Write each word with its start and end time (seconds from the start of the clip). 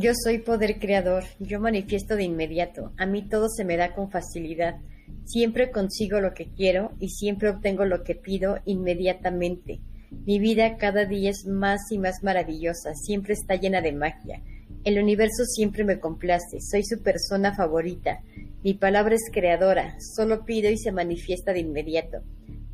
Yo 0.00 0.12
soy 0.14 0.38
poder 0.38 0.78
creador, 0.78 1.24
yo 1.40 1.58
manifiesto 1.58 2.14
de 2.14 2.22
inmediato, 2.22 2.92
a 2.98 3.04
mí 3.04 3.28
todo 3.28 3.48
se 3.48 3.64
me 3.64 3.76
da 3.76 3.96
con 3.96 4.12
facilidad, 4.12 4.76
siempre 5.24 5.72
consigo 5.72 6.20
lo 6.20 6.34
que 6.34 6.52
quiero 6.52 6.92
y 7.00 7.08
siempre 7.08 7.48
obtengo 7.48 7.84
lo 7.84 8.04
que 8.04 8.14
pido 8.14 8.60
inmediatamente. 8.64 9.80
Mi 10.24 10.38
vida 10.38 10.76
cada 10.76 11.04
día 11.04 11.30
es 11.30 11.46
más 11.46 11.80
y 11.90 11.98
más 11.98 12.22
maravillosa, 12.22 12.94
siempre 12.94 13.34
está 13.34 13.56
llena 13.56 13.80
de 13.80 13.90
magia. 13.90 14.40
El 14.84 15.02
universo 15.02 15.44
siempre 15.44 15.82
me 15.82 15.98
complace, 15.98 16.60
soy 16.60 16.84
su 16.84 17.02
persona 17.02 17.56
favorita. 17.56 18.20
Mi 18.62 18.74
palabra 18.74 19.16
es 19.16 19.28
creadora, 19.32 19.96
solo 20.14 20.44
pido 20.44 20.70
y 20.70 20.78
se 20.78 20.92
manifiesta 20.92 21.52
de 21.52 21.58
inmediato. 21.58 22.18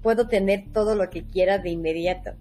Puedo 0.02 0.28
tener 0.28 0.64
todo 0.74 0.94
lo 0.94 1.08
que 1.08 1.24
quiera 1.24 1.56
de 1.56 1.70
inmediato. 1.70 2.32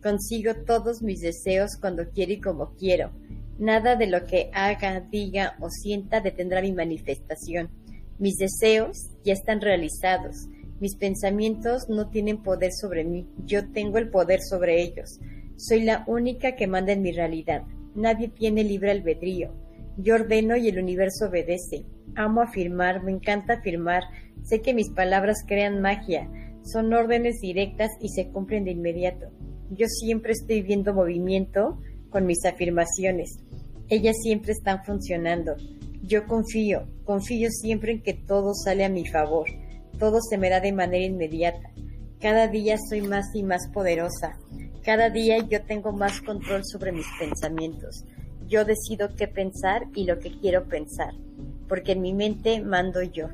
Consigo 0.00 0.54
todos 0.64 1.02
mis 1.02 1.22
deseos 1.22 1.72
cuando 1.80 2.08
quiero 2.10 2.34
y 2.34 2.40
como 2.40 2.76
quiero. 2.76 3.10
Nada 3.58 3.96
de 3.96 4.06
lo 4.06 4.24
que 4.24 4.50
haga, 4.54 5.00
diga 5.00 5.56
o 5.60 5.68
sienta 5.68 6.20
detendrá 6.20 6.62
mi 6.62 6.72
manifestación. 6.72 7.70
Mis 8.18 8.36
deseos 8.36 9.10
ya 9.24 9.32
están 9.32 9.60
realizados. 9.60 10.48
Mis 10.80 10.94
pensamientos 10.94 11.88
no 11.88 12.08
tienen 12.08 12.42
poder 12.42 12.70
sobre 12.72 13.02
mí. 13.02 13.26
Yo 13.44 13.68
tengo 13.72 13.98
el 13.98 14.10
poder 14.10 14.40
sobre 14.42 14.80
ellos. 14.80 15.18
Soy 15.56 15.82
la 15.82 16.04
única 16.06 16.54
que 16.54 16.68
manda 16.68 16.92
en 16.92 17.02
mi 17.02 17.10
realidad. 17.10 17.64
Nadie 17.96 18.28
tiene 18.28 18.62
libre 18.62 18.92
albedrío. 18.92 19.52
Yo 19.96 20.14
ordeno 20.14 20.56
y 20.56 20.68
el 20.68 20.78
universo 20.78 21.26
obedece. 21.26 21.84
Amo 22.14 22.42
afirmar, 22.42 23.02
me 23.02 23.10
encanta 23.10 23.54
afirmar. 23.54 24.04
Sé 24.44 24.62
que 24.62 24.72
mis 24.72 24.90
palabras 24.90 25.38
crean 25.48 25.80
magia. 25.80 26.30
Son 26.62 26.92
órdenes 26.92 27.40
directas 27.40 27.90
y 28.00 28.10
se 28.10 28.28
cumplen 28.28 28.62
de 28.64 28.70
inmediato. 28.70 29.32
Yo 29.70 29.86
siempre 29.88 30.32
estoy 30.32 30.62
viendo 30.62 30.94
movimiento 30.94 31.80
con 32.10 32.26
mis 32.26 32.44
afirmaciones. 32.44 33.38
Ellas 33.88 34.16
siempre 34.22 34.52
están 34.52 34.84
funcionando. 34.84 35.56
Yo 36.02 36.26
confío, 36.26 36.86
confío 37.04 37.50
siempre 37.50 37.92
en 37.92 38.02
que 38.02 38.14
todo 38.14 38.54
sale 38.54 38.84
a 38.84 38.88
mi 38.88 39.06
favor. 39.06 39.48
Todo 39.98 40.20
se 40.20 40.38
me 40.38 40.50
da 40.50 40.60
de 40.60 40.72
manera 40.72 41.04
inmediata. 41.04 41.70
Cada 42.20 42.48
día 42.48 42.76
soy 42.88 43.02
más 43.02 43.26
y 43.34 43.42
más 43.42 43.68
poderosa. 43.72 44.38
Cada 44.82 45.10
día 45.10 45.38
yo 45.48 45.62
tengo 45.62 45.92
más 45.92 46.20
control 46.20 46.62
sobre 46.64 46.92
mis 46.92 47.06
pensamientos. 47.18 48.04
Yo 48.48 48.64
decido 48.64 49.14
qué 49.16 49.28
pensar 49.28 49.82
y 49.94 50.04
lo 50.04 50.18
que 50.18 50.30
quiero 50.40 50.64
pensar, 50.66 51.12
porque 51.68 51.92
en 51.92 52.00
mi 52.00 52.14
mente 52.14 52.62
mando 52.62 53.02
yo. 53.02 53.28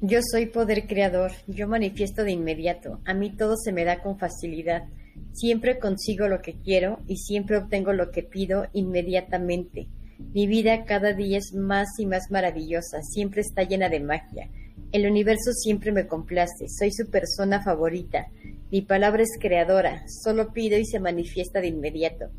Yo 0.00 0.20
soy 0.30 0.46
poder 0.46 0.86
creador, 0.86 1.32
yo 1.46 1.66
manifiesto 1.66 2.22
de 2.22 2.32
inmediato, 2.32 3.00
a 3.04 3.14
mí 3.14 3.34
todo 3.34 3.56
se 3.56 3.72
me 3.72 3.84
da 3.84 4.02
con 4.02 4.18
facilidad. 4.18 4.84
Siempre 5.32 5.78
consigo 5.78 6.28
lo 6.28 6.40
que 6.40 6.54
quiero 6.54 7.00
y 7.06 7.16
siempre 7.16 7.56
obtengo 7.56 7.92
lo 7.92 8.10
que 8.10 8.22
pido 8.22 8.66
inmediatamente. 8.72 9.88
Mi 10.34 10.46
vida 10.46 10.84
cada 10.84 11.12
día 11.12 11.38
es 11.38 11.54
más 11.54 11.88
y 11.98 12.06
más 12.06 12.30
maravillosa, 12.30 13.02
siempre 13.02 13.42
está 13.42 13.62
llena 13.62 13.88
de 13.88 14.00
magia. 14.00 14.50
El 14.90 15.06
universo 15.06 15.52
siempre 15.52 15.92
me 15.92 16.06
complace, 16.06 16.66
soy 16.68 16.90
su 16.90 17.08
persona 17.10 17.62
favorita. 17.62 18.26
Mi 18.70 18.82
palabra 18.82 19.22
es 19.22 19.38
creadora, 19.38 20.02
solo 20.08 20.52
pido 20.52 20.78
y 20.78 20.84
se 20.84 20.98
manifiesta 20.98 21.60
de 21.60 21.68
inmediato. 21.68 22.30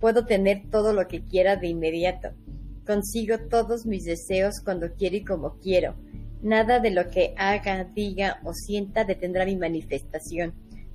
Puedo 0.00 0.26
tener 0.26 0.62
todo 0.70 0.92
lo 0.92 1.08
que 1.08 1.24
quiera 1.24 1.56
de 1.56 1.68
inmediato. 1.68 2.28
Consigo 2.86 3.38
todos 3.50 3.86
mis 3.86 4.04
deseos 4.04 4.60
cuando 4.62 4.92
quiero 4.92 5.16
y 5.16 5.24
como 5.24 5.58
quiero. 5.58 5.94
Nada 6.42 6.78
de 6.78 6.90
lo 6.90 7.08
que 7.08 7.34
haga, 7.38 7.84
diga 7.84 8.38
o 8.44 8.52
sienta 8.52 9.04
detendrá 9.04 9.46
mi 9.46 9.56
manifestación. 9.56 10.52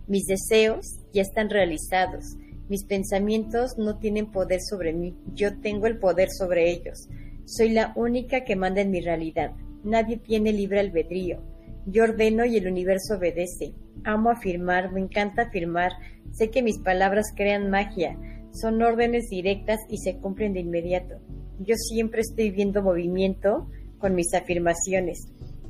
Mis 0.10 0.26
deseos 0.26 1.00
ya 1.14 1.22
están 1.22 1.52
realizados. 1.52 2.36
Mis 2.68 2.84
pensamientos 2.84 3.78
no 3.78 4.00
tienen 4.00 4.32
poder 4.32 4.60
sobre 4.60 4.92
mí. 4.92 5.16
Yo 5.36 5.60
tengo 5.60 5.86
el 5.86 6.00
poder 6.00 6.30
sobre 6.32 6.72
ellos. 6.72 7.08
Soy 7.46 7.70
la 7.70 7.94
única 7.96 8.44
que 8.44 8.56
manda 8.56 8.82
en 8.82 8.90
mi 8.90 9.02
realidad. 9.02 9.52
Nadie 9.84 10.18
tiene 10.18 10.52
libre 10.52 10.80
albedrío. 10.80 11.44
Yo 11.86 12.06
ordeno 12.06 12.44
y 12.44 12.58
el 12.58 12.68
universo 12.68 13.18
obedece. 13.18 13.76
Amo 14.04 14.32
afirmar, 14.32 14.92
me 14.92 15.00
encanta 15.00 15.44
afirmar. 15.44 15.92
Sé 16.32 16.50
que 16.50 16.64
mis 16.64 16.80
palabras 16.80 17.28
crean 17.36 17.70
magia. 17.70 18.18
Son 18.52 18.82
órdenes 18.82 19.30
directas 19.30 19.78
y 19.90 20.00
se 20.00 20.18
cumplen 20.18 20.54
de 20.54 20.62
inmediato. 20.62 21.20
Yo 21.60 21.76
siempre 21.76 22.22
estoy 22.22 22.50
viendo 22.50 22.82
movimiento 22.82 23.70
con 24.00 24.16
mis 24.16 24.34
afirmaciones. 24.34 25.28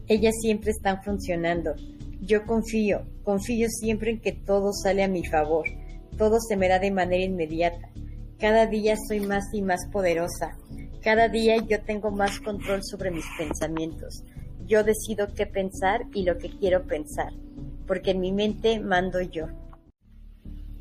Ellas 0.07 0.35
siempre 0.41 0.71
están 0.71 1.03
funcionando. 1.03 1.75
Yo 2.21 2.45
confío, 2.45 3.05
confío 3.23 3.67
siempre 3.69 4.11
en 4.11 4.19
que 4.19 4.33
todo 4.33 4.73
sale 4.73 5.03
a 5.03 5.07
mi 5.07 5.25
favor, 5.25 5.65
todo 6.17 6.39
se 6.39 6.57
me 6.57 6.67
da 6.67 6.77
de 6.77 6.91
manera 6.91 7.23
inmediata. 7.23 7.89
Cada 8.37 8.67
día 8.67 8.95
soy 9.07 9.21
más 9.21 9.45
y 9.53 9.61
más 9.61 9.79
poderosa. 9.91 10.57
Cada 11.01 11.29
día 11.29 11.55
yo 11.65 11.81
tengo 11.81 12.11
más 12.11 12.39
control 12.41 12.81
sobre 12.83 13.11
mis 13.11 13.25
pensamientos. 13.37 14.23
Yo 14.65 14.83
decido 14.83 15.33
qué 15.33 15.45
pensar 15.45 16.01
y 16.13 16.23
lo 16.23 16.37
que 16.37 16.49
quiero 16.49 16.85
pensar, 16.85 17.31
porque 17.87 18.11
en 18.11 18.19
mi 18.19 18.33
mente 18.33 18.79
mando 18.79 19.21
yo. 19.21 19.47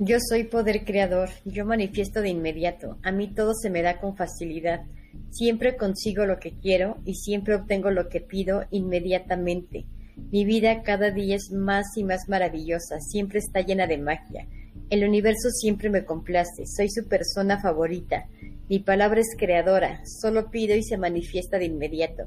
Yo 0.01 0.19
soy 0.21 0.45
poder 0.45 0.85
creador, 0.85 1.31
yo 1.45 1.65
manifiesto 1.65 2.21
de 2.21 2.29
inmediato, 2.29 2.99
a 3.03 3.13
mí 3.13 3.29
todo 3.29 3.55
se 3.55 3.71
me 3.71 3.83
da 3.83 4.01
con 4.01 4.17
facilidad. 4.17 4.83
Siempre 5.31 5.77
consigo 5.77 6.27
lo 6.27 6.39
que 6.39 6.53
quiero 6.53 6.99
y 7.05 7.15
siempre 7.15 7.55
obtengo 7.55 7.91
lo 7.91 8.09
que 8.09 8.21
pido 8.21 8.65
inmediatamente. 8.71 9.87
Mi 10.31 10.45
vida 10.45 10.83
cada 10.83 11.11
día 11.11 11.37
es 11.37 11.51
más 11.51 11.97
y 11.97 12.05
más 12.05 12.29
maravillosa, 12.29 13.01
siempre 13.01 13.39
está 13.39 13.63
llena 13.63 13.87
de 13.87 13.99
magia. 13.99 14.47
El 14.91 15.05
universo 15.05 15.51
siempre 15.51 15.91
me 15.91 16.05
complace, 16.05 16.65
soy 16.67 16.91
su 16.91 17.07
persona 17.09 17.61
favorita. 17.61 18.27
Mi 18.69 18.79
palabra 18.79 19.21
es 19.21 19.35
creadora, 19.39 20.03
solo 20.05 20.51
pido 20.51 20.77
y 20.77 20.83
se 20.83 20.99
manifiesta 20.99 21.59
de 21.59 21.67
inmediato. 21.67 22.25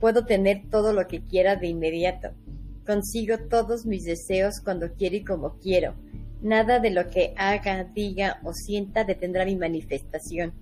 Puedo 0.00 0.24
tener 0.24 0.62
todo 0.70 0.92
lo 0.92 1.06
que 1.06 1.22
quiera 1.22 1.56
de 1.56 1.68
inmediato. 1.68 2.30
Consigo 2.84 3.38
todos 3.48 3.86
mis 3.86 4.04
deseos 4.04 4.60
cuando 4.62 4.92
quiero 4.92 5.16
y 5.16 5.24
como 5.24 5.58
quiero. 5.58 5.94
Nada 6.42 6.80
de 6.80 6.90
lo 6.90 7.08
que 7.08 7.32
haga, 7.36 7.84
diga 7.84 8.40
o 8.44 8.52
sienta 8.52 9.04
detendrá 9.04 9.44
mi 9.44 9.56
manifestación. 9.56 10.52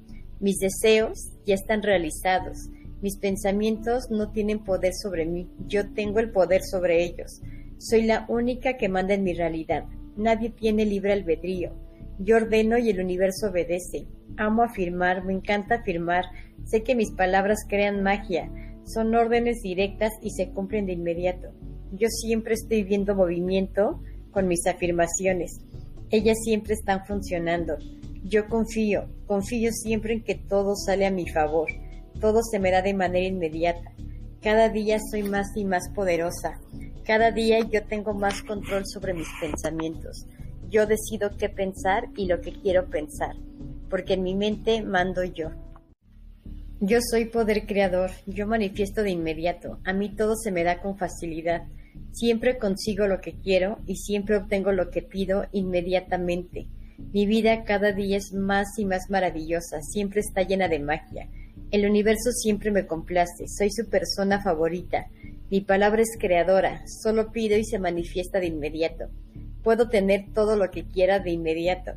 Mis 0.41 0.59
deseos 0.59 1.19
ya 1.47 1.55
están 1.55 1.83
realizados. 1.83 2.69
Mis 3.05 3.19
pensamientos 3.19 4.05
no 4.09 4.31
tienen 4.31 4.65
poder 4.65 4.95
sobre 4.95 5.27
mí, 5.27 5.47
yo 5.69 5.93
tengo 5.93 6.21
el 6.21 6.31
poder 6.31 6.63
sobre 6.63 7.05
ellos. 7.05 7.43
Soy 7.77 8.05
la 8.05 8.25
única 8.31 8.79
que 8.79 8.89
manda 8.89 9.13
en 9.13 9.25
mi 9.25 9.35
realidad. 9.35 9.85
Nadie 10.17 10.49
tiene 10.49 10.87
libre 10.87 11.13
albedrío. 11.13 11.75
Yo 12.19 12.37
ordeno 12.37 12.79
y 12.79 12.89
el 12.89 13.01
universo 13.01 13.51
obedece. 13.51 14.07
Amo 14.39 14.63
afirmar, 14.63 15.23
me 15.23 15.35
encanta 15.35 15.75
afirmar. 15.75 16.25
Sé 16.65 16.83
que 16.83 16.95
mis 16.95 17.11
palabras 17.11 17.67
crean 17.69 18.03
magia. 18.03 18.51
Son 18.85 19.15
órdenes 19.15 19.61
directas 19.61 20.15
y 20.23 20.31
se 20.31 20.49
cumplen 20.49 20.87
de 20.87 20.95
inmediato. 20.95 21.49
Yo 21.93 22.09
siempre 22.09 22.55
estoy 22.55 22.85
viendo 22.85 23.15
movimiento 23.15 24.01
con 24.31 24.49
mis 24.49 24.67
afirmaciones. 24.67 25.61
Ellas 26.09 26.39
siempre 26.43 26.73
están 26.73 27.05
funcionando. 27.05 27.77
Yo 28.25 28.49
confío, 28.49 29.11
confío 29.27 29.73
siempre 29.73 30.15
en 30.15 30.25
que 30.25 30.37
todo 30.37 30.75
sale 30.75 31.05
a 31.05 31.11
mi 31.11 31.29
favor 31.29 31.69
todo 32.25 32.43
se 32.43 32.59
me 32.59 32.71
da 32.71 32.81
de 32.81 32.95
manera 32.95 33.27
inmediata. 33.27 33.93
Cada 34.41 34.71
día 34.71 34.99
soy 35.11 35.25
más 35.25 35.49
y 35.57 35.67
más 35.67 35.91
poderosa. 35.95 36.59
Cada 37.05 37.33
día 37.33 37.59
yo 37.71 37.85
tengo 37.85 38.15
más 38.15 38.41
control 38.41 38.85
sobre 38.87 39.13
mis 39.13 39.29
pensamientos. 39.39 40.25
Yo 40.71 40.87
decido 40.87 41.37
qué 41.37 41.51
pensar 41.51 42.05
y 42.17 42.25
lo 42.25 42.41
que 42.41 42.53
quiero 42.53 42.89
pensar, 42.89 43.37
porque 43.91 44.15
en 44.15 44.23
mi 44.23 44.35
mente 44.35 44.81
mando 44.81 45.23
yo. 45.23 45.51
Yo 46.81 47.01
soy 47.03 47.27
poder 47.27 47.67
creador, 47.67 48.11
yo 48.25 48.47
manifiesto 48.47 49.03
de 49.03 49.11
inmediato, 49.11 49.79
a 49.85 49.93
mí 49.93 50.09
todo 50.17 50.35
se 50.35 50.51
me 50.51 50.65
da 50.65 50.81
con 50.81 50.97
facilidad. 50.97 51.65
Siempre 52.13 52.57
consigo 52.57 53.07
lo 53.07 53.21
que 53.21 53.35
quiero 53.35 53.81
y 53.87 53.97
siempre 53.97 54.39
obtengo 54.39 54.73
lo 54.73 54.89
que 54.89 55.03
pido 55.03 55.45
inmediatamente. 55.53 56.69
Mi 57.13 57.27
vida 57.27 57.65
cada 57.65 57.93
día 57.93 58.17
es 58.17 58.33
más 58.33 58.79
y 58.79 58.87
más 58.87 59.11
maravillosa, 59.11 59.83
siempre 59.83 60.21
está 60.21 60.41
llena 60.41 60.69
de 60.69 60.79
magia. 60.79 61.29
El 61.75 61.87
universo 61.87 62.31
siempre 62.31 62.71
me 62.71 62.87
complace, 62.87 63.49
soy 63.49 63.69
su 63.69 63.89
persona 63.89 64.41
favorita. 64.41 65.09
Mi 65.51 65.61
palabra 65.61 66.03
es 66.03 66.17
creadora, 66.17 66.85
solo 66.87 67.33
pido 67.33 67.59
y 67.59 67.65
se 67.65 67.81
manifiesta 67.81 68.39
de 68.39 68.47
inmediato. 68.47 69.07
Puedo 69.65 69.89
tener 69.89 70.27
todo 70.33 70.55
lo 70.55 70.71
que 70.71 70.85
quiera 70.85 71.19
de 71.19 71.33
inmediato. 71.33 71.95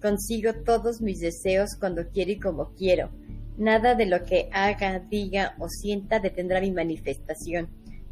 Consigo 0.00 0.52
todos 0.64 1.00
mis 1.00 1.18
deseos 1.18 1.70
cuando 1.80 2.08
quiero 2.08 2.30
y 2.30 2.38
como 2.38 2.72
quiero. 2.74 3.10
Nada 3.58 3.96
de 3.96 4.06
lo 4.06 4.22
que 4.22 4.48
haga, 4.52 5.00
diga 5.00 5.56
o 5.58 5.68
sienta 5.68 6.20
detendrá 6.20 6.60
mi 6.60 6.70
manifestación. 6.70 7.68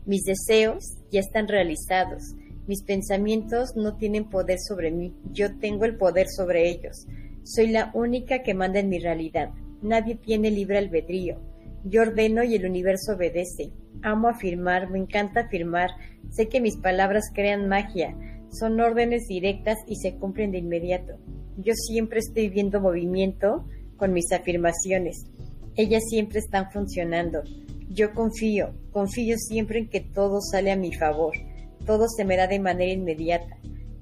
Mis 0.06 0.24
deseos 0.24 0.96
ya 1.12 1.20
están 1.20 1.46
realizados. 1.46 2.34
Mis 2.66 2.82
pensamientos 2.82 3.76
no 3.76 3.96
tienen 3.98 4.28
poder 4.28 4.58
sobre 4.58 4.90
mí, 4.90 5.14
yo 5.30 5.56
tengo 5.58 5.84
el 5.84 5.96
poder 5.96 6.26
sobre 6.28 6.68
ellos. 6.68 7.06
Soy 7.44 7.68
la 7.68 7.92
única 7.94 8.42
que 8.42 8.54
manda 8.54 8.80
en 8.80 8.88
mi 8.88 8.98
realidad. 8.98 9.50
Nadie 9.84 10.14
tiene 10.14 10.50
libre 10.50 10.78
albedrío. 10.78 11.36
Yo 11.84 12.00
ordeno 12.00 12.42
y 12.42 12.54
el 12.54 12.64
universo 12.64 13.16
obedece. 13.16 13.70
Amo 14.02 14.28
afirmar, 14.28 14.88
me 14.90 14.98
encanta 14.98 15.40
afirmar. 15.40 15.90
Sé 16.30 16.48
que 16.48 16.62
mis 16.62 16.78
palabras 16.78 17.24
crean 17.34 17.68
magia. 17.68 18.16
Son 18.48 18.80
órdenes 18.80 19.26
directas 19.28 19.76
y 19.86 19.96
se 19.96 20.14
cumplen 20.14 20.52
de 20.52 20.58
inmediato. 20.58 21.18
Yo 21.58 21.74
siempre 21.74 22.20
estoy 22.20 22.48
viendo 22.48 22.80
movimiento 22.80 23.66
con 23.98 24.14
mis 24.14 24.32
afirmaciones. 24.32 25.26
Ellas 25.76 26.02
siempre 26.08 26.38
están 26.38 26.70
funcionando. 26.70 27.42
Yo 27.90 28.14
confío, 28.14 28.72
confío 28.90 29.36
siempre 29.36 29.80
en 29.80 29.90
que 29.90 30.00
todo 30.00 30.40
sale 30.40 30.72
a 30.72 30.76
mi 30.76 30.94
favor. 30.94 31.34
Todo 31.84 32.06
se 32.08 32.24
me 32.24 32.38
da 32.38 32.46
de 32.46 32.58
manera 32.58 32.90
inmediata. 32.90 33.58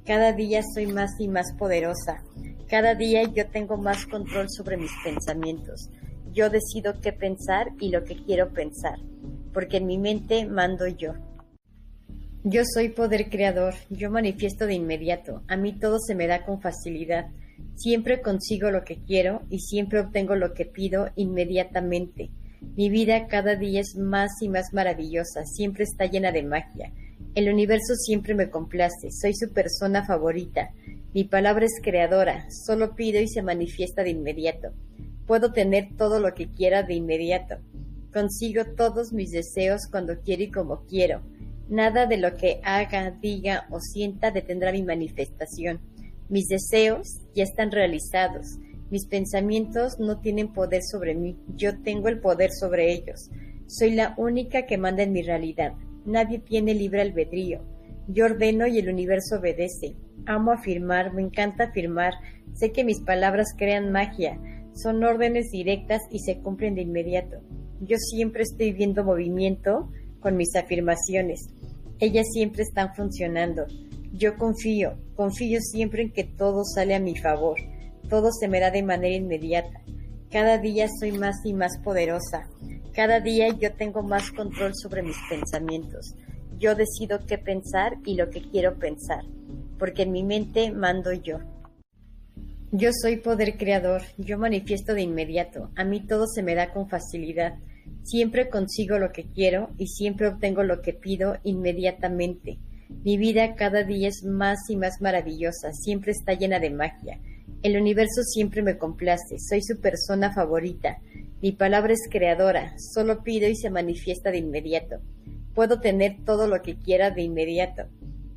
Cada 0.07 0.33
día 0.33 0.63
soy 0.75 0.87
más 0.87 1.11
y 1.19 1.27
más 1.27 1.53
poderosa. 1.59 2.23
Cada 2.73 2.95
día 2.95 3.25
yo 3.25 3.47
tengo 3.49 3.77
más 3.77 4.07
control 4.07 4.47
sobre 4.49 4.79
mis 4.79 4.93
pensamientos. 5.05 5.91
Yo 6.33 6.49
decido 6.49 7.03
qué 7.03 7.13
pensar 7.13 7.67
y 7.79 7.91
lo 7.91 8.03
que 8.05 8.17
quiero 8.17 8.51
pensar, 8.55 8.99
porque 9.53 9.77
en 9.77 9.87
mi 9.87 9.99
mente 9.99 10.47
mando 10.47 10.87
yo. 10.87 11.13
Yo 12.45 12.63
soy 12.65 12.89
poder 12.89 13.29
creador, 13.29 13.75
yo 13.91 14.11
manifiesto 14.11 14.67
de 14.67 14.73
inmediato, 14.73 15.43
a 15.49 15.59
mí 15.59 15.79
todo 15.79 15.99
se 15.99 16.15
me 16.15 16.27
da 16.27 16.47
con 16.47 16.63
facilidad, 16.63 17.27
siempre 17.75 18.23
consigo 18.23 18.71
lo 18.71 18.85
que 18.85 19.03
quiero 19.05 19.43
y 19.51 19.59
siempre 19.59 20.01
obtengo 20.01 20.35
lo 20.35 20.55
que 20.55 20.65
pido 20.65 21.11
inmediatamente. 21.15 22.31
Mi 22.75 22.89
vida 22.89 23.27
cada 23.27 23.55
día 23.55 23.83
es 23.83 23.97
más 23.99 24.31
y 24.41 24.49
más 24.49 24.73
maravillosa, 24.73 25.45
siempre 25.45 25.85
está 25.85 26.07
llena 26.07 26.33
de 26.33 26.43
magia. 26.43 26.91
El 27.35 27.53
universo 27.53 27.97
siempre 27.97 28.35
me 28.35 28.49
complace, 28.49 29.11
soy 29.11 29.35
su 29.35 29.53
persona 29.53 30.07
favorita. 30.07 30.71
Mi 31.15 31.25
palabra 31.25 31.67
es 31.67 31.79
creadora, 31.83 32.47
solo 32.51 32.95
pido 32.95 33.21
y 33.21 33.29
se 33.29 33.43
manifiesta 33.43 34.03
de 34.03 34.11
inmediato. 34.11 34.69
Puedo 35.27 35.53
tener 35.53 35.95
todo 35.99 36.21
lo 36.21 36.33
que 36.33 36.51
quiera 36.51 36.85
de 36.85 36.95
inmediato. 36.95 37.57
Consigo 38.15 38.65
todos 38.77 39.13
mis 39.13 39.31
deseos 39.31 39.83
cuando 39.91 40.21
quiero 40.21 40.45
y 40.45 40.51
como 40.51 40.87
quiero. 40.87 41.21
Nada 41.69 42.07
de 42.07 42.17
lo 42.17 42.35
que 42.35 42.61
haga, 42.65 43.11
diga 43.11 43.67
o 43.71 43.79
sienta 43.79 44.31
detendrá 44.31 44.73
mi 44.73 44.83
manifestación. 44.83 45.81
Mis 46.31 46.49
deseos 46.49 47.21
ya 47.35 47.45
están 47.45 47.73
realizados. 47.73 48.59
Mis 48.91 49.07
pensamientos 49.07 49.99
no 49.99 50.19
tienen 50.21 50.55
poder 50.55 50.83
sobre 50.83 51.15
mí. 51.15 51.37
Yo 51.57 51.83
tengo 51.83 52.09
el 52.09 52.21
poder 52.21 52.53
sobre 52.53 52.91
ellos. 52.91 53.31
Soy 53.67 53.91
la 53.91 54.15
única 54.17 54.65
que 54.65 54.79
manda 54.79 55.03
en 55.03 55.13
mi 55.13 55.21
realidad. 55.21 55.75
Nadie 56.07 56.39
tiene 56.39 56.73
libre 56.73 57.03
albedrío. 57.03 57.61
Yo 58.09 58.25
ordeno 58.25 58.67
y 58.67 58.79
el 58.79 58.89
universo 58.89 59.37
obedece. 59.37 59.95
Amo 60.27 60.53
afirmar, 60.53 61.13
me 61.13 61.23
encanta 61.23 61.65
afirmar. 61.65 62.15
Sé 62.55 62.73
que 62.73 62.85
mis 62.85 63.01
palabras 63.01 63.49
crean 63.57 63.91
magia. 63.93 64.39
Son 64.75 65.03
órdenes 65.03 65.51
directas 65.51 66.01
y 66.11 66.21
se 66.21 66.39
cumplen 66.39 66.75
de 66.75 66.83
inmediato. 66.83 67.39
Yo 67.81 67.97
siempre 67.99 68.43
estoy 68.43 68.73
viendo 68.73 69.05
movimiento 69.05 69.91
con 70.21 70.37
mis 70.37 70.55
afirmaciones. 70.55 71.41
Ellas 71.99 72.27
siempre 72.33 72.63
están 72.63 72.95
funcionando. 72.95 73.67
Yo 74.13 74.37
confío, 74.37 74.99
confío 75.15 75.61
siempre 75.61 76.03
en 76.03 76.13
que 76.13 76.25
todo 76.25 76.65
sale 76.65 76.95
a 76.95 77.01
mi 77.01 77.17
favor. 77.17 77.59
Todo 78.09 78.31
se 78.33 78.49
me 78.49 78.61
da 78.61 78.71
de 78.71 78.83
manera 78.83 79.17
inmediata. 79.17 79.81
Cada 80.31 80.59
día 80.59 80.87
soy 81.01 81.13
más 81.13 81.37
y 81.45 81.53
más 81.55 81.79
poderosa. 81.83 82.49
Cada 82.95 83.21
día 83.21 83.49
yo 83.49 83.73
tengo 83.75 84.03
más 84.03 84.31
control 84.31 84.73
sobre 84.75 85.03
mis 85.03 85.17
pensamientos. 85.29 86.15
Yo 86.59 86.75
decido 86.75 87.19
qué 87.27 87.39
pensar 87.39 87.95
y 88.05 88.15
lo 88.15 88.31
que 88.31 88.43
quiero 88.43 88.79
pensar, 88.79 89.25
porque 89.83 90.03
en 90.03 90.13
mi 90.13 90.23
mente 90.23 90.71
mando 90.71 91.13
yo. 91.13 91.41
Yo 92.71 92.91
soy 92.93 93.17
poder 93.17 93.59
creador, 93.59 94.03
yo 94.17 94.39
manifiesto 94.39 94.95
de 94.95 95.03
inmediato, 95.03 95.73
a 95.75 95.83
mí 95.83 96.07
todo 96.07 96.29
se 96.29 96.45
me 96.45 96.55
da 96.55 96.73
con 96.73 96.89
facilidad. 96.89 97.55
Siempre 98.05 98.49
consigo 98.49 99.01
lo 99.01 99.11
que 99.11 99.25
quiero 99.25 99.71
y 99.79 99.89
siempre 99.89 100.29
obtengo 100.29 100.63
lo 100.63 100.83
que 100.83 100.93
pido 100.93 101.37
inmediatamente. 101.43 102.61
Mi 103.03 103.17
vida 103.17 103.57
cada 103.57 103.83
día 103.83 104.07
es 104.07 104.23
más 104.23 104.61
y 104.69 104.77
más 104.77 105.01
maravillosa, 105.01 105.73
siempre 105.73 106.13
está 106.13 106.35
llena 106.35 106.61
de 106.61 106.71
magia. 106.71 107.19
El 107.65 107.77
universo 107.77 108.23
siempre 108.23 108.63
me 108.63 108.79
complace, 108.79 109.41
soy 109.41 109.63
su 109.63 109.81
persona 109.81 110.33
favorita. 110.33 110.99
Mi 111.41 111.51
palabra 111.51 111.93
es 111.93 112.09
creadora, 112.09 112.77
solo 112.79 113.25
pido 113.25 113.49
y 113.49 113.57
se 113.57 113.69
manifiesta 113.69 114.31
de 114.31 114.39
inmediato. 114.39 115.01
Puedo 115.57 115.81
tener 115.81 116.25
todo 116.25 116.47
lo 116.47 116.63
que 116.63 116.77
quiera 116.77 117.11
de 117.11 117.23
inmediato. 117.23 117.89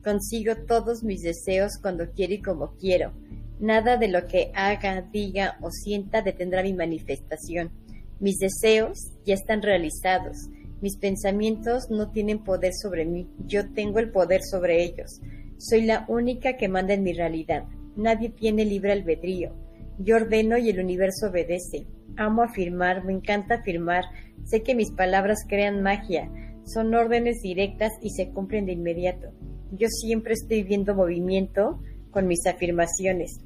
Consigo 0.05 0.53
todos 0.67 1.03
mis 1.03 1.23
deseos 1.23 1.79
cuando 1.81 2.11
quiero 2.11 2.35
y 2.35 2.39
como 2.39 2.75
quiero. 2.75 3.11
Nada 3.59 3.97
de 3.97 4.07
lo 4.07 4.27
que 4.27 4.51
haga, 4.53 5.01
diga 5.11 5.57
o 5.61 5.71
sienta 5.71 6.21
detendrá 6.21 6.61
mi 6.61 6.73
manifestación. 6.73 7.71
Mis 8.19 8.37
deseos 8.37 8.99
ya 9.25 9.33
están 9.33 9.63
realizados. 9.63 10.37
Mis 10.79 10.99
pensamientos 10.99 11.85
no 11.89 12.11
tienen 12.11 12.43
poder 12.43 12.73
sobre 12.79 13.03
mí. 13.05 13.27
Yo 13.47 13.73
tengo 13.73 13.97
el 13.97 14.11
poder 14.11 14.41
sobre 14.43 14.83
ellos. 14.83 15.21
Soy 15.57 15.81
la 15.81 16.05
única 16.07 16.55
que 16.55 16.67
manda 16.67 16.93
en 16.93 17.01
mi 17.01 17.13
realidad. 17.13 17.63
Nadie 17.95 18.29
tiene 18.29 18.63
libre 18.63 18.91
albedrío. 18.91 19.55
Yo 19.97 20.17
ordeno 20.17 20.59
y 20.59 20.69
el 20.69 20.79
universo 20.79 21.29
obedece. 21.31 21.87
Amo 22.15 22.43
afirmar, 22.43 23.03
me 23.05 23.13
encanta 23.13 23.55
afirmar. 23.55 24.03
Sé 24.43 24.61
que 24.61 24.75
mis 24.75 24.91
palabras 24.91 25.39
crean 25.49 25.81
magia. 25.81 26.29
Son 26.63 26.93
órdenes 26.93 27.41
directas 27.41 27.91
y 28.03 28.11
se 28.11 28.29
cumplen 28.29 28.67
de 28.67 28.73
inmediato. 28.73 29.33
Yo 29.71 29.87
siempre 29.89 30.33
estoy 30.33 30.63
viendo 30.63 30.95
movimiento 30.95 31.79
con 32.11 32.27
mis 32.27 32.45
afirmaciones. 32.45 33.39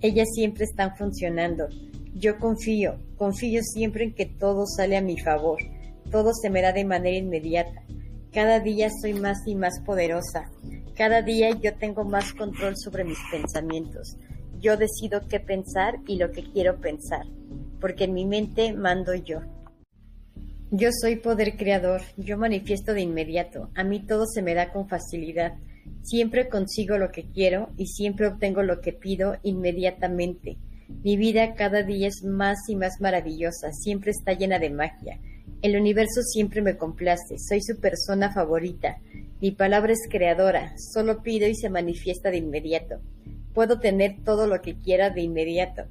Ellas 0.00 0.28
siempre 0.34 0.64
están 0.64 0.96
funcionando. 0.96 1.68
Yo 2.14 2.38
confío, 2.38 2.98
confío 3.16 3.60
siempre 3.62 4.04
en 4.04 4.14
que 4.14 4.26
todo 4.26 4.66
sale 4.66 4.96
a 4.96 5.02
mi 5.02 5.18
favor, 5.18 5.58
todo 6.10 6.32
se 6.32 6.48
me 6.48 6.62
da 6.62 6.72
de 6.72 6.84
manera 6.84 7.16
inmediata. 7.16 7.82
Cada 8.32 8.60
día 8.60 8.88
soy 9.02 9.14
más 9.14 9.38
y 9.46 9.54
más 9.54 9.80
poderosa. 9.84 10.50
Cada 10.94 11.22
día 11.22 11.50
yo 11.50 11.74
tengo 11.76 12.04
más 12.04 12.32
control 12.32 12.74
sobre 12.76 13.04
mis 13.04 13.18
pensamientos. 13.30 14.16
Yo 14.60 14.76
decido 14.76 15.28
qué 15.28 15.40
pensar 15.40 15.96
y 16.06 16.16
lo 16.16 16.30
que 16.32 16.42
quiero 16.52 16.80
pensar, 16.80 17.26
porque 17.80 18.04
en 18.04 18.14
mi 18.14 18.24
mente 18.24 18.72
mando 18.72 19.14
yo. 19.14 19.40
Yo 20.72 20.88
soy 20.90 21.14
poder 21.14 21.56
creador, 21.56 22.02
yo 22.16 22.36
manifiesto 22.36 22.92
de 22.92 23.00
inmediato, 23.00 23.70
a 23.76 23.84
mí 23.84 24.04
todo 24.04 24.26
se 24.26 24.42
me 24.42 24.52
da 24.52 24.72
con 24.72 24.88
facilidad. 24.88 25.54
Siempre 26.02 26.48
consigo 26.48 26.98
lo 26.98 27.12
que 27.12 27.30
quiero 27.30 27.70
y 27.76 27.86
siempre 27.86 28.26
obtengo 28.26 28.64
lo 28.64 28.80
que 28.80 28.92
pido 28.92 29.36
inmediatamente. 29.44 30.56
Mi 31.04 31.16
vida 31.16 31.54
cada 31.54 31.84
día 31.84 32.08
es 32.08 32.24
más 32.24 32.58
y 32.68 32.74
más 32.74 33.00
maravillosa, 33.00 33.70
siempre 33.70 34.10
está 34.10 34.32
llena 34.32 34.58
de 34.58 34.70
magia. 34.70 35.20
El 35.62 35.76
universo 35.76 36.22
siempre 36.22 36.62
me 36.62 36.76
complace, 36.76 37.38
soy 37.38 37.62
su 37.62 37.78
persona 37.80 38.32
favorita. 38.32 38.98
Mi 39.40 39.52
palabra 39.52 39.92
es 39.92 40.08
creadora, 40.10 40.74
solo 40.78 41.22
pido 41.22 41.46
y 41.46 41.54
se 41.54 41.70
manifiesta 41.70 42.32
de 42.32 42.38
inmediato. 42.38 42.96
Puedo 43.54 43.78
tener 43.78 44.16
todo 44.24 44.48
lo 44.48 44.60
que 44.62 44.80
quiera 44.80 45.10
de 45.10 45.22
inmediato. 45.22 45.84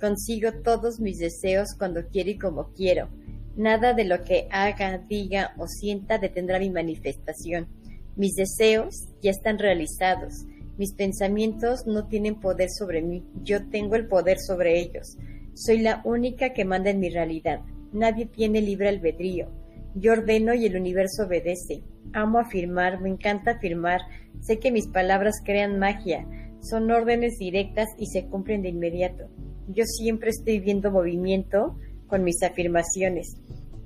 Consigo 0.00 0.50
todos 0.64 0.98
mis 0.98 1.20
deseos 1.20 1.68
cuando 1.78 2.08
quiero 2.08 2.30
y 2.30 2.38
como 2.38 2.72
quiero. 2.72 3.08
Nada 3.56 3.94
de 3.94 4.04
lo 4.04 4.22
que 4.22 4.48
haga, 4.50 4.98
diga 4.98 5.54
o 5.56 5.66
sienta 5.66 6.18
detendrá 6.18 6.58
mi 6.58 6.68
manifestación. 6.68 7.68
Mis 8.14 8.34
deseos 8.34 9.08
ya 9.22 9.30
están 9.30 9.58
realizados. 9.58 10.44
Mis 10.76 10.92
pensamientos 10.92 11.86
no 11.86 12.06
tienen 12.06 12.38
poder 12.38 12.68
sobre 12.70 13.00
mí, 13.00 13.24
yo 13.42 13.66
tengo 13.70 13.96
el 13.96 14.08
poder 14.08 14.38
sobre 14.38 14.78
ellos. 14.78 15.16
Soy 15.54 15.78
la 15.78 16.02
única 16.04 16.52
que 16.52 16.66
manda 16.66 16.90
en 16.90 17.00
mi 17.00 17.08
realidad. 17.08 17.62
Nadie 17.92 18.26
tiene 18.26 18.60
libre 18.60 18.90
albedrío. 18.90 19.48
Yo 19.94 20.12
ordeno 20.12 20.52
y 20.52 20.66
el 20.66 20.76
universo 20.76 21.24
obedece. 21.24 21.82
Amo 22.12 22.38
afirmar, 22.38 23.00
me 23.00 23.08
encanta 23.08 23.52
afirmar. 23.52 24.02
Sé 24.40 24.58
que 24.58 24.70
mis 24.70 24.86
palabras 24.86 25.36
crean 25.42 25.78
magia. 25.78 26.26
Son 26.60 26.90
órdenes 26.90 27.38
directas 27.38 27.86
y 27.96 28.06
se 28.06 28.26
cumplen 28.26 28.60
de 28.60 28.68
inmediato. 28.68 29.30
Yo 29.68 29.84
siempre 29.84 30.28
estoy 30.28 30.60
viendo 30.60 30.90
movimiento 30.90 31.78
con 32.06 32.24
mis 32.24 32.42
afirmaciones. 32.42 33.36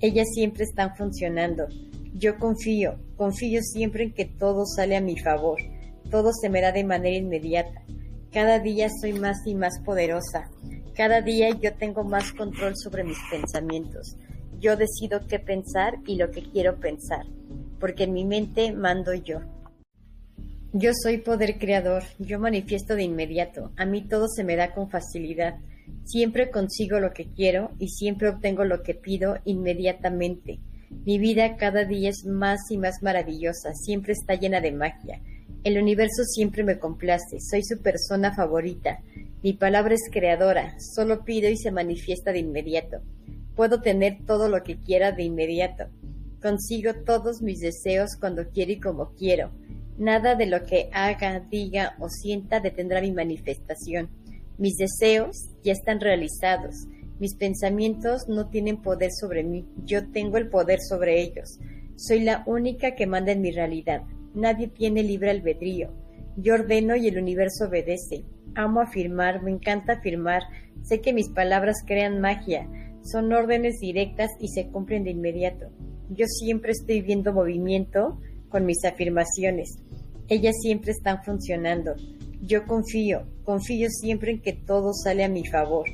Ellas 0.00 0.28
siempre 0.34 0.64
están 0.64 0.96
funcionando. 0.96 1.66
Yo 2.14 2.38
confío, 2.38 2.98
confío 3.16 3.60
siempre 3.62 4.04
en 4.04 4.12
que 4.12 4.24
todo 4.24 4.64
sale 4.66 4.96
a 4.96 5.00
mi 5.00 5.18
favor 5.18 5.58
todo 6.10 6.32
se 6.32 6.48
me 6.48 6.60
da 6.60 6.72
de 6.72 6.84
manera 6.84 7.16
inmediata. 7.16 7.82
Cada 8.32 8.58
día 8.58 8.88
soy 9.00 9.12
más 9.12 9.38
y 9.46 9.54
más 9.54 9.80
poderosa. 9.84 10.50
Cada 10.94 11.22
día 11.22 11.50
yo 11.60 11.74
tengo 11.74 12.04
más 12.04 12.32
control 12.32 12.74
sobre 12.76 13.04
mis 13.04 13.18
pensamientos. 13.30 14.16
Yo 14.58 14.76
decido 14.76 15.26
qué 15.26 15.38
pensar 15.38 15.94
y 16.06 16.16
lo 16.16 16.30
que 16.30 16.42
quiero 16.42 16.78
pensar, 16.78 17.24
porque 17.78 18.04
en 18.04 18.12
mi 18.12 18.24
mente 18.24 18.72
mando 18.72 19.14
yo. 19.14 19.40
Yo 20.72 20.90
soy 21.02 21.18
poder 21.18 21.58
creador, 21.58 22.02
yo 22.18 22.38
manifiesto 22.38 22.94
de 22.94 23.04
inmediato, 23.04 23.72
a 23.76 23.86
mí 23.86 24.06
todo 24.06 24.28
se 24.28 24.44
me 24.44 24.56
da 24.56 24.72
con 24.72 24.90
facilidad. 24.90 25.56
Siempre 26.04 26.50
consigo 26.50 26.98
lo 27.00 27.12
que 27.12 27.26
quiero 27.26 27.70
y 27.78 27.88
siempre 27.88 28.28
obtengo 28.28 28.64
lo 28.64 28.82
que 28.82 28.94
pido 28.94 29.38
inmediatamente. 29.44 30.58
Mi 31.04 31.18
vida 31.18 31.56
cada 31.56 31.84
día 31.84 32.10
es 32.10 32.24
más 32.26 32.58
y 32.70 32.76
más 32.76 33.02
maravillosa, 33.02 33.72
siempre 33.74 34.12
está 34.12 34.34
llena 34.34 34.60
de 34.60 34.72
magia. 34.72 35.20
El 35.62 35.78
universo 35.78 36.24
siempre 36.24 36.64
me 36.64 36.78
complace, 36.78 37.38
soy 37.40 37.62
su 37.62 37.80
persona 37.80 38.34
favorita. 38.34 39.00
Mi 39.42 39.52
palabra 39.52 39.94
es 39.94 40.10
creadora, 40.10 40.74
solo 40.94 41.24
pido 41.24 41.48
y 41.48 41.56
se 41.56 41.70
manifiesta 41.70 42.32
de 42.32 42.40
inmediato. 42.40 42.98
Puedo 43.54 43.80
tener 43.80 44.18
todo 44.26 44.48
lo 44.48 44.62
que 44.62 44.78
quiera 44.78 45.12
de 45.12 45.22
inmediato. 45.22 45.84
Consigo 46.42 46.92
todos 47.04 47.42
mis 47.42 47.60
deseos 47.60 48.16
cuando 48.18 48.48
quiero 48.48 48.72
y 48.72 48.80
como 48.80 49.14
quiero. 49.14 49.50
Nada 49.98 50.34
de 50.34 50.46
lo 50.46 50.64
que 50.64 50.88
haga, 50.92 51.40
diga 51.40 51.94
o 51.98 52.08
sienta 52.08 52.60
detendrá 52.60 53.02
mi 53.02 53.12
manifestación. 53.12 54.08
Mis 54.60 54.76
deseos 54.76 55.48
ya 55.64 55.72
están 55.72 56.00
realizados. 56.00 56.86
Mis 57.18 57.34
pensamientos 57.34 58.28
no 58.28 58.50
tienen 58.50 58.82
poder 58.82 59.10
sobre 59.10 59.42
mí, 59.42 59.66
yo 59.86 60.10
tengo 60.10 60.36
el 60.36 60.50
poder 60.50 60.80
sobre 60.86 61.22
ellos. 61.22 61.58
Soy 61.96 62.20
la 62.20 62.44
única 62.46 62.94
que 62.94 63.06
manda 63.06 63.32
en 63.32 63.40
mi 63.40 63.52
realidad. 63.52 64.02
Nadie 64.34 64.68
tiene 64.68 65.02
libre 65.02 65.30
albedrío. 65.30 65.94
Yo 66.36 66.52
ordeno 66.52 66.94
y 66.94 67.08
el 67.08 67.16
universo 67.16 67.68
obedece. 67.68 68.26
Amo 68.54 68.82
afirmar, 68.82 69.42
me 69.42 69.50
encanta 69.50 69.94
afirmar. 69.94 70.42
Sé 70.82 71.00
que 71.00 71.14
mis 71.14 71.30
palabras 71.30 71.76
crean 71.86 72.20
magia. 72.20 72.68
Son 73.02 73.32
órdenes 73.32 73.80
directas 73.80 74.28
y 74.40 74.48
se 74.48 74.68
cumplen 74.68 75.04
de 75.04 75.12
inmediato. 75.12 75.70
Yo 76.10 76.26
siempre 76.26 76.72
estoy 76.72 77.00
viendo 77.00 77.32
movimiento 77.32 78.20
con 78.50 78.66
mis 78.66 78.84
afirmaciones. 78.84 79.78
Ellas 80.28 80.54
siempre 80.60 80.92
están 80.92 81.24
funcionando. 81.24 81.94
Yo 82.42 82.66
confío, 82.66 83.26
confío 83.44 83.88
siempre 83.90 84.32
en 84.32 84.40
que 84.40 84.54
todo 84.54 84.92
sale 84.94 85.24
a 85.24 85.28
mi 85.28 85.44
favor. 85.44 85.86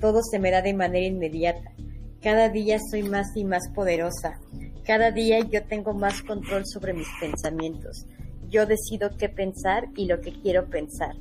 Todo 0.00 0.20
se 0.22 0.38
me 0.38 0.50
da 0.50 0.60
de 0.60 0.74
manera 0.74 1.06
inmediata. 1.06 1.72
Cada 2.20 2.48
día 2.48 2.78
soy 2.90 3.04
más 3.04 3.28
y 3.36 3.44
más 3.44 3.62
poderosa. 3.74 4.40
Cada 4.84 5.12
día 5.12 5.38
yo 5.40 5.64
tengo 5.64 5.94
más 5.94 6.22
control 6.22 6.64
sobre 6.66 6.92
mis 6.92 7.06
pensamientos. 7.20 8.04
Yo 8.50 8.66
decido 8.66 9.16
qué 9.16 9.28
pensar 9.28 9.84
y 9.96 10.06
lo 10.06 10.20
que 10.20 10.32
quiero 10.32 10.68
pensar, 10.68 11.14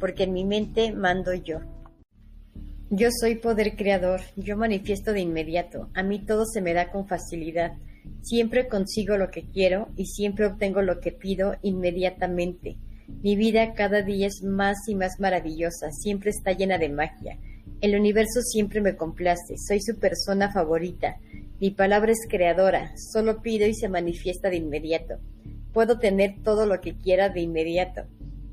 porque 0.00 0.24
en 0.24 0.32
mi 0.32 0.44
mente 0.44 0.92
mando 0.92 1.34
yo. 1.34 1.60
Yo 2.88 3.08
soy 3.10 3.36
poder 3.36 3.76
creador, 3.76 4.20
yo 4.36 4.56
manifiesto 4.56 5.12
de 5.12 5.20
inmediato, 5.20 5.88
a 5.94 6.02
mí 6.02 6.24
todo 6.24 6.44
se 6.44 6.60
me 6.60 6.74
da 6.74 6.90
con 6.90 7.06
facilidad. 7.06 7.72
Siempre 8.22 8.68
consigo 8.68 9.16
lo 9.16 9.30
que 9.30 9.44
quiero 9.44 9.88
y 9.96 10.06
siempre 10.06 10.46
obtengo 10.46 10.82
lo 10.82 11.00
que 11.00 11.12
pido 11.12 11.56
inmediatamente. 11.62 12.76
Mi 13.22 13.36
vida 13.36 13.74
cada 13.74 14.02
día 14.02 14.26
es 14.26 14.42
más 14.42 14.76
y 14.88 14.94
más 14.94 15.20
maravillosa, 15.20 15.90
siempre 15.90 16.30
está 16.30 16.52
llena 16.52 16.78
de 16.78 16.88
magia. 16.88 17.38
El 17.80 17.96
universo 17.96 18.40
siempre 18.42 18.80
me 18.80 18.96
complace, 18.96 19.56
soy 19.56 19.80
su 19.80 19.98
persona 19.98 20.52
favorita. 20.52 21.18
Mi 21.60 21.70
palabra 21.70 22.12
es 22.12 22.26
creadora, 22.28 22.92
solo 22.96 23.42
pido 23.42 23.66
y 23.66 23.74
se 23.74 23.88
manifiesta 23.88 24.50
de 24.50 24.56
inmediato. 24.56 25.14
Puedo 25.72 25.98
tener 25.98 26.42
todo 26.42 26.66
lo 26.66 26.80
que 26.80 26.96
quiera 26.96 27.28
de 27.28 27.40
inmediato. 27.40 28.02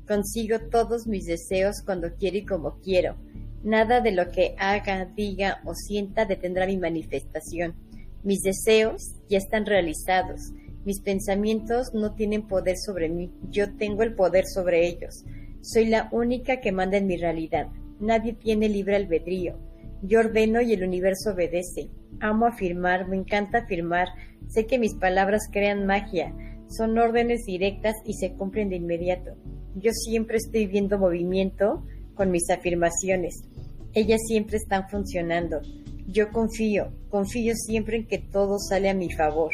Consigo 0.06 0.58
todos 0.70 1.06
mis 1.06 1.26
deseos 1.26 1.82
cuando 1.84 2.14
quiero 2.14 2.38
y 2.38 2.44
como 2.44 2.80
quiero. 2.80 3.16
Nada 3.62 4.00
de 4.00 4.12
lo 4.12 4.30
que 4.30 4.54
haga, 4.58 5.04
diga 5.04 5.60
o 5.64 5.74
sienta 5.74 6.24
detendrá 6.24 6.66
mi 6.66 6.78
manifestación. 6.78 7.74
Mis 8.22 8.40
deseos 8.40 9.14
ya 9.28 9.38
están 9.38 9.66
realizados. 9.66 10.52
Mis 10.84 11.00
pensamientos 11.00 11.92
no 11.92 12.14
tienen 12.14 12.46
poder 12.46 12.76
sobre 12.78 13.08
mí. 13.08 13.30
Yo 13.50 13.74
tengo 13.76 14.02
el 14.02 14.14
poder 14.14 14.46
sobre 14.46 14.86
ellos. 14.86 15.24
Soy 15.60 15.86
la 15.86 16.08
única 16.10 16.60
que 16.60 16.72
manda 16.72 16.96
en 16.96 17.06
mi 17.06 17.16
realidad. 17.16 17.68
Nadie 18.00 18.32
tiene 18.32 18.68
libre 18.68 18.96
albedrío. 18.96 19.58
Yo 20.02 20.20
ordeno 20.20 20.62
y 20.62 20.72
el 20.72 20.82
universo 20.82 21.32
obedece. 21.32 21.90
Amo 22.20 22.46
afirmar, 22.46 23.08
me 23.08 23.16
encanta 23.16 23.58
afirmar. 23.58 24.08
Sé 24.48 24.66
que 24.66 24.78
mis 24.78 24.94
palabras 24.94 25.42
crean 25.52 25.84
magia. 25.84 26.34
Son 26.68 26.96
órdenes 26.96 27.44
directas 27.44 27.94
y 28.06 28.14
se 28.14 28.32
cumplen 28.32 28.70
de 28.70 28.76
inmediato. 28.76 29.36
Yo 29.76 29.92
siempre 29.92 30.38
estoy 30.38 30.66
viendo 30.66 30.98
movimiento 30.98 31.84
con 32.14 32.30
mis 32.30 32.48
afirmaciones. 32.48 33.42
Ellas 33.92 34.20
siempre 34.26 34.56
están 34.56 34.88
funcionando. 34.88 35.60
Yo 36.06 36.30
confío, 36.30 36.92
confío 37.08 37.54
siempre 37.54 37.98
en 37.98 38.06
que 38.06 38.18
todo 38.18 38.58
sale 38.58 38.88
a 38.88 38.94
mi 38.94 39.10
favor, 39.10 39.52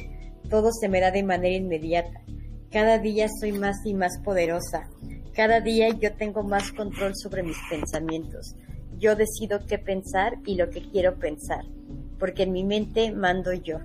todo 0.48 0.70
se 0.72 0.88
me 0.88 1.00
da 1.00 1.10
de 1.10 1.22
manera 1.22 1.56
inmediata. 1.56 2.22
Cada 2.70 2.98
día 2.98 3.28
soy 3.40 3.52
más 3.52 3.76
y 3.84 3.94
más 3.94 4.18
poderosa. 4.24 4.88
Cada 5.34 5.60
día 5.60 5.88
yo 6.00 6.14
tengo 6.14 6.42
más 6.42 6.72
control 6.72 7.12
sobre 7.14 7.42
mis 7.42 7.58
pensamientos. 7.70 8.54
Yo 8.98 9.14
decido 9.14 9.66
qué 9.66 9.78
pensar 9.78 10.34
y 10.46 10.56
lo 10.56 10.70
que 10.70 10.80
quiero 10.90 11.18
pensar, 11.18 11.64
porque 12.18 12.44
en 12.44 12.52
mi 12.52 12.64
mente 12.64 13.12
mando 13.12 13.52
yo. 13.52 13.80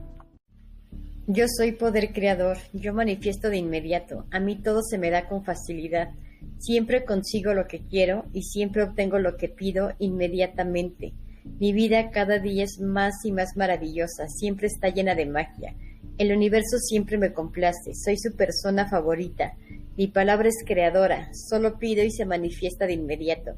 Yo 1.28 1.46
soy 1.48 1.74
poder 1.74 2.14
creador, 2.14 2.58
yo 2.74 2.94
manifiesto 2.94 3.50
de 3.50 3.58
inmediato, 3.58 4.26
a 4.32 4.40
mí 4.40 4.56
todo 4.56 4.82
se 4.82 4.98
me 4.98 5.10
da 5.10 5.28
con 5.28 5.44
facilidad. 5.44 6.10
Siempre 6.58 7.06
consigo 7.06 7.54
lo 7.54 7.68
que 7.68 7.86
quiero 7.86 8.26
y 8.34 8.44
siempre 8.44 8.84
obtengo 8.84 9.20
lo 9.20 9.38
que 9.38 9.50
pido 9.50 9.92
inmediatamente. 10.00 11.14
Mi 11.60 11.74
vida 11.74 12.10
cada 12.12 12.40
día 12.40 12.64
es 12.64 12.80
más 12.80 13.14
y 13.24 13.32
más 13.32 13.56
maravillosa, 13.56 14.28
siempre 14.28 14.68
está 14.68 14.90
llena 14.90 15.16
de 15.16 15.26
magia. 15.26 15.76
El 16.18 16.32
universo 16.32 16.78
siempre 16.78 17.18
me 17.18 17.34
complace, 17.34 17.94
soy 17.96 18.18
su 18.18 18.36
persona 18.36 18.88
favorita. 18.88 19.56
Mi 19.98 20.08
palabra 20.08 20.50
es 20.50 20.64
creadora, 20.66 21.30
solo 21.34 21.78
pido 21.80 22.04
y 22.04 22.12
se 22.12 22.26
manifiesta 22.26 22.86
de 22.86 22.94
inmediato. 22.94 23.56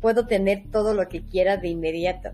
Puedo 0.00 0.26
tener 0.26 0.64
todo 0.70 0.94
lo 0.94 1.08
que 1.08 1.24
quiera 1.24 1.56
de 1.56 1.68
inmediato. 1.68 2.30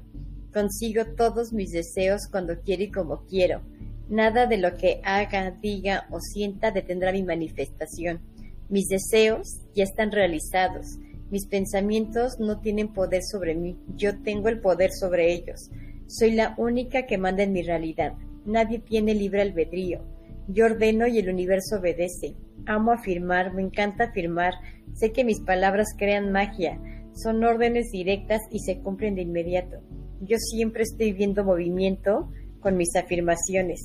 Consigo 0.52 1.04
todos 1.16 1.52
mis 1.52 1.70
deseos 1.70 2.22
cuando 2.30 2.60
quiero 2.60 2.82
y 2.82 2.90
como 2.90 3.24
quiero. 3.26 3.62
Nada 4.08 4.46
de 4.46 4.56
lo 4.56 4.76
que 4.76 5.00
haga, 5.04 5.50
diga 5.50 6.06
o 6.10 6.20
sienta 6.20 6.70
detendrá 6.70 7.12
mi 7.12 7.22
manifestación. 7.22 8.20
Mis 8.68 8.88
deseos 8.88 9.60
ya 9.74 9.84
están 9.84 10.12
realizados. 10.12 10.98
Mis 11.30 11.46
pensamientos 11.46 12.40
no 12.40 12.60
tienen 12.60 12.92
poder 12.92 13.22
sobre 13.22 13.54
mí, 13.54 13.78
yo 13.96 14.18
tengo 14.22 14.48
el 14.48 14.60
poder 14.60 14.92
sobre 14.92 15.32
ellos. 15.32 15.70
Soy 16.06 16.32
la 16.32 16.54
única 16.56 17.06
que 17.06 17.18
manda 17.18 17.42
en 17.42 17.52
mi 17.52 17.62
realidad. 17.62 18.14
Nadie 18.44 18.78
tiene 18.78 19.14
libre 19.14 19.42
albedrío. 19.42 20.00
Yo 20.48 20.66
ordeno 20.66 21.06
y 21.06 21.18
el 21.18 21.28
universo 21.28 21.76
obedece. 21.78 22.34
Amo 22.66 22.92
afirmar, 22.92 23.54
me 23.54 23.62
encanta 23.62 24.04
afirmar. 24.04 24.54
Sé 24.94 25.12
que 25.12 25.24
mis 25.24 25.40
palabras 25.40 25.88
crean 25.96 26.32
magia. 26.32 26.80
Son 27.12 27.42
órdenes 27.44 27.90
directas 27.90 28.40
y 28.50 28.60
se 28.60 28.78
cumplen 28.78 29.14
de 29.14 29.22
inmediato. 29.22 29.78
Yo 30.20 30.36
siempre 30.38 30.82
estoy 30.82 31.12
viendo 31.12 31.44
movimiento 31.44 32.30
con 32.60 32.76
mis 32.76 32.94
afirmaciones. 32.96 33.80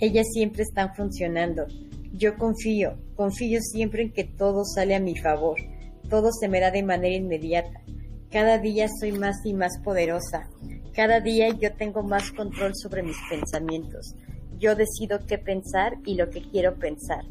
Ellas 0.00 0.26
siempre 0.32 0.62
están 0.62 0.94
funcionando. 0.94 1.66
Yo 2.12 2.36
confío, 2.36 2.98
confío 3.14 3.60
siempre 3.60 4.02
en 4.02 4.12
que 4.12 4.24
todo 4.24 4.64
sale 4.64 4.94
a 4.94 5.00
mi 5.00 5.16
favor 5.16 5.56
todo 6.08 6.32
se 6.32 6.48
me 6.48 6.60
da 6.60 6.70
de 6.70 6.82
manera 6.82 7.14
inmediata. 7.14 7.82
Cada 8.30 8.58
día 8.58 8.88
soy 9.00 9.12
más 9.12 9.36
y 9.46 9.54
más 9.54 9.78
poderosa. 9.82 10.50
Cada 10.94 11.20
día 11.20 11.48
yo 11.48 11.72
tengo 11.72 12.02
más 12.02 12.30
control 12.32 12.72
sobre 12.74 13.02
mis 13.02 13.16
pensamientos. 13.30 14.14
Yo 14.58 14.74
decido 14.74 15.20
qué 15.26 15.38
pensar 15.38 15.94
y 16.04 16.14
lo 16.14 16.28
que 16.28 16.42
quiero 16.42 16.74
pensar, 16.74 17.24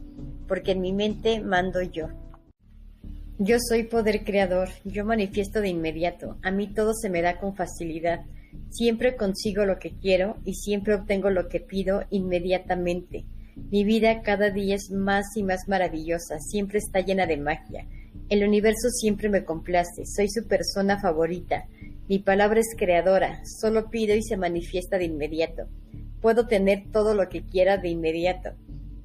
porque 0.48 0.72
en 0.72 0.82
mi 0.82 0.94
mente 0.94 1.40
mando 1.40 1.84
yo. 1.84 2.08
Yo 3.38 3.58
soy 3.60 3.84
poder 3.84 4.24
creador, 4.24 4.70
yo 4.86 5.06
manifiesto 5.06 5.62
de 5.62 5.70
inmediato, 5.70 6.38
a 6.42 6.50
mí 6.50 6.74
todo 6.74 6.94
se 6.96 7.12
me 7.12 7.22
da 7.22 7.40
con 7.40 7.56
facilidad. 7.56 8.22
Siempre 8.72 9.16
consigo 9.16 9.66
lo 9.66 9.78
que 9.78 9.92
quiero 9.92 10.38
y 10.46 10.56
siempre 10.56 10.96
obtengo 10.96 11.30
lo 11.30 11.48
que 11.48 11.60
pido 11.60 12.06
inmediatamente. 12.10 13.26
Mi 13.56 13.84
vida 13.84 14.24
cada 14.24 14.50
día 14.50 14.74
es 14.74 14.90
más 14.90 15.26
y 15.36 15.44
más 15.44 15.68
maravillosa, 15.68 16.40
siempre 16.40 16.80
está 16.80 17.02
llena 17.02 17.28
de 17.28 17.38
magia. 17.38 17.86
El 18.30 18.44
universo 18.44 18.90
siempre 18.90 19.30
me 19.30 19.46
complace, 19.46 20.06
soy 20.06 20.28
su 20.30 20.46
persona 20.48 21.00
favorita. 21.00 21.66
Mi 22.10 22.20
palabra 22.20 22.60
es 22.60 22.76
creadora, 22.78 23.42
solo 23.46 23.90
pido 23.90 24.16
y 24.16 24.22
se 24.22 24.36
manifiesta 24.36 24.98
de 24.98 25.06
inmediato. 25.06 25.64
Puedo 26.20 26.46
tener 26.46 26.92
todo 26.92 27.14
lo 27.14 27.30
que 27.30 27.46
quiera 27.46 27.78
de 27.78 27.88
inmediato. 27.88 28.50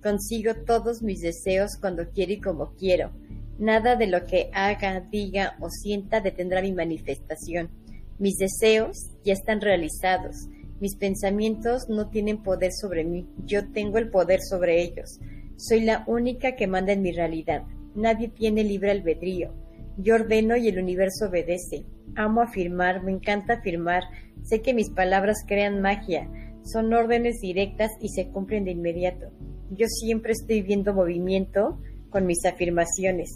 Consigo 0.03 0.55
todos 0.67 1.03
mis 1.03 1.21
deseos 1.21 1.77
cuando 1.81 2.09
quiero 2.11 2.33
y 2.33 2.41
como 2.41 2.75
quiero. 2.75 3.13
Nada 3.61 3.95
de 3.95 4.09
lo 4.09 4.27
que 4.27 4.51
haga, 4.53 5.07
diga 5.09 5.57
o 5.61 5.71
sienta 5.71 6.21
detendrá 6.21 6.61
mi 6.61 6.73
manifestación. 6.73 7.71
Mis 8.19 8.39
deseos 8.39 8.97
ya 9.25 9.35
están 9.35 9.61
realizados. 9.61 10.49
Mis 10.81 10.97
pensamientos 10.97 11.89
no 11.89 12.11
tienen 12.11 12.43
poder 12.43 12.73
sobre 12.73 13.05
mí, 13.05 13.29
yo 13.45 13.71
tengo 13.71 13.99
el 13.99 14.11
poder 14.11 14.41
sobre 14.43 14.83
ellos. 14.83 15.21
Soy 15.57 15.83
la 15.83 16.03
única 16.09 16.57
que 16.57 16.67
manda 16.67 16.93
en 16.93 17.03
mi 17.03 17.13
realidad. 17.13 17.63
Nadie 17.95 18.29
tiene 18.29 18.65
libre 18.65 18.91
albedrío. 18.91 19.53
Yo 19.99 20.15
ordeno 20.15 20.57
y 20.57 20.69
el 20.69 20.79
universo 20.79 21.27
obedece. 21.29 21.85
Amo 22.17 22.41
afirmar, 22.41 23.03
me 23.03 23.13
encanta 23.13 23.55
afirmar. 23.55 24.05
Sé 24.43 24.63
que 24.63 24.75
mis 24.75 24.91
palabras 24.91 25.45
crean 25.47 25.83
magia. 25.83 26.29
Son 26.65 26.93
órdenes 26.93 27.41
directas 27.41 27.91
y 28.01 28.09
se 28.09 28.29
cumplen 28.29 28.65
de 28.65 28.71
inmediato. 28.71 29.27
Yo 29.71 29.87
siempre 29.89 30.33
estoy 30.33 30.63
viendo 30.63 30.95
movimiento 30.95 31.79
con 32.11 32.27
mis 32.27 32.45
afirmaciones. 32.45 33.31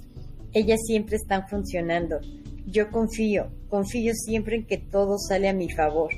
Ellas 0.53 0.81
siempre 0.87 1.17
están 1.17 1.49
funcionando. 1.49 2.19
Yo 2.67 2.91
confío, 2.91 3.51
confío 3.69 4.13
siempre 4.15 4.57
en 4.57 4.67
que 4.67 4.79
todo 4.79 5.19
sale 5.19 5.49
a 5.49 5.55
mi 5.55 5.71
favor. 5.71 6.11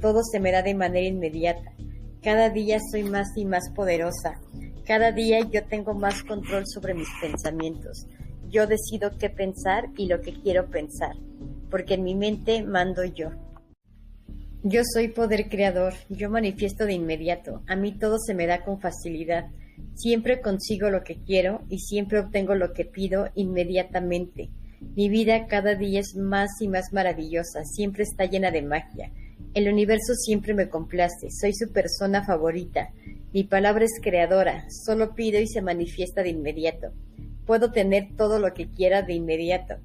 Todo 0.00 0.22
se 0.22 0.40
me 0.40 0.52
da 0.52 0.62
de 0.62 0.74
manera 0.74 1.06
inmediata. 1.06 1.72
Cada 2.22 2.50
día 2.50 2.78
soy 2.90 3.04
más 3.04 3.28
y 3.36 3.44
más 3.44 3.70
poderosa. 3.74 4.40
Cada 4.86 5.12
día 5.12 5.40
yo 5.50 5.64
tengo 5.64 5.94
más 5.94 6.22
control 6.24 6.64
sobre 6.66 6.92
mis 6.92 7.08
pensamientos. 7.18 8.06
Yo 8.50 8.66
decido 8.66 9.16
qué 9.18 9.30
pensar 9.30 9.84
y 9.96 10.08
lo 10.08 10.20
que 10.20 10.34
quiero 10.34 10.68
pensar, 10.68 11.16
porque 11.70 11.94
en 11.94 12.04
mi 12.04 12.14
mente 12.14 12.62
mando 12.62 13.02
yo. 13.02 13.30
Yo 14.62 14.82
soy 14.84 15.08
poder 15.08 15.48
creador, 15.48 15.94
yo 16.10 16.28
manifiesto 16.28 16.84
de 16.84 16.92
inmediato, 16.92 17.62
a 17.66 17.76
mí 17.76 17.92
todo 17.98 18.18
se 18.18 18.34
me 18.34 18.46
da 18.46 18.62
con 18.62 18.78
facilidad. 18.78 19.46
Siempre 19.94 20.42
consigo 20.42 20.90
lo 20.90 21.02
que 21.02 21.16
quiero 21.16 21.62
y 21.70 21.78
siempre 21.78 22.20
obtengo 22.20 22.54
lo 22.54 22.74
que 22.74 22.84
pido 22.84 23.30
inmediatamente. 23.34 24.50
Mi 24.94 25.08
vida 25.08 25.46
cada 25.46 25.76
día 25.76 26.00
es 26.00 26.14
más 26.14 26.50
y 26.60 26.68
más 26.68 26.92
maravillosa, 26.92 27.64
siempre 27.64 28.02
está 28.02 28.26
llena 28.26 28.50
de 28.50 28.60
magia. 28.60 29.10
El 29.54 29.68
universo 29.68 30.14
siempre 30.16 30.52
me 30.52 30.68
complace, 30.68 31.28
soy 31.30 31.54
su 31.54 31.70
persona 31.70 32.24
favorita. 32.24 32.92
Mi 33.32 33.44
palabra 33.44 33.84
es 33.84 34.00
creadora, 34.02 34.66
solo 34.68 35.14
pido 35.14 35.40
y 35.40 35.46
se 35.46 35.62
manifiesta 35.62 36.24
de 36.24 36.30
inmediato. 36.30 36.88
Puedo 37.46 37.70
tener 37.70 38.16
todo 38.16 38.40
lo 38.40 38.52
que 38.52 38.68
quiera 38.68 39.02
de 39.02 39.14
inmediato. 39.14 39.76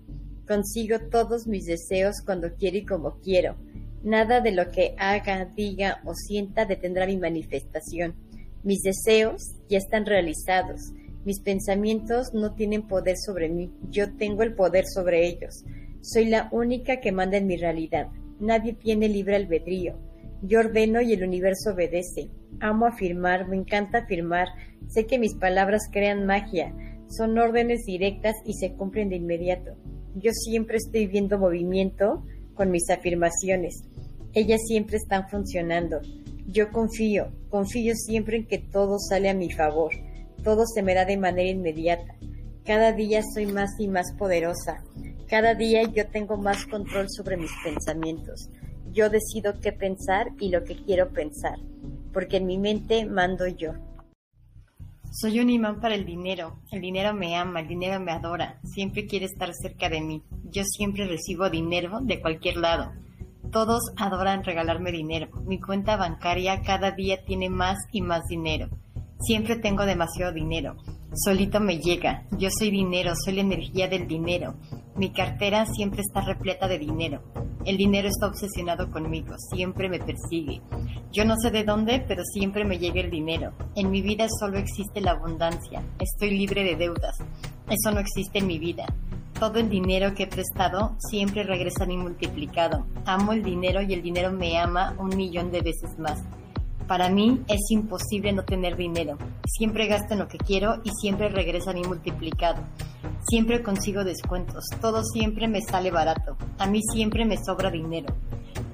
Consigo 0.47 0.97
todos 1.11 1.45
mis 1.45 1.65
deseos 1.65 2.15
cuando 2.25 2.55
quiero 2.55 2.77
y 2.77 2.85
como 2.85 3.19
quiero. 3.19 3.57
Nada 4.01 4.41
de 4.41 4.53
lo 4.53 4.71
que 4.71 4.95
haga, 4.97 5.45
diga 5.55 6.01
o 6.03 6.15
sienta 6.15 6.65
detendrá 6.65 7.05
mi 7.05 7.17
manifestación. 7.17 8.15
Mis 8.63 8.81
deseos 8.81 9.53
ya 9.69 9.77
están 9.77 10.07
realizados. 10.07 10.81
Mis 11.25 11.41
pensamientos 11.41 12.33
no 12.33 12.55
tienen 12.55 12.87
poder 12.87 13.17
sobre 13.23 13.49
mí. 13.49 13.71
Yo 13.91 14.15
tengo 14.15 14.41
el 14.41 14.55
poder 14.55 14.85
sobre 14.87 15.27
ellos. 15.27 15.63
Soy 16.01 16.25
la 16.25 16.49
única 16.51 17.01
que 17.01 17.11
manda 17.11 17.37
en 17.37 17.45
mi 17.45 17.55
realidad. 17.55 18.07
Nadie 18.39 18.73
tiene 18.73 19.09
libre 19.09 19.35
albedrío. 19.35 19.95
Yo 20.41 20.59
ordeno 20.59 21.01
y 21.01 21.13
el 21.13 21.23
universo 21.23 21.71
obedece. 21.73 22.29
Amo 22.61 22.85
afirmar, 22.85 23.47
me 23.47 23.57
encanta 23.57 23.99
afirmar. 23.99 24.47
Sé 24.87 25.05
que 25.05 25.19
mis 25.19 25.35
palabras 25.35 25.89
crean 25.91 26.25
magia. 26.25 26.73
Son 27.09 27.37
órdenes 27.37 27.85
directas 27.85 28.35
y 28.45 28.53
se 28.53 28.73
cumplen 28.73 29.09
de 29.09 29.17
inmediato. 29.17 29.71
Yo 30.15 30.31
siempre 30.31 30.77
estoy 30.77 31.07
viendo 31.07 31.37
movimiento 31.37 32.23
con 32.53 32.71
mis 32.71 32.89
afirmaciones. 32.89 33.83
Ellas 34.33 34.61
siempre 34.67 34.97
están 34.97 35.27
funcionando. 35.29 35.99
Yo 36.47 36.71
confío, 36.71 37.31
confío 37.49 37.93
siempre 37.95 38.37
en 38.37 38.47
que 38.47 38.57
todo 38.59 38.97
sale 38.99 39.29
a 39.29 39.33
mi 39.33 39.51
favor. 39.51 39.91
Todo 40.43 40.65
se 40.65 40.81
me 40.81 40.93
da 40.93 41.05
de 41.05 41.17
manera 41.17 41.49
inmediata. 41.49 42.15
Cada 42.63 42.93
día 42.93 43.21
soy 43.33 43.47
más 43.47 43.71
y 43.79 43.87
más 43.87 44.13
poderosa. 44.17 44.83
Cada 45.29 45.53
día 45.53 45.83
yo 45.83 46.07
tengo 46.09 46.37
más 46.37 46.65
control 46.65 47.05
sobre 47.07 47.37
mis 47.37 47.51
pensamientos. 47.63 48.49
Yo 48.91 49.11
decido 49.11 49.59
qué 49.61 49.71
pensar 49.71 50.29
y 50.39 50.49
lo 50.49 50.63
que 50.63 50.75
quiero 50.75 51.09
pensar, 51.09 51.59
porque 52.11 52.37
en 52.37 52.47
mi 52.47 52.57
mente 52.57 53.05
mando 53.05 53.45
yo. 53.45 53.73
Soy 55.11 55.39
un 55.39 55.51
imán 55.51 55.79
para 55.79 55.93
el 55.93 56.03
dinero. 56.03 56.59
El 56.71 56.81
dinero 56.81 57.13
me 57.13 57.35
ama, 57.35 57.59
el 57.59 57.67
dinero 57.67 57.99
me 57.99 58.11
adora. 58.11 58.59
Siempre 58.63 59.05
quiere 59.05 59.25
estar 59.25 59.53
cerca 59.53 59.87
de 59.87 60.01
mí. 60.01 60.23
Yo 60.45 60.63
siempre 60.63 61.05
recibo 61.05 61.47
dinero 61.51 61.99
de 62.01 62.21
cualquier 62.21 62.57
lado. 62.57 62.91
Todos 63.51 63.81
adoran 63.97 64.43
regalarme 64.43 64.91
dinero. 64.91 65.29
Mi 65.45 65.59
cuenta 65.59 65.95
bancaria 65.95 66.63
cada 66.63 66.91
día 66.91 67.23
tiene 67.23 67.51
más 67.51 67.77
y 67.91 68.01
más 68.01 68.25
dinero. 68.27 68.69
Siempre 69.19 69.57
tengo 69.57 69.85
demasiado 69.85 70.33
dinero. 70.33 70.75
Solito 71.13 71.59
me 71.59 71.79
llega. 71.79 72.25
Yo 72.37 72.49
soy 72.51 72.71
dinero, 72.71 73.13
soy 73.15 73.33
la 73.33 73.41
energía 73.41 73.87
del 73.87 74.07
dinero. 74.07 74.55
Mi 74.99 75.11
cartera 75.11 75.65
siempre 75.65 76.01
está 76.01 76.19
repleta 76.19 76.67
de 76.67 76.77
dinero. 76.77 77.21
El 77.63 77.77
dinero 77.77 78.09
está 78.09 78.27
obsesionado 78.27 78.91
conmigo, 78.91 79.33
siempre 79.49 79.87
me 79.87 79.97
persigue. 79.97 80.61
Yo 81.13 81.23
no 81.23 81.37
sé 81.37 81.51
de 81.51 81.63
dónde, 81.63 82.03
pero 82.05 82.21
siempre 82.25 82.65
me 82.65 82.79
llega 82.79 82.99
el 82.99 83.09
dinero. 83.09 83.53
En 83.77 83.91
mi 83.91 84.01
vida 84.01 84.27
solo 84.41 84.57
existe 84.57 84.99
la 84.99 85.11
abundancia. 85.11 85.81
Estoy 85.99 86.37
libre 86.37 86.65
de 86.65 86.75
deudas. 86.75 87.17
Eso 87.69 87.91
no 87.93 88.01
existe 88.01 88.39
en 88.39 88.47
mi 88.47 88.59
vida. 88.59 88.93
Todo 89.39 89.59
el 89.59 89.69
dinero 89.69 90.13
que 90.13 90.23
he 90.23 90.27
prestado 90.27 90.97
siempre 91.09 91.43
regresa 91.43 91.85
a 91.85 91.87
mí 91.87 91.95
multiplicado. 91.95 92.85
Amo 93.05 93.31
el 93.31 93.41
dinero 93.41 93.81
y 93.81 93.93
el 93.93 94.01
dinero 94.01 94.33
me 94.33 94.57
ama 94.57 94.95
un 94.99 95.15
millón 95.15 95.49
de 95.49 95.61
veces 95.61 95.97
más. 95.97 96.21
Para 96.89 97.07
mí 97.07 97.39
es 97.47 97.69
imposible 97.69 98.33
no 98.33 98.45
tener 98.45 98.75
dinero. 98.75 99.15
Siempre 99.45 99.85
gasto 99.85 100.13
en 100.13 100.19
lo 100.21 100.27
que 100.27 100.39
quiero 100.39 100.81
y 100.83 100.89
siempre 100.99 101.29
regresa 101.29 101.69
a 101.69 101.75
mí 101.75 101.83
multiplicado. 101.83 102.63
Siempre 103.29 103.61
consigo 103.61 104.03
descuentos. 104.03 104.63
Todo 104.81 105.03
siempre 105.03 105.47
me 105.47 105.61
sale 105.61 105.91
barato. 105.91 106.35
A 106.57 106.65
mí 106.65 106.81
siempre 106.91 107.25
me 107.25 107.37
sobra 107.37 107.69
dinero. 107.69 108.15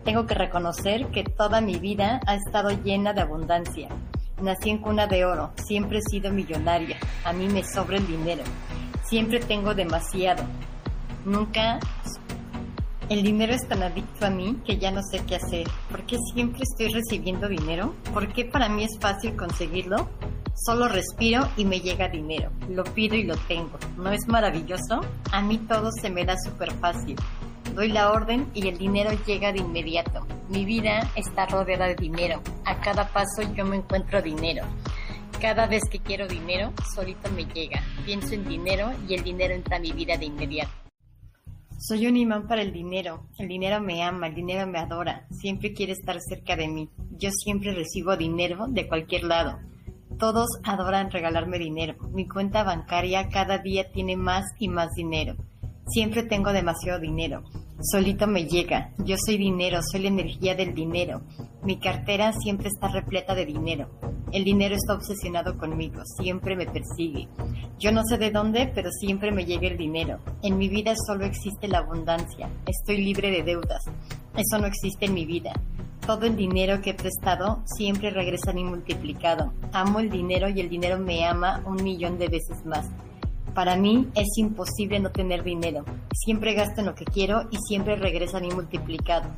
Tengo 0.05 0.25
que 0.25 0.33
reconocer 0.33 1.07
que 1.07 1.25
toda 1.25 1.59
mi 1.59 1.75
vida 1.75 2.21
ha 2.25 2.35
estado 2.35 2.69
llena 2.69 3.11
de 3.11 3.19
abundancia. 3.19 3.89
Nací 4.41 4.69
en 4.69 4.77
cuna 4.77 5.07
de 5.07 5.25
oro. 5.25 5.51
Siempre 5.67 5.97
he 5.97 6.09
sido 6.09 6.31
millonaria. 6.31 6.95
A 7.25 7.33
mí 7.33 7.49
me 7.49 7.65
sobra 7.65 7.97
el 7.97 8.07
dinero. 8.07 8.43
Siempre 9.03 9.41
tengo 9.41 9.75
demasiado. 9.75 10.45
Nunca 11.25 11.81
el 13.09 13.23
dinero 13.23 13.53
es 13.53 13.67
tan 13.67 13.83
adicto 13.83 14.25
a 14.25 14.29
mí 14.29 14.57
que 14.65 14.77
ya 14.77 14.91
no 14.91 15.01
sé 15.03 15.21
qué 15.27 15.35
hacer. 15.35 15.67
¿Por 15.89 16.05
qué 16.05 16.17
siempre 16.33 16.61
estoy 16.63 16.93
recibiendo 16.93 17.47
dinero? 17.47 17.95
¿Por 18.13 18.33
qué 18.33 18.45
para 18.45 18.69
mí 18.69 18.83
es 18.83 18.97
fácil 18.99 19.35
conseguirlo? 19.35 20.09
Solo 20.55 20.87
respiro 20.87 21.47
y 21.57 21.65
me 21.65 21.81
llega 21.81 22.09
dinero. 22.09 22.51
Lo 22.69 22.83
pido 22.83 23.15
y 23.15 23.23
lo 23.23 23.35
tengo. 23.35 23.77
¿No 23.97 24.11
es 24.11 24.27
maravilloso? 24.27 25.01
A 25.31 25.41
mí 25.41 25.57
todo 25.59 25.91
se 25.91 26.09
me 26.09 26.25
da 26.25 26.35
súper 26.37 26.71
fácil. 26.73 27.15
Doy 27.75 27.89
la 27.89 28.11
orden 28.11 28.49
y 28.53 28.67
el 28.69 28.77
dinero 28.77 29.11
llega 29.25 29.51
de 29.51 29.59
inmediato. 29.59 30.25
Mi 30.49 30.65
vida 30.65 31.11
está 31.15 31.45
rodeada 31.45 31.87
de 31.87 31.95
dinero. 31.95 32.41
A 32.63 32.79
cada 32.79 33.07
paso 33.09 33.41
yo 33.53 33.65
me 33.65 33.75
encuentro 33.75 34.21
dinero. 34.21 34.65
Cada 35.41 35.67
vez 35.67 35.83
que 35.91 35.99
quiero 35.99 36.27
dinero, 36.27 36.71
solito 36.95 37.29
me 37.31 37.45
llega. 37.45 37.83
Pienso 38.05 38.33
en 38.33 38.47
dinero 38.47 38.91
y 39.07 39.13
el 39.13 39.23
dinero 39.23 39.53
entra 39.53 39.77
a 39.77 39.79
mi 39.79 39.91
vida 39.91 40.17
de 40.17 40.25
inmediato. 40.25 40.84
Soy 41.87 42.07
un 42.07 42.17
imán 42.17 42.47
para 42.47 42.63
el 42.63 42.73
dinero. 42.73 43.27
El 43.37 43.47
dinero 43.47 43.79
me 43.79 44.01
ama, 44.01 44.25
el 44.25 44.33
dinero 44.33 44.65
me 44.65 44.79
adora. 44.79 45.27
Siempre 45.29 45.71
quiere 45.71 45.91
estar 45.91 46.17
cerca 46.19 46.55
de 46.55 46.67
mí. 46.67 46.89
Yo 47.11 47.29
siempre 47.29 47.75
recibo 47.75 48.17
dinero 48.17 48.65
de 48.67 48.87
cualquier 48.87 49.25
lado. 49.25 49.59
Todos 50.17 50.47
adoran 50.63 51.11
regalarme 51.11 51.59
dinero. 51.59 51.93
Mi 52.11 52.27
cuenta 52.27 52.63
bancaria 52.63 53.29
cada 53.29 53.59
día 53.59 53.91
tiene 53.91 54.17
más 54.17 54.45
y 54.57 54.67
más 54.67 54.95
dinero. 54.95 55.35
Siempre 55.85 56.23
tengo 56.23 56.53
demasiado 56.53 56.99
dinero. 56.99 57.43
Solito 57.81 58.25
me 58.25 58.45
llega. 58.45 58.91
Yo 58.99 59.15
soy 59.17 59.37
dinero, 59.37 59.79
soy 59.83 60.01
la 60.01 60.07
energía 60.07 60.55
del 60.55 60.73
dinero. 60.73 61.21
Mi 61.63 61.77
cartera 61.77 62.31
siempre 62.31 62.69
está 62.69 62.87
repleta 62.87 63.35
de 63.35 63.45
dinero. 63.45 63.89
El 64.31 64.43
dinero 64.43 64.75
está 64.75 64.93
obsesionado 64.93 65.57
conmigo, 65.57 66.01
siempre 66.17 66.55
me 66.55 66.65
persigue. 66.65 67.27
Yo 67.77 67.91
no 67.91 68.03
sé 68.03 68.17
de 68.17 68.31
dónde, 68.31 68.71
pero 68.73 68.89
siempre 68.91 69.31
me 69.31 69.45
llega 69.45 69.67
el 69.67 69.77
dinero. 69.77 70.19
En 70.41 70.57
mi 70.57 70.69
vida 70.69 70.93
solo 71.05 71.25
existe 71.25 71.67
la 71.67 71.79
abundancia. 71.79 72.49
Estoy 72.65 73.03
libre 73.03 73.29
de 73.29 73.43
deudas. 73.43 73.83
Eso 74.35 74.57
no 74.59 74.67
existe 74.67 75.05
en 75.05 75.13
mi 75.13 75.25
vida. 75.25 75.51
Todo 76.05 76.25
el 76.25 76.35
dinero 76.35 76.81
que 76.81 76.91
he 76.91 76.93
prestado 76.93 77.61
siempre 77.65 78.09
regresa 78.09 78.51
a 78.51 78.53
mí 78.53 78.63
multiplicado. 78.63 79.53
Amo 79.73 79.99
el 79.99 80.09
dinero 80.09 80.49
y 80.49 80.61
el 80.61 80.69
dinero 80.69 80.97
me 80.97 81.25
ama 81.25 81.61
un 81.65 81.83
millón 81.83 82.17
de 82.17 82.29
veces 82.29 82.65
más. 82.65 82.89
Para 83.55 83.77
mí 83.77 84.09
es 84.15 84.37
imposible 84.37 84.99
no 84.99 85.11
tener 85.11 85.41
dinero. 85.41 85.85
Siempre 86.13 86.53
gasto 86.53 86.81
en 86.81 86.87
lo 86.87 86.93
que 86.93 87.05
quiero 87.05 87.43
y 87.51 87.57
siempre 87.65 87.95
regresa 87.95 88.37
a 88.37 88.41
mí 88.41 88.49
multiplicado. 88.51 89.29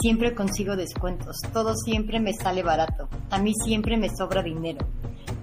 Siempre 0.00 0.34
consigo 0.34 0.76
descuentos. 0.76 1.36
Todo 1.52 1.74
siempre 1.76 2.20
me 2.20 2.32
sale 2.32 2.62
barato. 2.62 3.10
A 3.28 3.38
mí 3.38 3.52
siempre 3.62 3.98
me 3.98 4.08
sobra 4.08 4.42
dinero. 4.42 4.86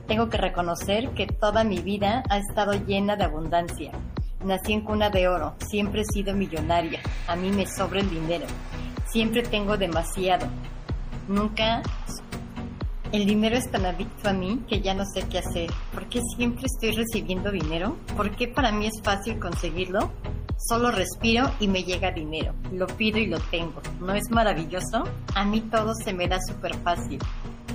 Tengo 0.08 0.30
que 0.30 0.38
reconocer 0.38 1.12
que 1.12 1.28
toda 1.28 1.64
mi 1.64 1.78
vida 1.78 2.24
ha 2.32 2.40
estado 2.40 2.74
llena 2.74 3.18
de 3.18 3.26
abundancia. 3.26 3.92
Nací 4.44 4.74
en 4.74 4.82
cuna 4.82 5.12
de 5.12 5.28
oro. 5.28 5.54
Siempre 5.70 6.02
he 6.02 6.06
sido 6.06 6.34
millonaria. 6.34 7.00
A 7.28 7.36
mí 7.36 7.52
me 7.52 7.68
sobra 7.68 8.00
el 8.00 8.10
dinero. 8.10 8.48
Siempre 9.06 9.44
tengo 9.44 9.78
demasiado. 9.78 10.48
Nunca 11.28 11.84
el 13.12 13.26
dinero 13.26 13.56
es 13.56 13.70
tan 13.72 13.86
adicto 13.86 14.30
a 14.30 14.34
mí 14.34 14.62
que 14.68 14.82
ya 14.82 14.94
no 14.94 15.06
sé 15.06 15.24
qué 15.30 15.40
hacer. 15.40 15.72
¿Por 15.94 16.08
qué 16.08 16.22
siempre 16.36 16.66
estoy 16.66 16.92
recibiendo 16.92 17.52
dinero? 17.52 17.98
¿Por 18.16 18.36
qué 18.36 18.48
para 18.48 18.72
mí 18.72 18.88
es 18.88 19.02
fácil 19.02 19.40
conseguirlo? 19.40 20.12
Solo 20.58 20.92
respiro 20.92 21.52
y 21.60 21.68
me 21.68 21.84
llega 21.84 22.12
dinero. 22.12 22.54
Lo 22.72 22.88
pido 22.88 23.20
y 23.20 23.28
lo 23.28 23.40
tengo. 23.40 23.82
¿No 24.00 24.14
es 24.14 24.30
maravilloso? 24.30 25.04
A 25.36 25.46
mí 25.46 25.62
todo 25.62 25.94
se 25.94 26.14
me 26.14 26.28
da 26.28 26.40
súper 26.42 26.76
fácil. 26.76 27.20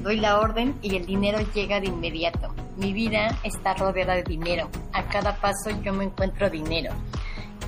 Doy 0.02 0.16
la 0.16 0.40
orden 0.40 0.76
y 0.82 0.96
el 0.96 1.06
dinero 1.06 1.38
llega 1.54 1.80
de 1.80 1.86
inmediato. 1.86 2.54
Mi 2.76 2.92
vida 2.92 3.38
está 3.44 3.74
rodeada 3.74 4.14
de 4.14 4.24
dinero. 4.24 4.68
A 4.92 5.04
cada 5.08 5.36
paso 5.36 5.70
yo 5.82 5.92
me 5.92 6.04
encuentro 6.04 6.50
dinero. 6.50 6.92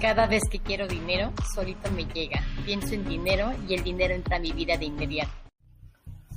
Cada 0.00 0.26
vez 0.26 0.42
que 0.50 0.58
quiero 0.58 0.88
dinero, 0.88 1.32
solito 1.54 1.90
me 1.92 2.04
llega. 2.04 2.42
Pienso 2.64 2.94
en 2.94 3.08
dinero 3.08 3.52
y 3.68 3.74
el 3.74 3.84
dinero 3.84 4.14
entra 4.14 4.36
a 4.36 4.40
mi 4.40 4.52
vida 4.52 4.76
de 4.76 4.86
inmediato. 4.86 5.43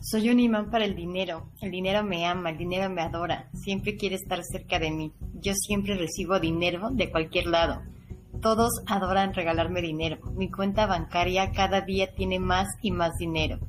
Soy 0.02 0.30
un 0.30 0.40
imán 0.40 0.70
para 0.70 0.86
el 0.86 0.96
dinero. 0.96 1.52
El 1.60 1.72
dinero 1.72 2.04
me 2.04 2.26
ama, 2.26 2.52
el 2.52 2.58
dinero 2.58 2.90
me 2.90 3.02
adora. 3.02 3.50
Siempre 3.54 3.98
quiere 3.98 4.16
estar 4.16 4.42
cerca 4.44 4.80
de 4.80 4.92
mí. 4.92 5.12
Yo 5.42 5.54
siempre 5.54 5.96
recibo 5.96 6.40
dinero 6.40 6.90
de 6.92 7.12
cualquier 7.12 7.48
lado. 7.48 7.82
Todos 8.42 8.72
adoran 8.86 9.34
regalarme 9.34 9.82
dinero. 9.82 10.20
Mi 10.36 10.50
cuenta 10.50 10.86
bancaria 10.86 11.52
cada 11.52 11.82
día 11.82 12.14
tiene 12.14 12.40
más 12.40 12.68
y 12.82 12.92
más 12.92 13.18
dinero. 13.18 13.60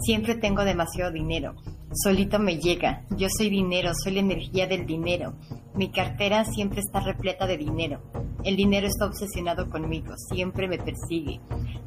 Siempre 0.00 0.34
tengo 0.34 0.64
demasiado 0.64 1.12
dinero. 1.12 1.54
Solito 1.92 2.38
me 2.38 2.58
llega. 2.58 3.04
Yo 3.16 3.28
soy 3.38 3.48
dinero, 3.48 3.92
soy 4.02 4.14
la 4.14 4.20
energía 4.20 4.66
del 4.66 4.86
dinero. 4.86 5.34
Mi 5.74 5.90
cartera 5.90 6.44
siempre 6.44 6.80
está 6.80 7.00
repleta 7.00 7.46
de 7.46 7.56
dinero. 7.56 8.00
El 8.44 8.56
dinero 8.56 8.86
está 8.86 9.06
obsesionado 9.06 9.70
conmigo, 9.70 10.14
siempre 10.32 10.68
me 10.68 10.78
persigue. 10.78 11.40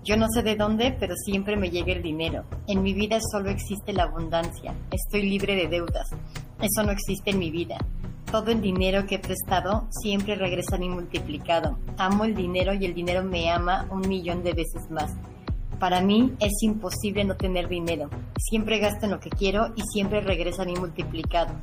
Yo 0.03 0.15
no 0.15 0.27
sé 0.33 0.41
de 0.41 0.55
dónde, 0.55 0.95
pero 0.99 1.15
siempre 1.15 1.57
me 1.57 1.69
llega 1.69 1.93
el 1.93 2.01
dinero. 2.01 2.45
En 2.67 2.81
mi 2.81 2.93
vida 2.93 3.19
solo 3.31 3.49
existe 3.49 3.93
la 3.93 4.03
abundancia. 4.03 4.73
Estoy 4.91 5.29
libre 5.29 5.55
de 5.55 5.67
deudas. 5.67 6.07
Eso 6.61 6.83
no 6.83 6.91
existe 6.91 7.31
en 7.31 7.39
mi 7.39 7.51
vida. 7.51 7.77
Todo 8.31 8.51
el 8.51 8.61
dinero 8.61 9.05
que 9.05 9.15
he 9.15 9.19
prestado 9.19 9.87
siempre 9.89 10.35
regresa 10.35 10.75
a 10.75 10.79
mí 10.79 10.87
multiplicado. 10.87 11.77
Amo 11.97 12.25
el 12.25 12.35
dinero 12.35 12.73
y 12.73 12.85
el 12.85 12.93
dinero 12.93 13.23
me 13.23 13.49
ama 13.49 13.87
un 13.89 14.07
millón 14.07 14.43
de 14.43 14.53
veces 14.53 14.89
más. 14.89 15.11
Para 15.79 16.01
mí 16.01 16.33
es 16.41 16.61
imposible 16.61 17.23
no 17.23 17.35
tener 17.35 17.69
dinero. 17.69 18.09
Siempre 18.37 18.79
gasto 18.79 19.05
en 19.05 19.11
lo 19.11 19.19
que 19.21 19.29
quiero 19.29 19.67
y 19.77 19.81
siempre 19.93 20.19
regresa 20.19 20.63
a 20.63 20.65
mí 20.65 20.73
multiplicado. 20.75 21.53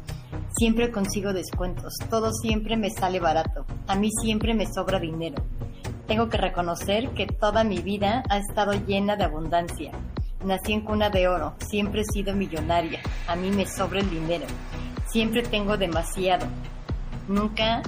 Siempre 0.56 0.90
consigo 0.90 1.34
descuentos. 1.34 1.92
Todo 2.08 2.32
siempre 2.32 2.78
me 2.78 2.88
sale 2.88 3.20
barato. 3.20 3.66
A 3.86 3.94
mí 3.94 4.10
siempre 4.22 4.54
me 4.54 4.66
sobra 4.72 4.98
dinero. 4.98 5.44
Tengo 6.06 6.30
que 6.30 6.38
reconocer 6.38 7.10
que 7.10 7.26
toda 7.26 7.62
mi 7.62 7.78
vida 7.78 8.22
ha 8.30 8.38
estado 8.38 8.72
llena 8.72 9.16
de 9.16 9.24
abundancia. 9.24 9.92
Nací 10.42 10.72
en 10.72 10.80
cuna 10.80 11.10
de 11.10 11.28
oro. 11.28 11.54
Siempre 11.68 12.00
he 12.00 12.04
sido 12.04 12.34
millonaria. 12.34 13.00
A 13.28 13.36
mí 13.36 13.50
me 13.50 13.66
sobra 13.66 14.00
el 14.00 14.08
dinero. 14.08 14.46
Siempre 15.08 15.42
tengo 15.42 15.76
demasiado. 15.76 16.46
Nunca 17.28 17.82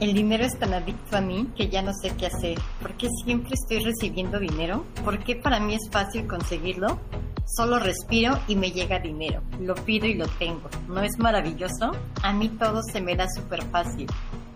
el 0.00 0.12
dinero 0.12 0.44
es 0.44 0.58
tan 0.58 0.74
adicto 0.74 1.16
a 1.16 1.20
mí 1.20 1.48
que 1.56 1.68
ya 1.68 1.82
no 1.82 1.92
sé 1.92 2.14
qué 2.16 2.26
hacer. 2.26 2.58
¿Por 2.80 2.94
qué 2.94 3.08
siempre 3.24 3.54
estoy 3.54 3.84
recibiendo 3.84 4.38
dinero? 4.38 4.84
¿Por 5.04 5.22
qué 5.22 5.36
para 5.36 5.60
mí 5.60 5.74
es 5.74 5.88
fácil 5.90 6.26
conseguirlo? 6.26 7.00
Solo 7.46 7.78
respiro 7.78 8.38
y 8.48 8.56
me 8.56 8.72
llega 8.72 8.98
dinero. 8.98 9.42
Lo 9.60 9.74
pido 9.74 10.06
y 10.06 10.14
lo 10.14 10.26
tengo. 10.26 10.68
¿No 10.88 11.02
es 11.02 11.18
maravilloso? 11.18 11.92
A 12.22 12.32
mí 12.32 12.48
todo 12.48 12.82
se 12.82 13.00
me 13.00 13.16
da 13.16 13.26
súper 13.28 13.62
fácil. 13.66 14.06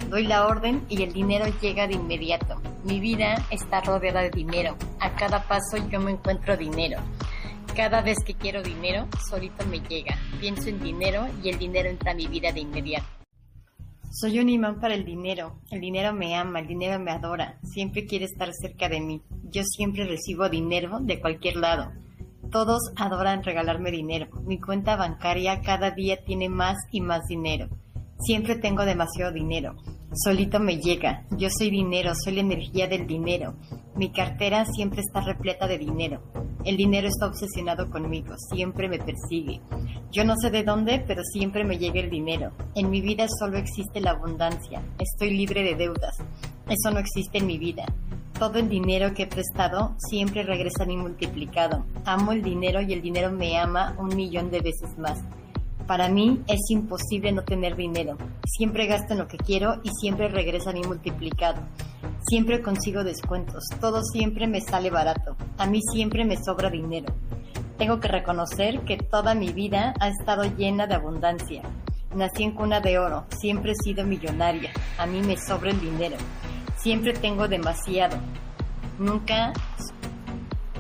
Doy 0.09 0.27
la 0.27 0.47
orden 0.47 0.85
y 0.89 1.03
el 1.03 1.13
dinero 1.13 1.47
llega 1.61 1.87
de 1.87 1.95
inmediato. 1.95 2.61
Mi 2.85 2.99
vida 2.99 3.45
está 3.51 3.81
rodeada 3.83 4.23
de 4.23 4.31
dinero. 4.31 4.77
A 5.01 5.15
cada 5.15 5.43
paso 5.47 5.77
yo 5.91 6.01
me 6.01 6.13
encuentro 6.13 6.57
dinero. 6.57 7.01
Cada 7.77 8.01
vez 8.01 8.17
que 8.25 8.35
quiero 8.35 8.63
dinero, 8.63 9.07
solito 9.29 9.65
me 9.67 9.81
llega. 9.81 10.17
Pienso 10.41 10.69
en 10.69 10.81
dinero 10.81 11.27
y 11.43 11.51
el 11.51 11.59
dinero 11.59 11.89
entra 11.89 12.13
a 12.13 12.15
mi 12.15 12.27
vida 12.27 12.51
de 12.53 12.61
inmediato. 12.61 13.18
Soy 14.11 14.39
un 14.39 14.49
imán 14.49 14.81
para 14.81 14.95
el 14.95 15.05
dinero. 15.05 15.61
El 15.71 15.81
dinero 15.81 16.15
me 16.15 16.35
ama, 16.35 16.61
el 16.61 16.67
dinero 16.67 16.99
me 16.99 17.11
adora. 17.11 17.59
Siempre 17.63 18.07
quiere 18.07 18.25
estar 18.25 18.51
cerca 18.55 18.89
de 18.89 19.01
mí. 19.01 19.23
Yo 19.51 19.63
siempre 19.65 20.07
recibo 20.07 20.49
dinero 20.49 20.99
de 21.01 21.21
cualquier 21.21 21.57
lado. 21.57 21.93
Todos 22.51 22.81
adoran 22.97 23.45
regalarme 23.45 23.91
dinero. 23.91 24.29
Mi 24.45 24.59
cuenta 24.59 24.97
bancaria 24.97 25.61
cada 25.61 25.91
día 25.91 26.25
tiene 26.25 26.49
más 26.49 26.79
y 26.91 27.03
más 27.03 27.27
dinero. 27.29 27.69
Siempre 28.21 28.57
tengo 28.57 28.85
demasiado 28.85 29.33
dinero. 29.33 29.77
Solito 30.13 30.59
me 30.59 30.79
llega. 30.79 31.25
Yo 31.37 31.49
soy 31.51 31.71
dinero, 31.71 32.13
soy 32.15 32.35
la 32.35 32.41
energía 32.41 32.89
del 32.89 33.07
dinero. 33.07 33.55
Mi 33.95 34.11
cartera 34.11 34.65
siempre 34.65 35.01
está 35.01 35.21
repleta 35.21 35.67
de 35.67 35.79
dinero. 35.79 36.23
El 36.65 36.77
dinero 36.77 37.09
está 37.09 37.27
obsesionado 37.27 37.89
conmigo, 37.91 38.35
siempre 38.53 38.89
me 38.89 38.99
persigue. 38.99 39.61
Yo 40.11 40.25
no 40.25 40.35
sé 40.37 40.51
de 40.51 40.65
dónde, 40.65 41.03
pero 41.07 41.23
siempre 41.23 41.65
me 41.65 41.79
llega 41.79 42.01
el 42.01 42.11
dinero. 42.11 42.53
En 42.75 42.91
mi 42.91 43.01
vida 43.01 43.27
solo 43.39 43.57
existe 43.59 44.01
la 44.01 44.11
abundancia. 44.11 44.83
Estoy 44.99 45.37
libre 45.37 45.63
de 45.63 45.77
deudas. 45.77 46.17
Eso 46.69 46.91
no 46.91 46.99
existe 46.99 47.39
en 47.39 47.47
mi 47.47 47.59
vida. 47.59 47.85
Todo 48.39 48.59
el 48.59 48.69
dinero 48.69 49.15
que 49.15 49.25
he 49.25 49.27
prestado 49.27 49.95
siempre 50.11 50.43
regresa 50.43 50.83
a 50.83 50.87
mí 50.87 50.97
multiplicado. 50.97 51.85
Amo 52.05 52.33
el 52.33 52.43
dinero 52.43 52.81
y 52.81 52.93
el 52.93 53.03
dinero 53.03 53.31
me 53.33 53.59
ama 53.59 53.95
un 53.99 54.15
millón 54.15 54.51
de 54.51 54.61
veces 54.61 54.99
más. 54.99 55.19
Para 55.89 56.11
mí 56.11 56.43
es 56.49 56.61
imposible 56.69 57.33
no 57.33 57.45
tener 57.45 57.75
dinero. 57.75 58.19
Siempre 58.45 58.87
gasto 58.87 59.15
en 59.15 59.21
lo 59.21 59.27
que 59.27 59.39
quiero 59.39 59.81
y 59.83 59.89
siempre 59.99 60.29
regresa 60.29 60.69
a 60.69 60.75
mí 60.75 60.83
multiplicado. 60.83 61.63
Siempre 62.29 62.61
consigo 62.61 63.05
descuentos. 63.05 63.65
Todo 63.81 64.03
siempre 64.03 64.47
me 64.47 64.61
sale 64.61 64.91
barato. 64.91 65.35
A 65.57 65.65
mí 65.67 65.81
siempre 65.91 66.27
me 66.27 66.37
sobra 66.37 66.69
dinero. 66.69 67.07
Tengo 67.79 68.01
que 68.01 68.09
reconocer 68.09 68.81
que 68.81 68.99
toda 68.99 69.35
mi 69.35 69.51
vida 69.55 69.95
ha 69.99 70.09
estado 70.09 70.45
llena 70.45 70.87
de 70.87 70.95
abundancia. 70.95 71.63
Nací 72.15 72.43
en 72.43 72.53
cuna 72.53 72.81
de 72.81 72.99
oro. 72.99 73.25
Siempre 73.41 73.73
he 73.73 73.83
sido 73.83 74.05
millonaria. 74.05 74.71
A 74.99 75.07
mí 75.07 75.23
me 75.23 75.39
sobra 75.39 75.71
el 75.71 75.81
dinero. 75.81 76.19
Siempre 76.77 77.15
tengo 77.15 77.49
demasiado. 77.49 78.19
Nunca 78.99 79.55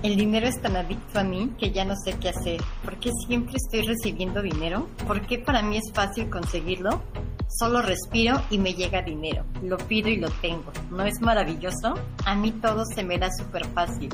el 0.02 0.16
dinero 0.16 0.46
es 0.46 0.60
tan 0.60 0.76
adicto 0.76 1.18
a 1.18 1.24
mí 1.24 1.50
que 1.58 1.70
ya 1.70 1.84
no 1.84 1.94
sé 1.96 2.14
qué 2.20 2.28
hacer. 2.28 2.60
¿Por 2.84 2.98
qué 2.98 3.10
siempre 3.26 3.54
estoy 3.56 3.86
recibiendo 3.86 4.42
dinero? 4.42 4.88
¿Por 5.06 5.26
qué 5.26 5.38
para 5.38 5.62
mí 5.62 5.76
es 5.76 5.92
fácil 5.92 6.30
conseguirlo? 6.30 7.02
Solo 7.48 7.82
respiro 7.82 8.40
y 8.50 8.58
me 8.58 8.74
llega 8.74 9.02
dinero. 9.02 9.44
Lo 9.62 9.76
pido 9.78 10.08
y 10.08 10.16
lo 10.16 10.30
tengo. 10.30 10.70
¿No 10.90 11.04
es 11.04 11.20
maravilloso? 11.20 11.94
A 12.24 12.34
mí 12.34 12.52
todo 12.52 12.84
se 12.94 13.02
me 13.02 13.18
da 13.18 13.28
súper 13.32 13.66
fácil. 13.66 14.10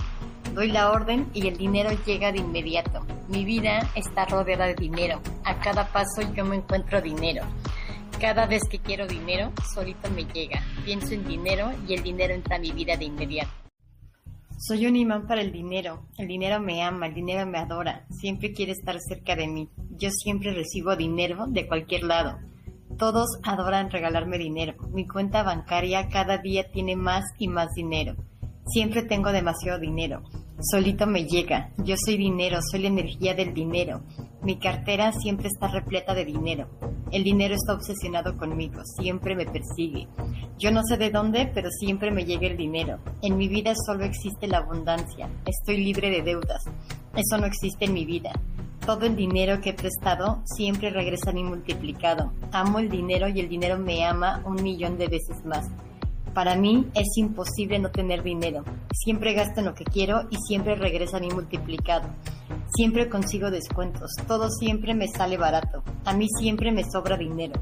Doy 0.54 0.70
la 0.70 0.90
orden 0.90 1.28
y 1.34 1.48
el 1.48 1.56
dinero 1.56 1.90
llega 2.06 2.32
de 2.32 2.38
inmediato. 2.38 3.04
Mi 3.28 3.44
vida 3.44 3.90
está 3.94 4.24
rodeada 4.24 4.66
de 4.66 4.74
dinero. 4.74 5.20
A 5.44 5.58
cada 5.58 5.88
paso 5.88 6.22
yo 6.34 6.44
me 6.44 6.56
encuentro 6.56 7.02
dinero. 7.02 7.44
Cada 8.20 8.46
vez 8.46 8.62
que 8.70 8.78
quiero 8.78 9.06
dinero, 9.06 9.52
solito 9.74 10.08
me 10.12 10.24
llega. 10.24 10.62
Pienso 10.84 11.12
en 11.12 11.26
dinero 11.26 11.72
y 11.86 11.94
el 11.94 12.02
dinero 12.02 12.32
entra 12.32 12.56
a 12.56 12.60
mi 12.60 12.70
vida 12.70 12.96
de 12.96 13.06
inmediato. 13.06 13.63
Soy 14.66 14.86
un 14.86 14.96
imán 14.96 15.26
para 15.26 15.42
el 15.42 15.52
dinero. 15.52 16.06
El 16.16 16.26
dinero 16.26 16.58
me 16.58 16.82
ama, 16.82 17.08
el 17.08 17.12
dinero 17.12 17.46
me 17.46 17.58
adora. 17.58 18.06
Siempre 18.08 18.54
quiere 18.54 18.72
estar 18.72 18.96
cerca 18.98 19.36
de 19.36 19.46
mí. 19.46 19.68
Yo 19.98 20.08
siempre 20.10 20.54
recibo 20.54 20.96
dinero 20.96 21.44
de 21.48 21.68
cualquier 21.68 22.04
lado. 22.04 22.38
Todos 22.96 23.26
adoran 23.42 23.90
regalarme 23.90 24.38
dinero. 24.38 24.74
Mi 24.90 25.06
cuenta 25.06 25.42
bancaria 25.42 26.08
cada 26.08 26.38
día 26.38 26.70
tiene 26.72 26.96
más 26.96 27.24
y 27.36 27.48
más 27.48 27.74
dinero. 27.74 28.16
Siempre 28.66 29.02
tengo 29.02 29.30
demasiado 29.30 29.78
dinero. 29.78 30.22
Solito 30.60 31.06
me 31.06 31.26
llega. 31.26 31.70
Yo 31.84 31.96
soy 32.02 32.16
dinero, 32.16 32.60
soy 32.70 32.80
la 32.80 32.88
energía 32.88 33.34
del 33.34 33.52
dinero. 33.52 34.02
Mi 34.42 34.58
cartera 34.58 35.12
siempre 35.12 35.48
está 35.48 35.68
repleta 35.68 36.14
de 36.14 36.24
dinero. 36.24 36.68
El 37.10 37.24
dinero 37.24 37.54
está 37.54 37.74
obsesionado 37.74 38.36
conmigo, 38.36 38.80
siempre 39.00 39.36
me 39.36 39.46
persigue. 39.46 40.08
Yo 40.58 40.70
no 40.70 40.82
sé 40.82 40.96
de 40.96 41.10
dónde, 41.10 41.50
pero 41.54 41.70
siempre 41.70 42.10
me 42.10 42.24
llega 42.24 42.46
el 42.46 42.56
dinero. 42.56 42.98
En 43.22 43.36
mi 43.36 43.48
vida 43.48 43.74
solo 43.86 44.04
existe 44.04 44.48
la 44.48 44.58
abundancia. 44.58 45.28
Estoy 45.44 45.84
libre 45.84 46.10
de 46.10 46.22
deudas. 46.22 46.64
Eso 47.14 47.38
no 47.38 47.46
existe 47.46 47.84
en 47.84 47.92
mi 47.92 48.04
vida. 48.04 48.32
Todo 48.84 49.06
el 49.06 49.16
dinero 49.16 49.60
que 49.60 49.70
he 49.70 49.74
prestado 49.74 50.42
siempre 50.44 50.90
regresa 50.90 51.30
a 51.30 51.32
mí 51.32 51.42
multiplicado. 51.42 52.32
Amo 52.52 52.78
el 52.78 52.90
dinero 52.90 53.28
y 53.28 53.40
el 53.40 53.48
dinero 53.48 53.78
me 53.78 54.04
ama 54.04 54.42
un 54.44 54.62
millón 54.62 54.98
de 54.98 55.08
veces 55.08 55.44
más. 55.44 55.66
Para 56.34 56.56
mí 56.56 56.90
es 56.94 57.16
imposible 57.16 57.78
no 57.78 57.90
tener 57.90 58.24
dinero. 58.24 58.64
Siempre 58.92 59.34
gasto 59.34 59.60
en 59.60 59.66
lo 59.66 59.74
que 59.74 59.84
quiero 59.84 60.22
y 60.30 60.36
siempre 60.48 60.74
regresa 60.74 61.18
a 61.18 61.20
mí 61.20 61.28
multiplicado. 61.30 62.08
Siempre 62.74 63.08
consigo 63.08 63.52
descuentos. 63.52 64.10
Todo 64.26 64.50
siempre 64.50 64.94
me 64.94 65.06
sale 65.06 65.36
barato. 65.36 65.84
A 66.04 66.12
mí 66.12 66.26
siempre 66.40 66.72
me 66.72 66.82
sobra 66.90 67.16
dinero. 67.16 67.54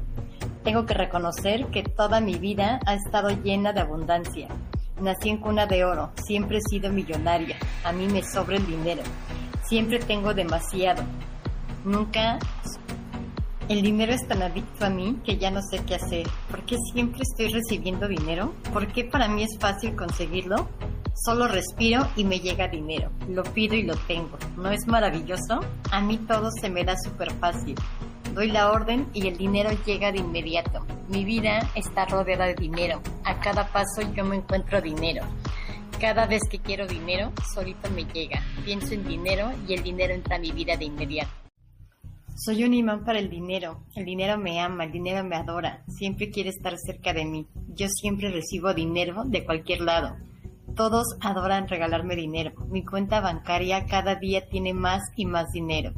Tengo 0.63 0.87
que 0.87 0.95
reconocer 0.95 1.67
que 1.67 1.83
toda 1.83 2.19
mi 2.19 2.35
vida 2.39 2.79
ha 2.87 2.95
estado 2.95 3.29
llena 3.29 3.73
de 3.73 3.81
abundancia. 3.81 4.47
Nací 4.99 5.29
en 5.29 5.37
cuna 5.37 5.67
de 5.67 5.85
oro. 5.85 6.11
Siempre 6.25 6.57
he 6.57 6.61
sido 6.61 6.91
millonaria. 6.91 7.57
A 7.83 7.91
mí 7.91 8.07
me 8.07 8.23
sobra 8.23 8.55
el 8.55 8.65
dinero. 8.65 9.03
Siempre 9.65 9.99
tengo 9.99 10.33
demasiado. 10.33 11.03
Nunca 11.85 12.39
el 13.69 13.81
dinero 13.81 14.13
es 14.13 14.27
tan 14.27 14.41
adicto 14.41 14.85
a 14.85 14.89
mí 14.89 15.17
que 15.23 15.37
ya 15.37 15.51
no 15.51 15.61
sé 15.61 15.83
qué 15.85 15.95
hacer. 15.95 16.27
¿Por 16.49 16.63
qué 16.65 16.77
siempre 16.91 17.21
estoy 17.21 17.47
recibiendo 17.53 18.07
dinero? 18.07 18.53
¿Por 18.71 18.87
qué 18.87 19.05
para 19.05 19.27
mí 19.27 19.43
es 19.43 19.57
fácil 19.59 19.95
conseguirlo? 19.95 20.67
Solo 21.25 21.47
respiro 21.47 22.07
y 22.15 22.25
me 22.25 22.39
llega 22.39 22.67
dinero. 22.67 23.11
Lo 23.29 23.43
pido 23.43 23.75
y 23.75 23.83
lo 23.83 23.95
tengo. 23.95 24.37
¿No 24.57 24.69
es 24.71 24.85
maravilloso? 24.87 25.61
A 25.91 26.01
mí 26.01 26.17
todo 26.17 26.49
se 26.59 26.69
me 26.69 26.83
da 26.83 26.95
súper 26.97 27.31
fácil. 27.33 27.75
Doy 28.33 28.51
la 28.51 28.71
orden 28.71 29.07
y 29.13 29.27
el 29.27 29.37
dinero 29.37 29.69
llega 29.85 30.11
de 30.11 30.19
inmediato. 30.19 30.85
Mi 31.07 31.23
vida 31.23 31.69
está 31.75 32.05
rodeada 32.05 32.45
de 32.45 32.55
dinero. 32.55 33.01
A 33.23 33.39
cada 33.39 33.67
paso 33.67 34.01
yo 34.15 34.25
me 34.25 34.37
encuentro 34.37 34.81
dinero. 34.81 35.23
Cada 35.99 36.25
vez 36.25 36.41
que 36.49 36.59
quiero 36.59 36.87
dinero, 36.87 37.31
solito 37.53 37.89
me 37.91 38.05
llega. 38.05 38.41
Pienso 38.65 38.93
en 38.93 39.07
dinero 39.07 39.51
y 39.67 39.75
el 39.75 39.83
dinero 39.83 40.13
entra 40.13 40.35
a 40.35 40.39
mi 40.39 40.51
vida 40.51 40.75
de 40.75 40.85
inmediato. 40.85 41.42
Soy 42.35 42.63
un 42.63 42.73
imán 42.73 43.05
para 43.05 43.19
el 43.19 43.29
dinero. 43.29 43.85
El 43.95 44.05
dinero 44.05 44.39
me 44.39 44.59
ama, 44.59 44.85
el 44.85 44.91
dinero 44.91 45.23
me 45.23 45.35
adora. 45.35 45.83
Siempre 45.87 46.31
quiere 46.31 46.49
estar 46.49 46.75
cerca 46.77 47.13
de 47.13 47.25
mí. 47.25 47.47
Yo 47.75 47.87
siempre 47.87 48.31
recibo 48.31 48.73
dinero 48.73 49.23
de 49.25 49.45
cualquier 49.45 49.81
lado. 49.81 50.15
Todos 50.75 51.05
adoran 51.21 51.67
regalarme 51.67 52.15
dinero. 52.15 52.53
Mi 52.69 52.83
cuenta 52.83 53.21
bancaria 53.21 53.85
cada 53.85 54.15
día 54.15 54.49
tiene 54.49 54.73
más 54.73 55.03
y 55.15 55.27
más 55.27 55.51
dinero. 55.51 55.93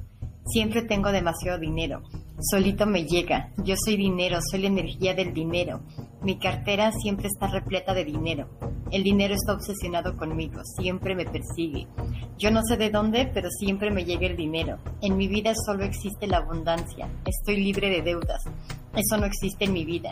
Siempre 0.45 0.82
tengo 0.82 1.13
demasiado 1.13 1.58
dinero. 1.58 2.04
Solito 2.39 2.86
me 2.86 3.06
llega. 3.06 3.52
Yo 3.63 3.76
soy 3.78 3.95
dinero, 3.95 4.39
soy 4.52 4.62
la 4.62 4.67
energía 4.67 5.13
del 5.13 5.34
dinero. 5.34 5.80
Mi 6.21 6.38
cartera 6.38 6.91
siempre 6.91 7.28
está 7.28 7.48
repleta 7.48 7.93
de 7.93 8.04
dinero. 8.04 8.50
El 8.91 9.04
dinero 9.04 9.34
está 9.34 9.54
obsesionado 9.54 10.17
conmigo, 10.17 10.62
siempre 10.78 11.15
me 11.15 11.26
persigue. 11.26 11.88
Yo 12.38 12.52
no 12.52 12.62
sé 12.63 12.76
de 12.76 12.89
dónde, 12.89 13.30
pero 13.34 13.50
siempre 13.50 13.89
me 13.89 14.04
llega 14.04 14.28
el 14.28 14.36
dinero. 14.36 14.78
En 15.02 15.15
mi 15.15 15.28
vida 15.28 15.54
solo 15.65 15.86
existe 15.86 16.28
la 16.28 16.38
abundancia. 16.38 17.08
Estoy 17.26 17.63
libre 17.63 17.89
de 17.89 18.02
deudas. 18.02 18.43
Eso 18.93 19.17
no 19.17 19.26
existe 19.26 19.65
en 19.65 19.74
mi 19.74 19.86
vida. 19.86 20.12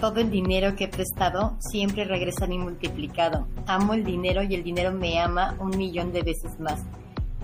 Todo 0.00 0.20
el 0.20 0.30
dinero 0.30 0.74
que 0.74 0.84
he 0.84 0.88
prestado 0.88 1.56
siempre 1.60 2.04
regresa 2.04 2.46
a 2.46 2.48
mí 2.48 2.58
multiplicado. 2.58 3.46
Amo 3.66 3.94
el 3.94 4.04
dinero 4.04 4.42
y 4.42 4.54
el 4.54 4.64
dinero 4.64 4.92
me 4.92 5.20
ama 5.20 5.56
un 5.60 5.76
millón 5.76 6.12
de 6.12 6.22
veces 6.22 6.58
más. 6.58 6.82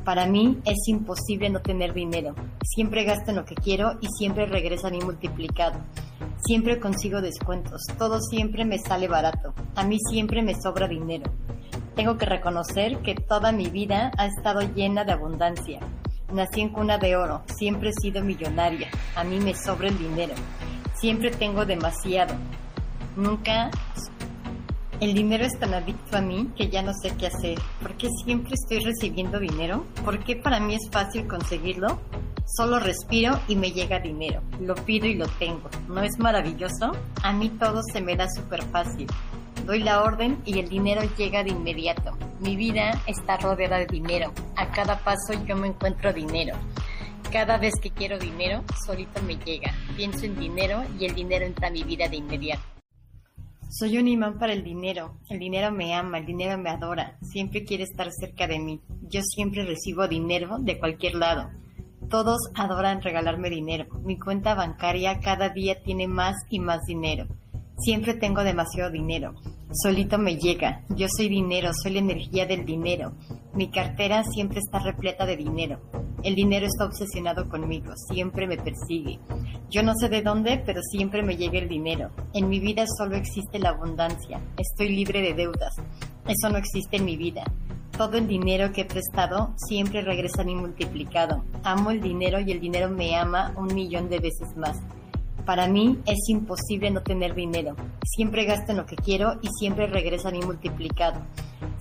Para 0.06 0.24
mí 0.24 0.56
es 0.64 0.86
imposible 0.86 1.50
no 1.50 1.60
tener 1.62 1.92
dinero. 1.92 2.36
Siempre 2.62 3.02
gasto 3.02 3.32
en 3.32 3.38
lo 3.38 3.44
que 3.44 3.56
quiero 3.56 3.98
y 4.00 4.06
siempre 4.16 4.46
regresa 4.46 4.86
a 4.86 4.92
mí 4.92 5.00
multiplicado. 5.00 5.80
Siempre 6.46 6.78
consigo 6.78 7.20
descuentos. 7.20 7.82
Todo 7.98 8.20
siempre 8.20 8.64
me 8.64 8.78
sale 8.78 9.08
barato. 9.08 9.52
A 9.74 9.82
mí 9.82 9.98
siempre 10.08 10.42
me 10.42 10.54
sobra 10.54 10.86
dinero. 10.86 11.32
Tengo 11.96 12.16
que 12.18 12.24
reconocer 12.24 12.98
que 12.98 13.16
toda 13.16 13.50
mi 13.50 13.66
vida 13.66 14.12
ha 14.16 14.26
estado 14.26 14.60
llena 14.60 15.04
de 15.04 15.10
abundancia. 15.10 15.80
Nací 16.32 16.60
en 16.60 16.68
cuna 16.68 16.98
de 16.98 17.16
oro, 17.16 17.42
siempre 17.58 17.90
he 17.90 17.92
sido 18.00 18.22
millonaria, 18.22 18.88
a 19.14 19.24
mí 19.24 19.38
me 19.38 19.54
sobra 19.54 19.88
el 19.88 19.96
dinero, 19.96 20.34
siempre 20.94 21.30
tengo 21.30 21.64
demasiado. 21.64 22.34
Nunca... 23.16 23.70
El 24.98 25.12
dinero 25.12 25.44
es 25.44 25.58
tan 25.58 25.74
adicto 25.74 26.16
a 26.16 26.22
mí 26.22 26.48
que 26.56 26.70
ya 26.70 26.80
no 26.80 26.94
sé 26.94 27.14
qué 27.18 27.26
hacer. 27.26 27.58
¿Por 27.82 27.98
qué 27.98 28.08
siempre 28.24 28.54
estoy 28.54 28.78
recibiendo 28.82 29.38
dinero? 29.38 29.84
¿Por 30.02 30.24
qué 30.24 30.36
para 30.36 30.58
mí 30.58 30.74
es 30.74 30.88
fácil 30.90 31.26
conseguirlo? 31.26 32.00
Solo 32.46 32.78
respiro 32.78 33.38
y 33.46 33.56
me 33.56 33.72
llega 33.72 34.00
dinero. 34.00 34.40
Lo 34.58 34.74
pido 34.74 35.06
y 35.06 35.14
lo 35.14 35.26
tengo. 35.26 35.68
¿No 35.88 36.02
es 36.02 36.18
maravilloso? 36.18 36.92
A 37.22 37.32
mí 37.34 37.50
todo 37.50 37.82
se 37.92 38.00
me 38.00 38.16
da 38.16 38.26
súper 38.30 38.62
fácil. 38.62 39.06
Doy 39.66 39.80
la 39.80 40.02
orden 40.02 40.40
y 40.46 40.60
el 40.60 40.70
dinero 40.70 41.02
llega 41.18 41.44
de 41.44 41.50
inmediato. 41.50 42.16
Mi 42.40 42.56
vida 42.56 43.02
está 43.06 43.36
rodeada 43.36 43.76
de 43.76 43.86
dinero. 43.86 44.32
A 44.56 44.70
cada 44.70 44.98
paso 45.00 45.34
yo 45.46 45.56
me 45.56 45.68
encuentro 45.68 46.10
dinero. 46.14 46.56
Cada 47.30 47.58
vez 47.58 47.74
que 47.82 47.90
quiero 47.90 48.18
dinero, 48.18 48.62
solito 48.86 49.22
me 49.24 49.36
llega. 49.36 49.74
Pienso 49.94 50.24
en 50.24 50.38
dinero 50.38 50.84
y 50.98 51.04
el 51.04 51.14
dinero 51.14 51.44
entra 51.44 51.68
a 51.68 51.70
mi 51.70 51.82
vida 51.82 52.08
de 52.08 52.16
inmediato. 52.16 52.75
Soy 53.68 53.98
un 53.98 54.06
imán 54.06 54.38
para 54.38 54.52
el 54.52 54.62
dinero. 54.62 55.18
El 55.28 55.40
dinero 55.40 55.72
me 55.72 55.94
ama, 55.94 56.18
el 56.18 56.26
dinero 56.26 56.56
me 56.56 56.70
adora. 56.70 57.18
Siempre 57.20 57.64
quiere 57.64 57.82
estar 57.82 58.10
cerca 58.12 58.46
de 58.46 58.60
mí. 58.60 58.80
Yo 59.08 59.20
siempre 59.22 59.64
recibo 59.64 60.06
dinero 60.06 60.58
de 60.60 60.78
cualquier 60.78 61.16
lado. 61.16 61.50
Todos 62.08 62.38
adoran 62.54 63.02
regalarme 63.02 63.50
dinero. 63.50 63.86
Mi 64.04 64.18
cuenta 64.18 64.54
bancaria 64.54 65.18
cada 65.18 65.48
día 65.48 65.82
tiene 65.82 66.06
más 66.06 66.36
y 66.48 66.60
más 66.60 66.84
dinero. 66.86 67.26
Siempre 67.78 68.14
tengo 68.14 68.44
demasiado 68.44 68.90
dinero. 68.90 69.34
Solito 69.72 70.16
me 70.16 70.36
llega. 70.36 70.82
Yo 70.90 71.06
soy 71.08 71.28
dinero, 71.28 71.70
soy 71.82 71.94
la 71.94 71.98
energía 71.98 72.46
del 72.46 72.64
dinero. 72.64 73.12
Mi 73.52 73.68
cartera 73.68 74.22
siempre 74.22 74.60
está 74.60 74.78
repleta 74.78 75.26
de 75.26 75.36
dinero. 75.36 75.80
El 76.22 76.34
dinero 76.34 76.66
está 76.66 76.84
obsesionado 76.84 77.48
conmigo, 77.48 77.92
siempre 78.08 78.46
me 78.46 78.56
persigue. 78.56 79.18
Yo 79.70 79.82
no 79.82 79.92
sé 79.94 80.08
de 80.08 80.22
dónde, 80.22 80.62
pero 80.64 80.80
siempre 80.82 81.22
me 81.22 81.36
llega 81.36 81.58
el 81.58 81.68
dinero. 81.68 82.10
En 82.32 82.48
mi 82.48 82.60
vida 82.60 82.84
solo 82.96 83.16
existe 83.16 83.58
la 83.58 83.70
abundancia. 83.70 84.40
Estoy 84.56 84.88
libre 84.90 85.20
de 85.20 85.34
deudas. 85.34 85.74
Eso 86.26 86.48
no 86.48 86.58
existe 86.58 86.96
en 86.96 87.04
mi 87.04 87.16
vida. 87.16 87.42
Todo 87.96 88.18
el 88.18 88.28
dinero 88.28 88.72
que 88.72 88.82
he 88.82 88.84
prestado 88.84 89.54
siempre 89.56 90.02
regresa 90.02 90.42
a 90.42 90.44
mí 90.44 90.54
multiplicado. 90.54 91.44
Amo 91.64 91.90
el 91.90 92.00
dinero 92.00 92.40
y 92.40 92.52
el 92.52 92.60
dinero 92.60 92.88
me 92.88 93.16
ama 93.16 93.52
un 93.56 93.74
millón 93.74 94.08
de 94.08 94.20
veces 94.20 94.56
más. 94.56 94.80
Para 95.46 95.68
mí 95.68 95.96
es 96.06 96.28
imposible 96.28 96.90
no 96.90 97.02
tener 97.02 97.32
dinero. 97.32 97.76
Siempre 98.04 98.44
gasto 98.44 98.72
en 98.72 98.78
lo 98.78 98.86
que 98.86 98.96
quiero 98.96 99.34
y 99.42 99.48
siempre 99.60 99.86
regresa 99.86 100.28
a 100.28 100.32
mí 100.32 100.40
multiplicado. 100.40 101.20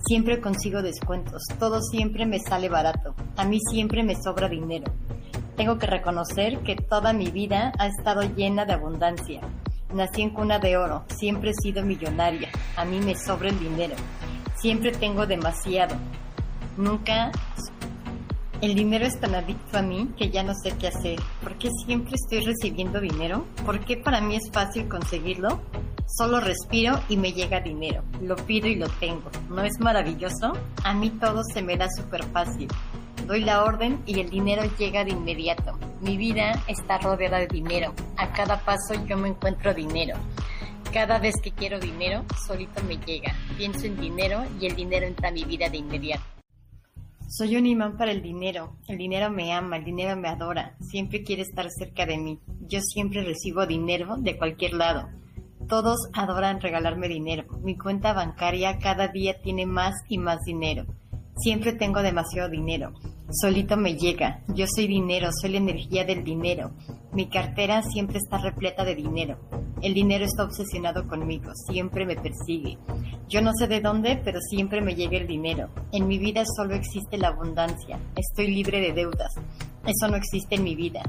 Siempre 0.06 0.40
consigo 0.40 0.82
descuentos. 0.82 1.42
Todo 1.58 1.82
siempre 1.82 2.26
me 2.26 2.38
sale 2.38 2.68
barato. 2.68 3.16
A 3.36 3.44
mí 3.44 3.58
siempre 3.72 4.04
me 4.04 4.14
sobra 4.14 4.48
dinero. 4.48 4.92
Tengo 5.56 5.78
que 5.78 5.86
reconocer 5.88 6.60
que 6.60 6.76
toda 6.76 7.12
mi 7.12 7.32
vida 7.32 7.72
ha 7.80 7.88
estado 7.88 8.22
llena 8.22 8.66
de 8.66 8.74
abundancia. 8.74 9.40
Nací 9.92 10.22
en 10.22 10.30
cuna 10.30 10.60
de 10.60 10.76
oro. 10.76 11.04
Siempre 11.08 11.50
he 11.50 11.54
sido 11.54 11.82
millonaria. 11.82 12.50
A 12.76 12.84
mí 12.84 13.00
me 13.00 13.16
sobra 13.16 13.48
el 13.48 13.58
dinero. 13.58 13.96
Siempre 14.54 14.92
tengo 14.92 15.26
demasiado. 15.26 15.96
Nunca 16.76 17.32
el 18.60 18.74
dinero 18.74 19.04
es 19.04 19.18
tan 19.20 19.34
adicto 19.34 19.78
a 19.78 19.82
mí 19.82 20.08
que 20.16 20.30
ya 20.30 20.42
no 20.42 20.54
sé 20.54 20.72
qué 20.78 20.88
hacer. 20.88 21.20
¿Por 21.42 21.56
qué 21.58 21.68
siempre 21.84 22.14
estoy 22.14 22.44
recibiendo 22.44 23.00
dinero? 23.00 23.44
¿Por 23.64 23.80
qué 23.80 23.96
para 23.96 24.20
mí 24.20 24.36
es 24.36 24.50
fácil 24.50 24.88
conseguirlo? 24.88 25.60
Solo 26.06 26.40
respiro 26.40 27.00
y 27.08 27.16
me 27.16 27.32
llega 27.32 27.60
dinero. 27.60 28.02
Lo 28.22 28.36
pido 28.36 28.68
y 28.68 28.76
lo 28.76 28.88
tengo. 28.88 29.30
¿No 29.48 29.62
es 29.62 29.78
maravilloso? 29.80 30.52
A 30.84 30.94
mí 30.94 31.10
todo 31.10 31.42
se 31.52 31.62
me 31.62 31.76
da 31.76 31.88
súper 31.90 32.24
fácil. 32.24 32.68
Doy 33.26 33.40
la 33.40 33.64
orden 33.64 34.00
y 34.06 34.20
el 34.20 34.30
dinero 34.30 34.62
llega 34.78 35.04
de 35.04 35.10
inmediato. 35.10 35.78
Mi 36.00 36.16
vida 36.16 36.62
está 36.68 36.98
rodeada 36.98 37.38
de 37.38 37.48
dinero. 37.48 37.92
A 38.16 38.32
cada 38.32 38.60
paso 38.60 38.94
yo 39.06 39.16
me 39.16 39.28
encuentro 39.28 39.74
dinero. 39.74 40.16
Cada 40.92 41.18
vez 41.18 41.34
que 41.42 41.50
quiero 41.50 41.78
dinero, 41.78 42.24
solito 42.46 42.82
me 42.84 42.96
llega. 42.96 43.34
Pienso 43.58 43.86
en 43.86 44.00
dinero 44.00 44.44
y 44.60 44.66
el 44.66 44.76
dinero 44.76 45.06
entra 45.06 45.28
a 45.28 45.32
mi 45.32 45.44
vida 45.44 45.68
de 45.68 45.78
inmediato. 45.78 46.35
Soy 47.28 47.56
un 47.56 47.66
imán 47.66 47.96
para 47.96 48.12
el 48.12 48.22
dinero. 48.22 48.76
El 48.86 48.98
dinero 48.98 49.30
me 49.30 49.52
ama, 49.52 49.78
el 49.78 49.84
dinero 49.84 50.16
me 50.16 50.28
adora. 50.28 50.76
Siempre 50.80 51.24
quiere 51.24 51.42
estar 51.42 51.68
cerca 51.70 52.06
de 52.06 52.18
mí. 52.18 52.38
Yo 52.68 52.80
siempre 52.80 53.24
recibo 53.24 53.66
dinero 53.66 54.16
de 54.16 54.38
cualquier 54.38 54.74
lado. 54.74 55.08
Todos 55.68 55.98
adoran 56.12 56.60
regalarme 56.60 57.08
dinero. 57.08 57.44
Mi 57.64 57.76
cuenta 57.76 58.12
bancaria 58.12 58.78
cada 58.78 59.08
día 59.08 59.40
tiene 59.42 59.66
más 59.66 59.94
y 60.08 60.18
más 60.18 60.44
dinero. 60.44 60.86
Siempre 61.36 61.72
tengo 61.72 62.02
demasiado 62.02 62.48
dinero. 62.48 62.92
Solito 63.30 63.76
me 63.76 63.96
llega. 63.96 64.40
Yo 64.54 64.66
soy 64.66 64.86
dinero, 64.86 65.28
soy 65.32 65.50
la 65.50 65.58
energía 65.58 66.04
del 66.04 66.24
dinero. 66.24 66.70
Mi 67.12 67.26
cartera 67.26 67.82
siempre 67.82 68.18
está 68.18 68.38
repleta 68.38 68.84
de 68.84 68.94
dinero. 68.94 69.36
El 69.82 69.92
dinero 69.92 70.24
está 70.24 70.44
obsesionado 70.44 71.06
conmigo, 71.06 71.50
siempre 71.68 72.06
me 72.06 72.16
persigue. 72.16 72.78
Yo 73.28 73.42
no 73.42 73.52
sé 73.52 73.66
de 73.66 73.80
dónde, 73.80 74.20
pero 74.24 74.40
siempre 74.40 74.80
me 74.80 74.94
llega 74.94 75.18
el 75.18 75.26
dinero. 75.26 75.68
En 75.92 76.08
mi 76.08 76.18
vida 76.18 76.44
solo 76.56 76.74
existe 76.74 77.18
la 77.18 77.28
abundancia. 77.28 77.98
Estoy 78.16 78.48
libre 78.48 78.80
de 78.80 78.92
deudas. 78.92 79.34
Eso 79.84 80.08
no 80.08 80.16
existe 80.16 80.54
en 80.54 80.64
mi 80.64 80.74
vida. 80.74 81.02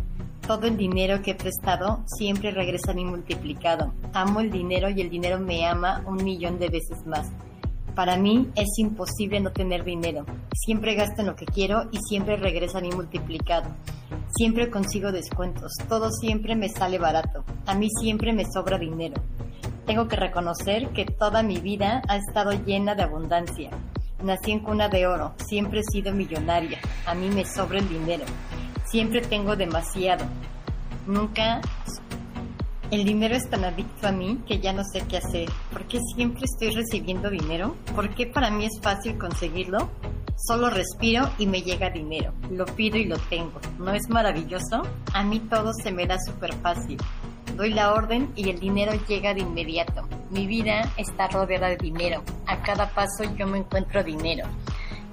Todo 0.46 0.68
el 0.68 0.76
dinero 0.76 1.22
que 1.22 1.32
he 1.32 1.36
prestado 1.36 2.04
siempre 2.18 2.52
regresa 2.52 2.92
a 2.92 2.96
mí 2.96 3.06
multiplicado. 3.06 3.94
Amo 4.14 4.42
el 4.42 4.52
dinero 4.52 4.90
y 4.90 5.02
el 5.02 5.10
dinero 5.10 5.40
me 5.40 5.66
ama 5.66 6.04
un 6.06 6.24
millón 6.24 6.60
de 6.60 6.70
veces 6.70 7.06
más. 7.06 7.32
Para 7.98 8.16
mí 8.16 8.48
es 8.54 8.78
imposible 8.78 9.40
no 9.40 9.52
tener 9.52 9.84
dinero. 9.84 10.24
Siempre 10.54 10.94
gasto 10.94 11.22
en 11.22 11.26
lo 11.26 11.36
que 11.36 11.48
quiero 11.48 11.90
y 11.92 11.98
siempre 12.08 12.38
regresa 12.38 12.78
a 12.78 12.82
mí 12.82 12.92
multiplicado. 12.92 13.72
Siempre 14.36 14.70
consigo 14.70 15.12
descuentos. 15.12 15.72
Todo 15.90 16.12
siempre 16.12 16.56
me 16.56 16.70
sale 16.70 17.00
barato. 17.00 17.44
A 17.66 17.74
mí 17.74 17.88
siempre 18.00 18.34
me 18.34 18.46
sobra 18.46 18.78
dinero. 18.78 19.16
Tengo 19.88 20.08
que 20.08 20.16
reconocer 20.16 20.90
que 20.90 21.06
toda 21.06 21.42
mi 21.42 21.58
vida 21.58 22.04
ha 22.08 22.18
estado 22.18 22.52
llena 22.52 22.94
de 22.94 23.02
abundancia. 23.02 23.72
Nací 24.24 24.52
en 24.52 24.60
cuna 24.60 24.90
de 24.90 25.08
oro. 25.08 25.34
Siempre 25.48 25.80
he 25.80 25.92
sido 25.92 26.14
millonaria. 26.14 26.78
A 27.08 27.16
mí 27.16 27.32
me 27.32 27.46
sobra 27.46 27.80
el 27.80 27.90
dinero. 27.90 28.26
Siempre 28.86 29.22
tengo 29.22 29.56
demasiado. 29.56 30.24
Nunca 31.08 31.62
el 32.92 33.04
dinero 33.04 33.36
es 33.36 33.50
tan 33.50 33.66
adicto 33.66 34.08
a 34.08 34.12
mí 34.12 34.40
que 34.48 34.60
ya 34.60 34.72
no 34.72 34.84
sé 34.84 35.02
qué 35.10 35.18
hacer. 35.18 35.50
¿Por 35.72 35.86
qué 35.88 36.00
siempre 36.16 36.44
estoy 36.46 36.74
recibiendo 36.76 37.30
dinero? 37.30 37.76
¿Por 37.94 38.14
qué 38.16 38.28
para 38.28 38.50
mí 38.50 38.66
es 38.66 38.80
fácil 38.82 39.18
conseguirlo? 39.18 39.90
Solo 40.38 40.70
respiro 40.70 41.30
y 41.38 41.48
me 41.48 41.62
llega 41.62 41.90
dinero. 41.90 42.34
Lo 42.50 42.66
pido 42.66 42.98
y 42.98 43.06
lo 43.06 43.18
tengo. 43.18 43.60
¿No 43.80 43.92
es 43.94 44.08
maravilloso? 44.10 44.84
A 45.14 45.24
mí 45.24 45.40
todo 45.40 45.74
se 45.74 45.92
me 45.92 46.06
da 46.06 46.18
súper 46.20 46.54
fácil. 46.54 46.98
Doy 47.56 47.74
la 47.74 47.94
orden 47.94 48.32
y 48.36 48.50
el 48.50 48.60
dinero 48.60 48.94
llega 49.08 49.34
de 49.34 49.42
inmediato. 49.42 50.08
Mi 50.30 50.46
vida 50.48 50.94
está 50.96 51.28
rodeada 51.28 51.70
de 51.70 51.78
dinero. 51.78 52.24
A 52.46 52.62
cada 52.62 52.90
paso 52.92 53.24
yo 53.36 53.48
me 53.48 53.58
encuentro 53.58 54.04
dinero. 54.04 54.48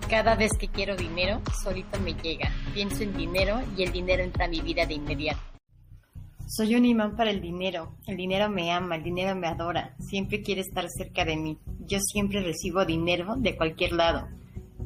Cada 0.09 0.37
vez 0.37 0.53
que 0.59 0.69
quiero 0.69 0.95
dinero, 0.95 1.41
solito 1.63 1.99
me 2.01 2.13
llega. 2.15 2.53
Pienso 2.75 3.03
en 3.03 3.17
dinero 3.17 3.63
y 3.77 3.83
el 3.83 3.93
dinero 3.93 4.23
entra 4.23 4.45
a 4.45 4.49
mi 4.49 4.61
vida 4.61 4.85
de 4.85 4.95
inmediato. 4.95 5.54
Soy 6.47 6.75
un 6.75 6.85
imán 6.85 7.17
para 7.17 7.31
el 7.31 7.41
dinero. 7.41 7.97
El 8.07 8.19
dinero 8.19 8.51
me 8.51 8.71
ama, 8.71 8.97
el 8.97 9.03
dinero 9.03 9.35
me 9.35 9.47
adora. 9.47 9.95
Siempre 9.99 10.43
quiere 10.43 10.61
estar 10.61 10.87
cerca 10.91 11.25
de 11.25 11.37
mí. 11.37 11.59
Yo 11.87 11.99
siempre 12.01 12.43
recibo 12.43 12.85
dinero 12.85 13.35
de 13.37 13.57
cualquier 13.57 13.93
lado. 13.93 14.29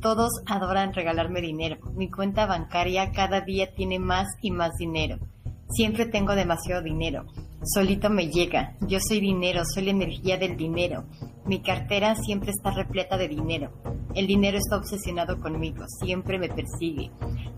Todos 0.00 0.30
adoran 0.46 0.94
regalarme 0.94 1.40
dinero. 1.40 1.78
Mi 1.94 2.10
cuenta 2.10 2.46
bancaria 2.46 3.10
cada 3.10 3.40
día 3.40 3.74
tiene 3.74 3.98
más 3.98 4.28
y 4.40 4.52
más 4.52 4.70
dinero. 4.78 5.18
Siempre 5.70 6.06
tengo 6.06 6.36
demasiado 6.36 6.80
dinero. 6.80 7.26
Solito 7.64 8.08
me 8.08 8.30
llega. 8.30 8.76
Yo 8.86 8.98
soy 9.00 9.20
dinero, 9.20 9.62
soy 9.64 9.86
la 9.86 9.90
energía 9.90 10.38
del 10.38 10.56
dinero. 10.56 11.06
Mi 11.48 11.60
cartera 11.60 12.14
siempre 12.14 12.50
está 12.50 12.72
repleta 12.72 13.16
de 13.16 13.26
dinero. 13.26 13.70
El 14.14 14.26
dinero 14.26 14.58
está 14.58 14.76
obsesionado 14.76 15.40
conmigo, 15.40 15.82
siempre 16.04 16.38
me 16.38 16.50
persigue. 16.50 17.10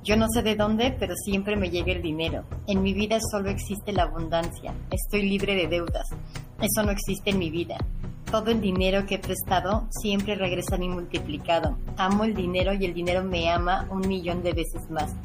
Yo 0.04 0.16
no 0.16 0.28
sé 0.32 0.42
de 0.42 0.54
dónde, 0.54 0.94
pero 0.96 1.16
siempre 1.16 1.56
me 1.56 1.70
llega 1.70 1.90
el 1.90 2.00
dinero. 2.00 2.44
En 2.68 2.84
mi 2.84 2.94
vida 2.94 3.18
solo 3.32 3.50
existe 3.50 3.92
la 3.92 4.04
abundancia. 4.04 4.72
Estoy 4.92 5.28
libre 5.28 5.56
de 5.56 5.66
deudas. 5.66 6.08
Eso 6.60 6.84
no 6.84 6.92
existe 6.92 7.30
en 7.30 7.40
mi 7.40 7.50
vida. 7.50 7.78
Todo 8.30 8.52
el 8.52 8.60
dinero 8.60 9.06
que 9.06 9.16
he 9.16 9.18
prestado 9.18 9.88
siempre 9.90 10.36
regresa 10.36 10.76
a 10.76 10.78
mí 10.78 10.88
multiplicado. 10.88 11.76
Amo 11.96 12.22
el 12.22 12.34
dinero 12.36 12.72
y 12.72 12.84
el 12.84 12.94
dinero 12.94 13.24
me 13.24 13.50
ama 13.50 13.88
un 13.90 14.06
millón 14.06 14.44
de 14.44 14.52
veces 14.52 14.88
más. 14.88 15.16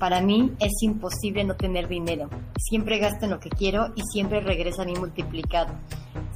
Para 0.00 0.22
mí 0.22 0.50
es 0.60 0.72
imposible 0.80 1.44
no 1.44 1.56
tener 1.56 1.86
dinero. 1.86 2.30
Siempre 2.56 2.98
gasto 2.98 3.26
en 3.26 3.32
lo 3.32 3.38
que 3.38 3.50
quiero 3.50 3.92
y 3.96 4.02
siempre 4.10 4.40
regresa 4.40 4.80
a 4.80 4.86
mí 4.86 4.94
multiplicado. 4.94 5.74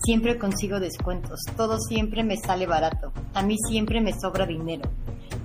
Siempre 0.04 0.38
consigo 0.38 0.80
descuentos. 0.80 1.40
Todo 1.56 1.78
siempre 1.80 2.22
me 2.24 2.36
sale 2.36 2.66
barato. 2.66 3.10
A 3.32 3.42
mí 3.42 3.56
siempre 3.66 4.02
me 4.02 4.12
sobra 4.12 4.44
dinero. 4.44 4.82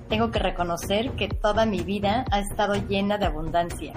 Tengo 0.09 0.31
que 0.31 0.39
reconocer 0.39 1.11
que 1.11 1.29
toda 1.29 1.65
mi 1.65 1.79
vida 1.79 2.25
ha 2.29 2.41
estado 2.41 2.73
llena 2.75 3.17
de 3.17 3.27
abundancia. 3.27 3.93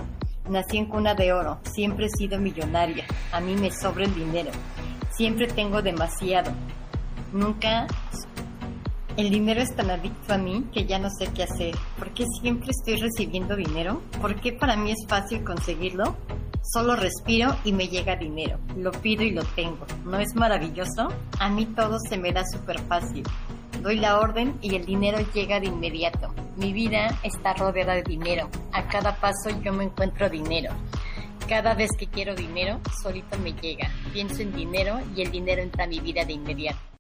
Nací 0.49 0.79
en 0.79 0.87
cuna 0.87 1.17
de 1.17 1.33
oro. 1.33 1.59
Siempre 1.75 2.07
he 2.07 2.11
sido 2.11 2.39
millonaria. 2.39 3.05
A 3.33 3.41
mí 3.41 3.57
me 3.57 3.73
sobra 3.73 4.05
el 4.05 4.15
dinero. 4.15 4.53
Siempre 5.17 5.49
tengo 5.49 5.83
demasiado. 5.83 6.53
Nunca 7.33 7.89
El 9.14 9.29
dinero 9.29 9.61
es 9.61 9.77
tan 9.77 9.90
adicto 9.90 10.33
a 10.33 10.38
mí 10.38 10.64
que 10.72 10.87
ya 10.87 10.98
no 10.98 11.11
sé 11.11 11.27
qué 11.35 11.42
hacer. 11.42 11.75
¿Por 11.98 12.14
qué 12.14 12.25
siempre 12.40 12.70
estoy 12.70 12.96
recibiendo 12.96 13.57
dinero? 13.57 14.03
¿Por 14.22 14.40
qué 14.40 14.55
para 14.55 14.75
mí 14.75 14.90
es 14.90 15.07
fácil 15.07 15.44
conseguirlo? 15.44 16.16
Solo 16.62 16.96
respiro 16.96 17.55
y 17.62 17.72
me 17.72 17.88
llega 17.88 18.16
dinero. 18.16 18.59
Lo 18.75 18.90
pido 18.90 19.22
y 19.22 19.33
lo 19.33 19.44
tengo. 19.44 19.85
¿No 20.07 20.18
es 20.18 20.35
maravilloso? 20.35 21.09
A 21.38 21.51
mí 21.51 21.66
todo 21.66 21.98
se 22.09 22.16
me 22.16 22.33
da 22.33 22.42
súper 22.46 22.81
fácil. 22.81 23.25
Doy 23.83 23.96
la 23.96 24.18
orden 24.18 24.57
y 24.62 24.77
el 24.77 24.87
dinero 24.87 25.18
llega 25.35 25.61
de 25.61 25.66
inmediato. 25.66 26.33
Mi 26.57 26.72
vida 26.72 27.18
está 27.22 27.53
rodeada 27.53 27.92
de 27.92 28.05
dinero. 28.05 28.48
A 28.72 28.88
cada 28.88 29.16
paso 29.16 29.51
yo 29.62 29.75
me 29.75 29.85
encuentro 29.85 30.31
dinero. 30.31 30.72
Cada 31.46 31.75
vez 31.75 31.90
que 31.98 32.07
quiero 32.07 32.35
dinero, 32.35 32.81
solito 33.03 33.38
me 33.40 33.53
llega. 33.53 33.90
Pienso 34.14 34.40
en 34.40 34.55
dinero 34.55 35.01
y 35.14 35.20
el 35.20 35.31
dinero 35.31 35.61
entra 35.61 35.85
a 35.85 35.88
mi 35.88 36.01
vida 36.01 36.25
de 36.25 36.33
inmediato. 36.33 36.92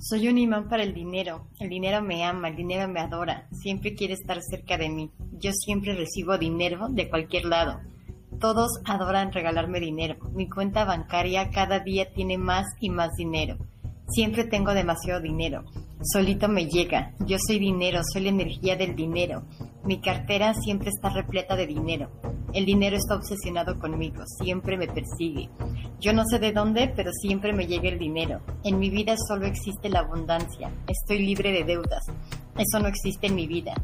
Soy 0.00 0.28
un 0.28 0.38
imán 0.38 0.68
para 0.68 0.84
el 0.84 0.94
dinero. 0.94 1.48
El 1.58 1.70
dinero 1.70 2.00
me 2.02 2.24
ama, 2.24 2.48
el 2.48 2.56
dinero 2.56 2.86
me 2.88 3.00
adora. 3.00 3.48
Siempre 3.50 3.94
quiere 3.94 4.14
estar 4.14 4.40
cerca 4.40 4.78
de 4.78 4.88
mí. 4.88 5.10
Yo 5.32 5.50
siempre 5.52 5.92
recibo 5.92 6.38
dinero 6.38 6.86
de 6.88 7.08
cualquier 7.10 7.46
lado. 7.46 7.80
Todos 8.38 8.70
adoran 8.84 9.32
regalarme 9.32 9.80
dinero. 9.80 10.16
Mi 10.34 10.48
cuenta 10.48 10.84
bancaria 10.84 11.50
cada 11.50 11.80
día 11.80 12.12
tiene 12.12 12.38
más 12.38 12.66
y 12.78 12.90
más 12.90 13.16
dinero. 13.16 13.58
Siempre 14.08 14.44
tengo 14.44 14.72
demasiado 14.72 15.20
dinero. 15.20 15.64
Solito 16.02 16.48
me 16.48 16.66
llega. 16.66 17.12
Yo 17.26 17.36
soy 17.46 17.58
dinero, 17.58 18.00
soy 18.12 18.22
la 18.22 18.30
energía 18.30 18.76
del 18.76 18.96
dinero. 18.96 19.42
Mi 19.84 20.00
cartera 20.00 20.54
siempre 20.54 20.88
está 20.90 21.10
repleta 21.10 21.56
de 21.56 21.66
dinero. 21.66 22.10
El 22.54 22.64
dinero 22.64 22.96
está 22.96 23.16
obsesionado 23.16 23.78
conmigo, 23.78 24.22
siempre 24.42 24.78
me 24.78 24.86
persigue. 24.86 25.50
Yo 26.00 26.14
no 26.14 26.24
sé 26.24 26.38
de 26.38 26.52
dónde, 26.52 26.90
pero 26.96 27.10
siempre 27.12 27.52
me 27.52 27.66
llega 27.66 27.90
el 27.90 27.98
dinero. 27.98 28.40
En 28.64 28.78
mi 28.78 28.88
vida 28.88 29.14
solo 29.28 29.46
existe 29.46 29.90
la 29.90 30.00
abundancia. 30.00 30.70
Estoy 30.86 31.26
libre 31.26 31.52
de 31.52 31.64
deudas. 31.64 32.06
Eso 32.56 32.80
no 32.80 32.88
existe 32.88 33.26
en 33.26 33.34
mi 33.34 33.46
vida. 33.46 33.74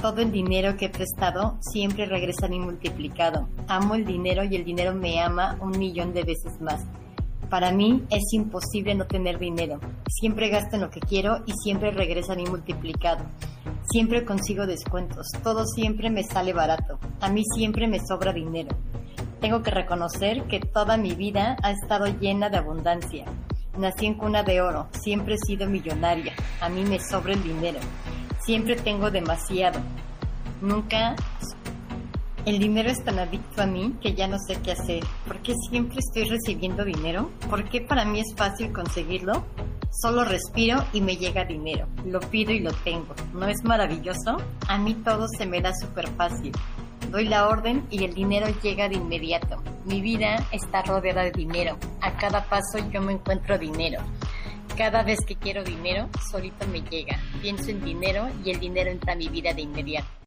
Todo 0.00 0.20
el 0.20 0.30
dinero 0.30 0.76
que 0.76 0.86
he 0.86 0.90
prestado 0.90 1.58
siempre 1.60 2.06
regresa 2.06 2.46
a 2.46 2.48
mí 2.48 2.60
multiplicado. 2.60 3.48
Amo 3.66 3.96
el 3.96 4.04
dinero 4.04 4.44
y 4.44 4.54
el 4.54 4.64
dinero 4.64 4.94
me 4.94 5.20
ama 5.20 5.56
un 5.60 5.76
millón 5.76 6.12
de 6.12 6.22
veces 6.22 6.60
más. 6.60 6.84
Para 7.52 7.70
mí 7.70 8.02
es 8.08 8.32
imposible 8.32 8.94
no 8.94 9.06
tener 9.06 9.38
dinero. 9.38 9.78
Siempre 10.08 10.48
gasto 10.48 10.76
en 10.76 10.80
lo 10.80 10.88
que 10.88 11.00
quiero 11.00 11.42
y 11.44 11.52
siempre 11.52 11.90
regresa 11.90 12.32
a 12.32 12.36
mí 12.36 12.46
multiplicado. 12.46 13.26
Siempre 13.90 14.24
consigo 14.24 14.66
descuentos, 14.66 15.26
todo 15.42 15.66
siempre 15.66 16.08
me 16.08 16.24
sale 16.24 16.54
barato, 16.54 16.98
a 17.20 17.28
mí 17.28 17.42
siempre 17.54 17.88
me 17.88 18.00
sobra 18.00 18.32
dinero. 18.32 18.74
Tengo 19.42 19.62
que 19.62 19.70
reconocer 19.70 20.44
que 20.44 20.60
toda 20.60 20.96
mi 20.96 21.14
vida 21.14 21.58
ha 21.62 21.72
estado 21.72 22.06
llena 22.06 22.48
de 22.48 22.56
abundancia. 22.56 23.26
Nací 23.76 24.06
en 24.06 24.14
cuna 24.14 24.42
de 24.42 24.62
oro, 24.62 24.88
siempre 25.02 25.34
he 25.34 25.46
sido 25.46 25.68
millonaria, 25.68 26.32
a 26.58 26.70
mí 26.70 26.84
me 26.84 27.00
sobra 27.00 27.34
el 27.34 27.42
dinero. 27.42 27.80
Siempre 28.46 28.76
tengo 28.76 29.10
demasiado. 29.10 29.78
Nunca... 30.62 31.16
El 32.44 32.58
dinero 32.58 32.90
es 32.90 33.04
tan 33.04 33.20
adicto 33.20 33.62
a 33.62 33.66
mí 33.66 33.94
que 34.00 34.14
ya 34.14 34.26
no 34.26 34.36
sé 34.36 34.60
qué 34.64 34.72
hacer. 34.72 35.04
¿Por 35.28 35.38
qué 35.42 35.54
siempre 35.70 35.98
estoy 36.00 36.24
recibiendo 36.28 36.84
dinero? 36.84 37.30
¿Por 37.48 37.68
qué 37.68 37.80
para 37.80 38.04
mí 38.04 38.18
es 38.18 38.34
fácil 38.36 38.72
conseguirlo? 38.72 39.44
Solo 39.92 40.24
respiro 40.24 40.84
y 40.92 41.02
me 41.02 41.16
llega 41.16 41.44
dinero. 41.44 41.86
Lo 42.04 42.18
pido 42.18 42.50
y 42.50 42.58
lo 42.58 42.72
tengo. 42.72 43.14
¿No 43.32 43.46
es 43.46 43.62
maravilloso? 43.62 44.38
A 44.66 44.76
mí 44.76 44.94
todo 44.94 45.28
se 45.28 45.46
me 45.46 45.60
da 45.60 45.72
súper 45.72 46.08
fácil. 46.08 46.50
Doy 47.12 47.28
la 47.28 47.46
orden 47.46 47.86
y 47.90 48.02
el 48.02 48.12
dinero 48.12 48.48
llega 48.60 48.88
de 48.88 48.96
inmediato. 48.96 49.62
Mi 49.84 50.00
vida 50.00 50.44
está 50.50 50.82
rodeada 50.82 51.22
de 51.22 51.30
dinero. 51.30 51.78
A 52.00 52.16
cada 52.16 52.44
paso 52.46 52.78
yo 52.90 53.00
me 53.02 53.12
encuentro 53.12 53.56
dinero. 53.56 54.02
Cada 54.76 55.04
vez 55.04 55.20
que 55.24 55.36
quiero 55.36 55.62
dinero, 55.62 56.08
solito 56.28 56.66
me 56.66 56.80
llega. 56.80 57.20
Pienso 57.40 57.70
en 57.70 57.84
dinero 57.84 58.26
y 58.44 58.50
el 58.50 58.58
dinero 58.58 58.90
entra 58.90 59.12
a 59.12 59.16
mi 59.16 59.28
vida 59.28 59.54
de 59.54 59.62
inmediato. 59.62 60.21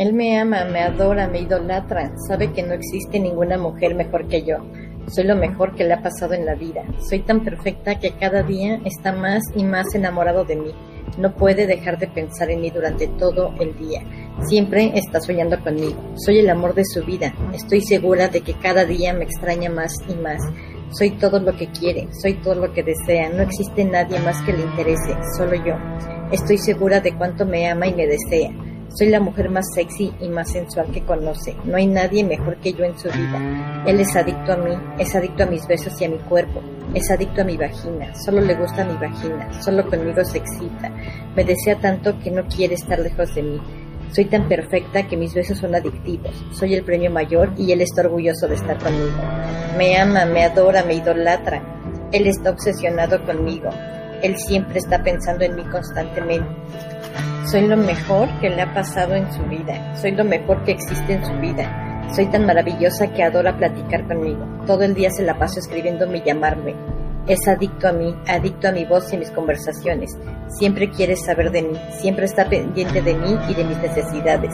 Él 0.00 0.14
me 0.14 0.38
ama, 0.38 0.64
me 0.64 0.80
adora, 0.80 1.28
me 1.28 1.40
idolatra. 1.40 2.10
Sabe 2.26 2.54
que 2.54 2.62
no 2.62 2.72
existe 2.72 3.20
ninguna 3.20 3.58
mujer 3.58 3.94
mejor 3.94 4.28
que 4.28 4.42
yo. 4.42 4.56
Soy 5.08 5.24
lo 5.24 5.36
mejor 5.36 5.74
que 5.76 5.84
le 5.84 5.92
ha 5.92 6.02
pasado 6.02 6.32
en 6.32 6.46
la 6.46 6.54
vida. 6.54 6.84
Soy 7.06 7.18
tan 7.18 7.44
perfecta 7.44 7.98
que 7.98 8.12
cada 8.12 8.42
día 8.42 8.80
está 8.86 9.12
más 9.12 9.42
y 9.54 9.62
más 9.62 9.94
enamorado 9.94 10.46
de 10.46 10.56
mí. 10.56 10.74
No 11.18 11.34
puede 11.34 11.66
dejar 11.66 11.98
de 11.98 12.06
pensar 12.06 12.50
en 12.50 12.62
mí 12.62 12.70
durante 12.70 13.08
todo 13.08 13.52
el 13.60 13.76
día. 13.76 14.00
Siempre 14.48 14.90
está 14.94 15.20
soñando 15.20 15.62
conmigo. 15.62 16.00
Soy 16.14 16.38
el 16.38 16.48
amor 16.48 16.72
de 16.72 16.86
su 16.86 17.04
vida. 17.04 17.34
Estoy 17.52 17.82
segura 17.82 18.28
de 18.28 18.40
que 18.40 18.54
cada 18.54 18.86
día 18.86 19.12
me 19.12 19.24
extraña 19.24 19.68
más 19.68 19.92
y 20.08 20.14
más. 20.14 20.40
Soy 20.92 21.10
todo 21.10 21.40
lo 21.40 21.54
que 21.58 21.66
quiere, 21.66 22.08
soy 22.22 22.40
todo 22.40 22.54
lo 22.54 22.72
que 22.72 22.82
desea. 22.82 23.28
No 23.28 23.42
existe 23.42 23.84
nadie 23.84 24.18
más 24.20 24.40
que 24.46 24.54
le 24.54 24.62
interese, 24.62 25.14
solo 25.36 25.56
yo. 25.56 25.74
Estoy 26.32 26.56
segura 26.56 27.00
de 27.00 27.14
cuánto 27.18 27.44
me 27.44 27.68
ama 27.68 27.86
y 27.86 27.94
me 27.94 28.06
desea. 28.06 28.50
Soy 28.92 29.08
la 29.08 29.20
mujer 29.20 29.50
más 29.50 29.66
sexy 29.72 30.12
y 30.20 30.28
más 30.28 30.50
sensual 30.50 30.90
que 30.90 31.04
conoce. 31.04 31.54
No 31.64 31.76
hay 31.76 31.86
nadie 31.86 32.24
mejor 32.24 32.56
que 32.56 32.72
yo 32.72 32.84
en 32.84 32.98
su 32.98 33.08
vida. 33.08 33.84
Él 33.86 34.00
es 34.00 34.16
adicto 34.16 34.52
a 34.52 34.56
mí, 34.56 34.76
es 34.98 35.14
adicto 35.14 35.44
a 35.44 35.46
mis 35.46 35.66
besos 35.66 36.00
y 36.00 36.06
a 36.06 36.08
mi 36.08 36.18
cuerpo. 36.18 36.60
Es 36.92 37.08
adicto 37.08 37.42
a 37.42 37.44
mi 37.44 37.56
vagina, 37.56 38.12
solo 38.16 38.40
le 38.40 38.54
gusta 38.56 38.84
mi 38.84 38.94
vagina, 38.94 39.62
solo 39.62 39.88
conmigo 39.88 40.24
se 40.24 40.38
excita. 40.38 40.90
Me 41.36 41.44
desea 41.44 41.76
tanto 41.76 42.18
que 42.18 42.32
no 42.32 42.44
quiere 42.48 42.74
estar 42.74 42.98
lejos 42.98 43.32
de 43.36 43.42
mí. 43.44 43.60
Soy 44.10 44.24
tan 44.24 44.48
perfecta 44.48 45.06
que 45.06 45.16
mis 45.16 45.32
besos 45.32 45.58
son 45.58 45.76
adictivos. 45.76 46.34
Soy 46.52 46.74
el 46.74 46.82
premio 46.82 47.12
mayor 47.12 47.52
y 47.56 47.70
él 47.70 47.82
está 47.82 48.02
orgulloso 48.02 48.48
de 48.48 48.56
estar 48.56 48.76
conmigo. 48.78 49.22
Me 49.78 49.96
ama, 49.98 50.24
me 50.24 50.42
adora, 50.42 50.82
me 50.82 50.94
idolatra. 50.94 51.62
Él 52.10 52.26
está 52.26 52.50
obsesionado 52.50 53.24
conmigo. 53.24 53.70
Él 54.20 54.36
siempre 54.36 54.80
está 54.80 55.00
pensando 55.04 55.44
en 55.44 55.54
mí 55.54 55.62
constantemente. 55.62 56.50
Soy 57.50 57.66
lo 57.66 57.76
mejor 57.76 58.28
que 58.40 58.50
le 58.50 58.62
ha 58.62 58.72
pasado 58.74 59.14
en 59.14 59.32
su 59.32 59.42
vida. 59.44 59.94
Soy 59.96 60.12
lo 60.12 60.24
mejor 60.24 60.64
que 60.64 60.72
existe 60.72 61.14
en 61.14 61.24
su 61.24 61.32
vida. 61.34 62.08
Soy 62.14 62.26
tan 62.26 62.46
maravillosa 62.46 63.12
que 63.12 63.22
adora 63.22 63.56
platicar 63.56 64.06
conmigo. 64.06 64.44
Todo 64.66 64.82
el 64.82 64.94
día 64.94 65.10
se 65.10 65.22
la 65.22 65.38
paso 65.38 65.58
escribiéndome 65.58 66.18
y 66.18 66.22
llamarme. 66.22 66.74
Es 67.26 67.46
adicto 67.46 67.88
a 67.88 67.92
mí, 67.92 68.14
adicto 68.26 68.68
a 68.68 68.72
mi 68.72 68.84
voz 68.84 69.12
y 69.12 69.16
mis 69.16 69.30
conversaciones. 69.30 70.10
Siempre 70.58 70.90
quiere 70.90 71.16
saber 71.16 71.50
de 71.50 71.62
mí, 71.62 71.78
siempre 72.00 72.24
está 72.24 72.48
pendiente 72.48 73.02
de 73.02 73.14
mí 73.14 73.38
y 73.48 73.54
de 73.54 73.64
mis 73.64 73.78
necesidades. 73.78 74.52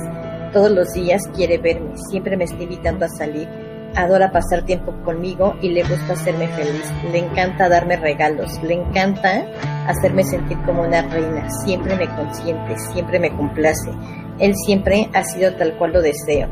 Todos 0.53 0.71
los 0.71 0.93
días 0.93 1.23
quiere 1.35 1.59
verme, 1.59 1.97
siempre 2.11 2.37
me 2.37 2.45
está 2.45 2.63
invitando 2.63 3.07
a 3.07 3.09
salir 3.09 3.49
adora 3.97 4.31
pasar 4.31 4.63
tiempo 4.63 4.93
conmigo 5.05 5.57
y 5.61 5.71
le 5.71 5.83
gusta 5.83 6.13
hacerme 6.13 6.49
feliz. 6.49 6.85
Le 7.11 7.19
encanta 7.19 7.69
darme 7.69 7.97
regalos, 7.97 8.63
le 8.63 8.75
encanta 8.75 9.47
hacerme 9.87 10.25
sentir 10.25 10.59
como 10.65 10.83
una 10.83 11.03
reina. 11.03 11.49
Siempre 11.65 11.97
me 11.97 12.09
consiente, 12.15 12.79
siempre 12.93 13.19
me 13.19 13.35
complace. 13.35 13.91
Él 14.39 14.55
siempre 14.55 15.09
ha 15.15 15.25
sido 15.25 15.55
tal 15.57 15.77
cual 15.79 15.95
lo 15.95 16.03
deseo. 16.03 16.49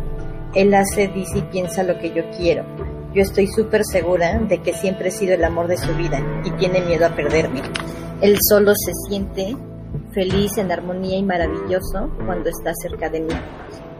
Él 0.54 0.74
hace, 0.74 1.08
dice 1.08 1.38
y 1.38 1.42
piensa 1.42 1.82
lo 1.82 1.98
que 1.98 2.12
yo 2.12 2.22
quiero. 2.36 2.64
Yo 3.12 3.22
estoy 3.22 3.46
súper 3.46 3.84
segura 3.84 4.38
de 4.40 4.58
que 4.58 4.72
siempre 4.72 5.08
he 5.08 5.12
sido 5.12 5.34
el 5.34 5.44
amor 5.44 5.68
de 5.68 5.76
su 5.76 5.94
vida 5.94 6.20
y 6.44 6.50
tiene 6.52 6.80
miedo 6.80 7.06
a 7.06 7.14
perderme. 7.14 7.62
Él 8.20 8.38
solo 8.48 8.72
se 8.74 8.92
siente 9.08 9.54
feliz, 10.12 10.56
en 10.58 10.72
armonía 10.72 11.18
y 11.18 11.22
maravilloso 11.22 12.10
cuando 12.24 12.48
está 12.48 12.72
cerca 12.74 13.08
de 13.10 13.20
mí. 13.20 13.34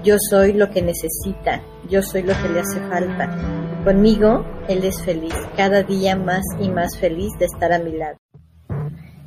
Yo 0.05 0.17
soy 0.29 0.53
lo 0.53 0.69
que 0.69 0.83
necesita, 0.83 1.63
yo 1.89 2.03
soy 2.03 2.25
lo 2.25 2.35
que 2.43 2.51
le 2.51 2.61
hace 2.61 2.79
falta. 2.91 3.83
Conmigo, 3.85 4.45
Él 4.69 4.85
es 4.85 5.03
feliz, 5.03 5.33
cada 5.57 5.83
día 5.83 6.15
más 6.15 6.43
y 6.61 6.69
más 6.69 6.99
feliz 6.99 7.33
de 7.39 7.47
estar 7.47 7.73
a 7.73 7.79
mi 7.79 7.93
lado. 7.93 8.19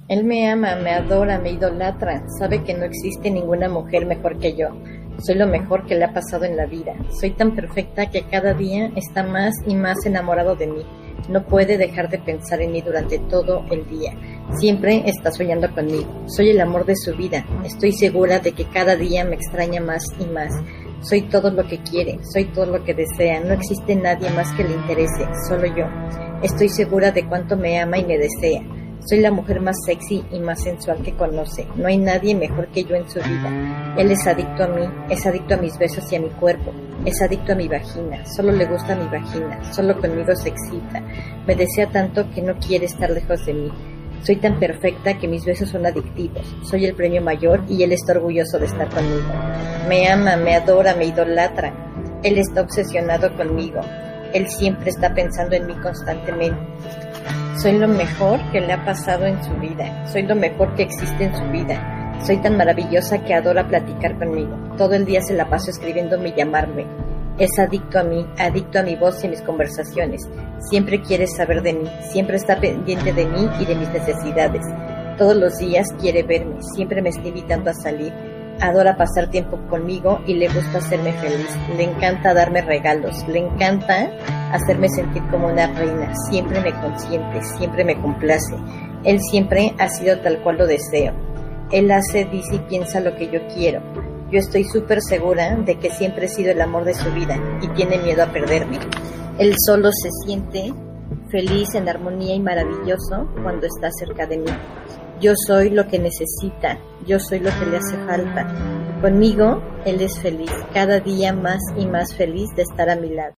Él 0.07 0.23
me 0.23 0.47
ama, 0.47 0.75
me 0.75 0.91
adora, 0.91 1.39
me 1.39 1.53
idolatra, 1.53 2.21
sabe 2.37 2.63
que 2.63 2.75
no 2.75 2.85
existe 2.85 3.31
ninguna 3.31 3.67
mujer 3.69 4.05
mejor 4.05 4.37
que 4.37 4.55
yo. 4.55 4.67
Soy 5.17 5.33
lo 5.33 5.47
mejor 5.47 5.87
que 5.87 5.95
le 5.95 6.05
ha 6.05 6.13
pasado 6.13 6.45
en 6.45 6.55
la 6.55 6.67
vida. 6.67 6.93
Soy 7.19 7.31
tan 7.31 7.55
perfecta 7.55 8.11
que 8.11 8.27
cada 8.27 8.53
día 8.53 8.91
está 8.95 9.23
más 9.23 9.55
y 9.65 9.73
más 9.73 10.05
enamorado 10.05 10.55
de 10.55 10.67
mí. 10.67 10.85
No 11.29 11.45
puede 11.45 11.77
dejar 11.77 12.09
de 12.09 12.19
pensar 12.19 12.61
en 12.61 12.71
mí 12.71 12.81
durante 12.81 13.19
todo 13.19 13.65
el 13.69 13.87
día. 13.89 14.13
Siempre 14.59 15.03
está 15.05 15.31
soñando 15.31 15.73
conmigo. 15.73 16.23
Soy 16.27 16.49
el 16.49 16.61
amor 16.61 16.85
de 16.85 16.95
su 16.95 17.15
vida. 17.15 17.45
Estoy 17.65 17.91
segura 17.91 18.39
de 18.39 18.53
que 18.53 18.65
cada 18.65 18.95
día 18.95 19.25
me 19.25 19.35
extraña 19.35 19.81
más 19.81 20.03
y 20.19 20.25
más. 20.25 20.51
Soy 21.01 21.23
todo 21.23 21.51
lo 21.51 21.67
que 21.67 21.79
quiere, 21.79 22.19
soy 22.33 22.45
todo 22.45 22.65
lo 22.65 22.83
que 22.83 22.93
desea. 22.93 23.39
No 23.41 23.53
existe 23.53 23.95
nadie 23.95 24.29
más 24.31 24.51
que 24.53 24.63
le 24.63 24.73
interese, 24.73 25.27
solo 25.47 25.67
yo. 25.67 25.85
Estoy 26.41 26.69
segura 26.69 27.11
de 27.11 27.27
cuánto 27.27 27.55
me 27.55 27.79
ama 27.79 27.97
y 27.97 28.05
me 28.05 28.17
desea. 28.17 28.63
Soy 29.09 29.21
la 29.21 29.31
mujer 29.31 29.61
más 29.61 29.77
sexy 29.85 30.25
y 30.33 30.39
más 30.39 30.61
sensual 30.61 31.01
que 31.01 31.13
conoce. 31.13 31.65
No 31.77 31.87
hay 31.87 31.97
nadie 31.97 32.35
mejor 32.35 32.67
que 32.67 32.83
yo 32.83 32.93
en 32.93 33.09
su 33.09 33.19
vida. 33.19 33.95
Él 33.97 34.11
es 34.11 34.27
adicto 34.27 34.65
a 34.65 34.67
mí, 34.67 34.85
es 35.09 35.25
adicto 35.25 35.53
a 35.53 35.57
mis 35.57 35.77
besos 35.77 36.11
y 36.11 36.17
a 36.17 36.19
mi 36.19 36.27
cuerpo. 36.27 36.73
Es 37.05 37.21
adicto 37.21 37.53
a 37.53 37.55
mi 37.55 37.69
vagina, 37.69 38.25
solo 38.25 38.51
le 38.51 38.65
gusta 38.65 38.97
mi 38.97 39.05
vagina, 39.05 39.73
solo 39.73 39.97
conmigo 39.97 40.35
se 40.35 40.49
excita. 40.49 41.01
Me 41.45 41.55
desea 41.55 41.87
tanto 41.89 42.29
que 42.31 42.41
no 42.41 42.57
quiere 42.59 42.85
estar 42.87 43.09
lejos 43.09 43.45
de 43.45 43.53
mí. 43.53 43.71
Soy 44.23 44.35
tan 44.35 44.59
perfecta 44.59 45.17
que 45.17 45.29
mis 45.29 45.45
besos 45.45 45.69
son 45.69 45.85
adictivos. 45.85 46.45
Soy 46.63 46.83
el 46.83 46.93
premio 46.93 47.21
mayor 47.21 47.63
y 47.69 47.83
él 47.83 47.93
está 47.93 48.11
orgulloso 48.11 48.59
de 48.59 48.65
estar 48.65 48.89
conmigo. 48.89 49.31
Me 49.87 50.09
ama, 50.09 50.35
me 50.35 50.53
adora, 50.53 50.95
me 50.95 51.05
idolatra. 51.05 51.73
Él 52.23 52.37
está 52.39 52.59
obsesionado 52.59 53.33
conmigo. 53.37 53.79
Él 54.33 54.49
siempre 54.49 54.89
está 54.89 55.13
pensando 55.13 55.55
en 55.55 55.65
mí 55.65 55.75
constantemente. 55.75 56.57
Soy 57.61 57.79
lo 57.79 57.87
mejor 57.87 58.39
que 58.51 58.61
le 58.61 58.71
ha 58.71 58.85
pasado 58.85 59.25
en 59.25 59.43
su 59.43 59.51
vida. 59.55 60.05
Soy 60.05 60.21
lo 60.21 60.35
mejor 60.35 60.75
que 60.75 60.83
existe 60.83 61.23
en 61.23 61.35
su 61.35 61.43
vida. 61.45 62.19
Soy 62.23 62.37
tan 62.37 62.55
maravillosa 62.55 63.23
que 63.23 63.33
adora 63.33 63.67
platicar 63.67 64.15
conmigo. 64.19 64.55
Todo 64.77 64.93
el 64.93 65.05
día 65.05 65.21
se 65.21 65.33
la 65.33 65.49
paso 65.49 65.71
escribiéndome 65.71 66.29
y 66.29 66.33
llamarme. 66.35 66.85
Es 67.39 67.57
adicto 67.57 67.97
a 67.97 68.03
mí, 68.03 68.27
adicto 68.37 68.77
a 68.77 68.83
mi 68.83 68.95
voz 68.95 69.23
y 69.23 69.29
mis 69.29 69.41
conversaciones. 69.41 70.21
Siempre 70.69 71.01
quiere 71.01 71.25
saber 71.25 71.63
de 71.63 71.73
mí, 71.73 71.89
siempre 72.11 72.37
está 72.37 72.59
pendiente 72.59 73.11
de 73.11 73.25
mí 73.25 73.49
y 73.59 73.65
de 73.65 73.75
mis 73.75 73.89
necesidades. 73.89 74.61
Todos 75.17 75.35
los 75.35 75.57
días 75.57 75.87
quiere 75.99 76.21
verme, 76.21 76.57
siempre 76.75 77.01
me 77.01 77.09
está 77.09 77.27
invitando 77.27 77.71
a 77.71 77.73
salir. 77.73 78.13
Adora 78.59 78.97
pasar 78.97 79.29
tiempo 79.29 79.59
conmigo 79.69 80.19
y 80.25 80.33
le 80.33 80.47
gusta 80.47 80.79
hacerme 80.79 81.13
feliz. 81.13 81.49
Le 81.75 81.83
encanta 81.83 82.33
darme 82.33 82.61
regalos, 82.61 83.27
le 83.27 83.39
encanta 83.39 84.09
hacerme 84.51 84.89
sentir 84.89 85.23
como 85.29 85.47
una 85.47 85.67
reina. 85.73 86.13
Siempre 86.29 86.61
me 86.61 86.73
consiente, 86.73 87.41
siempre 87.57 87.85
me 87.85 87.99
complace. 88.01 88.55
Él 89.03 89.19
siempre 89.21 89.75
ha 89.77 89.89
sido 89.89 90.19
tal 90.19 90.41
cual 90.41 90.57
lo 90.57 90.65
deseo. 90.65 91.13
Él 91.71 91.91
hace, 91.91 92.25
dice 92.25 92.55
y 92.55 92.59
piensa 92.59 92.99
lo 92.99 93.15
que 93.15 93.29
yo 93.29 93.39
quiero. 93.53 93.81
Yo 94.31 94.39
estoy 94.39 94.63
súper 94.63 95.01
segura 95.01 95.55
de 95.55 95.77
que 95.77 95.91
siempre 95.91 96.25
he 96.25 96.29
sido 96.29 96.51
el 96.51 96.61
amor 96.61 96.83
de 96.83 96.93
su 96.93 97.11
vida 97.11 97.37
y 97.61 97.67
tiene 97.69 97.97
miedo 97.99 98.23
a 98.23 98.31
perderme. 98.31 98.79
Él 99.37 99.53
solo 99.65 99.89
se 99.91 100.09
siente 100.25 100.73
feliz, 101.29 101.75
en 101.75 101.87
armonía 101.87 102.35
y 102.35 102.39
maravilloso 102.39 103.29
cuando 103.43 103.67
está 103.67 103.89
cerca 103.91 104.25
de 104.25 104.37
mí. 104.37 104.51
Yo 105.19 105.33
soy 105.47 105.71
lo 105.71 105.87
que 105.87 105.97
necesita, 105.97 106.77
yo 107.07 107.19
soy 107.19 107.39
lo 107.39 107.49
que 107.57 107.65
le 107.65 107.77
hace 107.77 107.97
falta. 108.05 108.47
Conmigo, 109.01 109.63
Él 109.83 109.99
es 110.01 110.19
feliz, 110.19 110.51
cada 110.73 110.99
día 110.99 111.33
más 111.33 111.59
y 111.75 111.87
más 111.87 112.13
feliz 112.15 112.49
de 112.55 112.61
estar 112.61 112.87
a 112.87 112.95
mi 112.95 113.09
lado. 113.09 113.33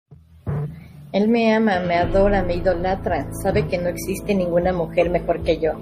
Él 1.11 1.28
me 1.28 1.53
ama, 1.53 1.80
me 1.82 1.95
adora, 1.95 2.43
me 2.43 2.55
idolatra, 2.55 3.28
sabe 3.43 3.67
que 3.67 3.78
no 3.78 3.89
existe 3.89 4.34
ninguna 4.34 4.73
mujer 4.73 5.11
mejor 5.11 5.43
que 5.43 5.59
yo. 5.59 5.73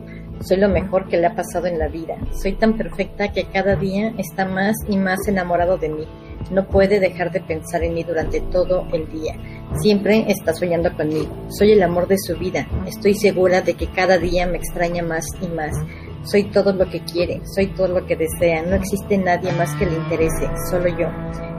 Soy 0.41 0.57
lo 0.57 0.67
mejor 0.67 1.07
que 1.07 1.17
le 1.17 1.27
ha 1.27 1.35
pasado 1.35 1.67
en 1.67 1.79
la 1.79 1.87
vida. 1.87 2.17
Soy 2.41 2.53
tan 2.53 2.75
perfecta 2.75 3.31
que 3.31 3.45
cada 3.45 3.77
día 3.77 4.13
está 4.17 4.43
más 4.45 4.75
y 4.89 4.97
más 4.97 5.25
enamorado 5.29 5.77
de 5.77 5.89
mí. 5.89 6.07
No 6.51 6.67
puede 6.67 6.99
dejar 6.99 7.31
de 7.31 7.41
pensar 7.41 7.83
en 7.83 7.95
mí 7.95 8.03
durante 8.03 8.39
todo 8.39 8.87
el 8.93 9.09
día. 9.11 9.35
Siempre 9.81 10.25
está 10.27 10.53
soñando 10.53 10.95
conmigo. 10.95 11.47
Soy 11.49 11.71
el 11.71 11.83
amor 11.83 12.07
de 12.07 12.17
su 12.19 12.37
vida. 12.37 12.67
Estoy 12.85 13.15
segura 13.15 13.61
de 13.61 13.73
que 13.73 13.87
cada 13.87 14.17
día 14.17 14.45
me 14.45 14.57
extraña 14.57 15.03
más 15.03 15.25
y 15.41 15.47
más. 15.47 15.73
Soy 16.23 16.45
todo 16.45 16.73
lo 16.73 16.89
que 16.89 17.01
quiere, 17.01 17.41
soy 17.45 17.67
todo 17.67 17.87
lo 17.87 18.05
que 18.05 18.15
desea. 18.15 18.63
No 18.63 18.75
existe 18.75 19.17
nadie 19.17 19.51
más 19.53 19.75
que 19.75 19.85
le 19.85 19.95
interese, 19.95 20.49
solo 20.69 20.87
yo. 20.87 21.07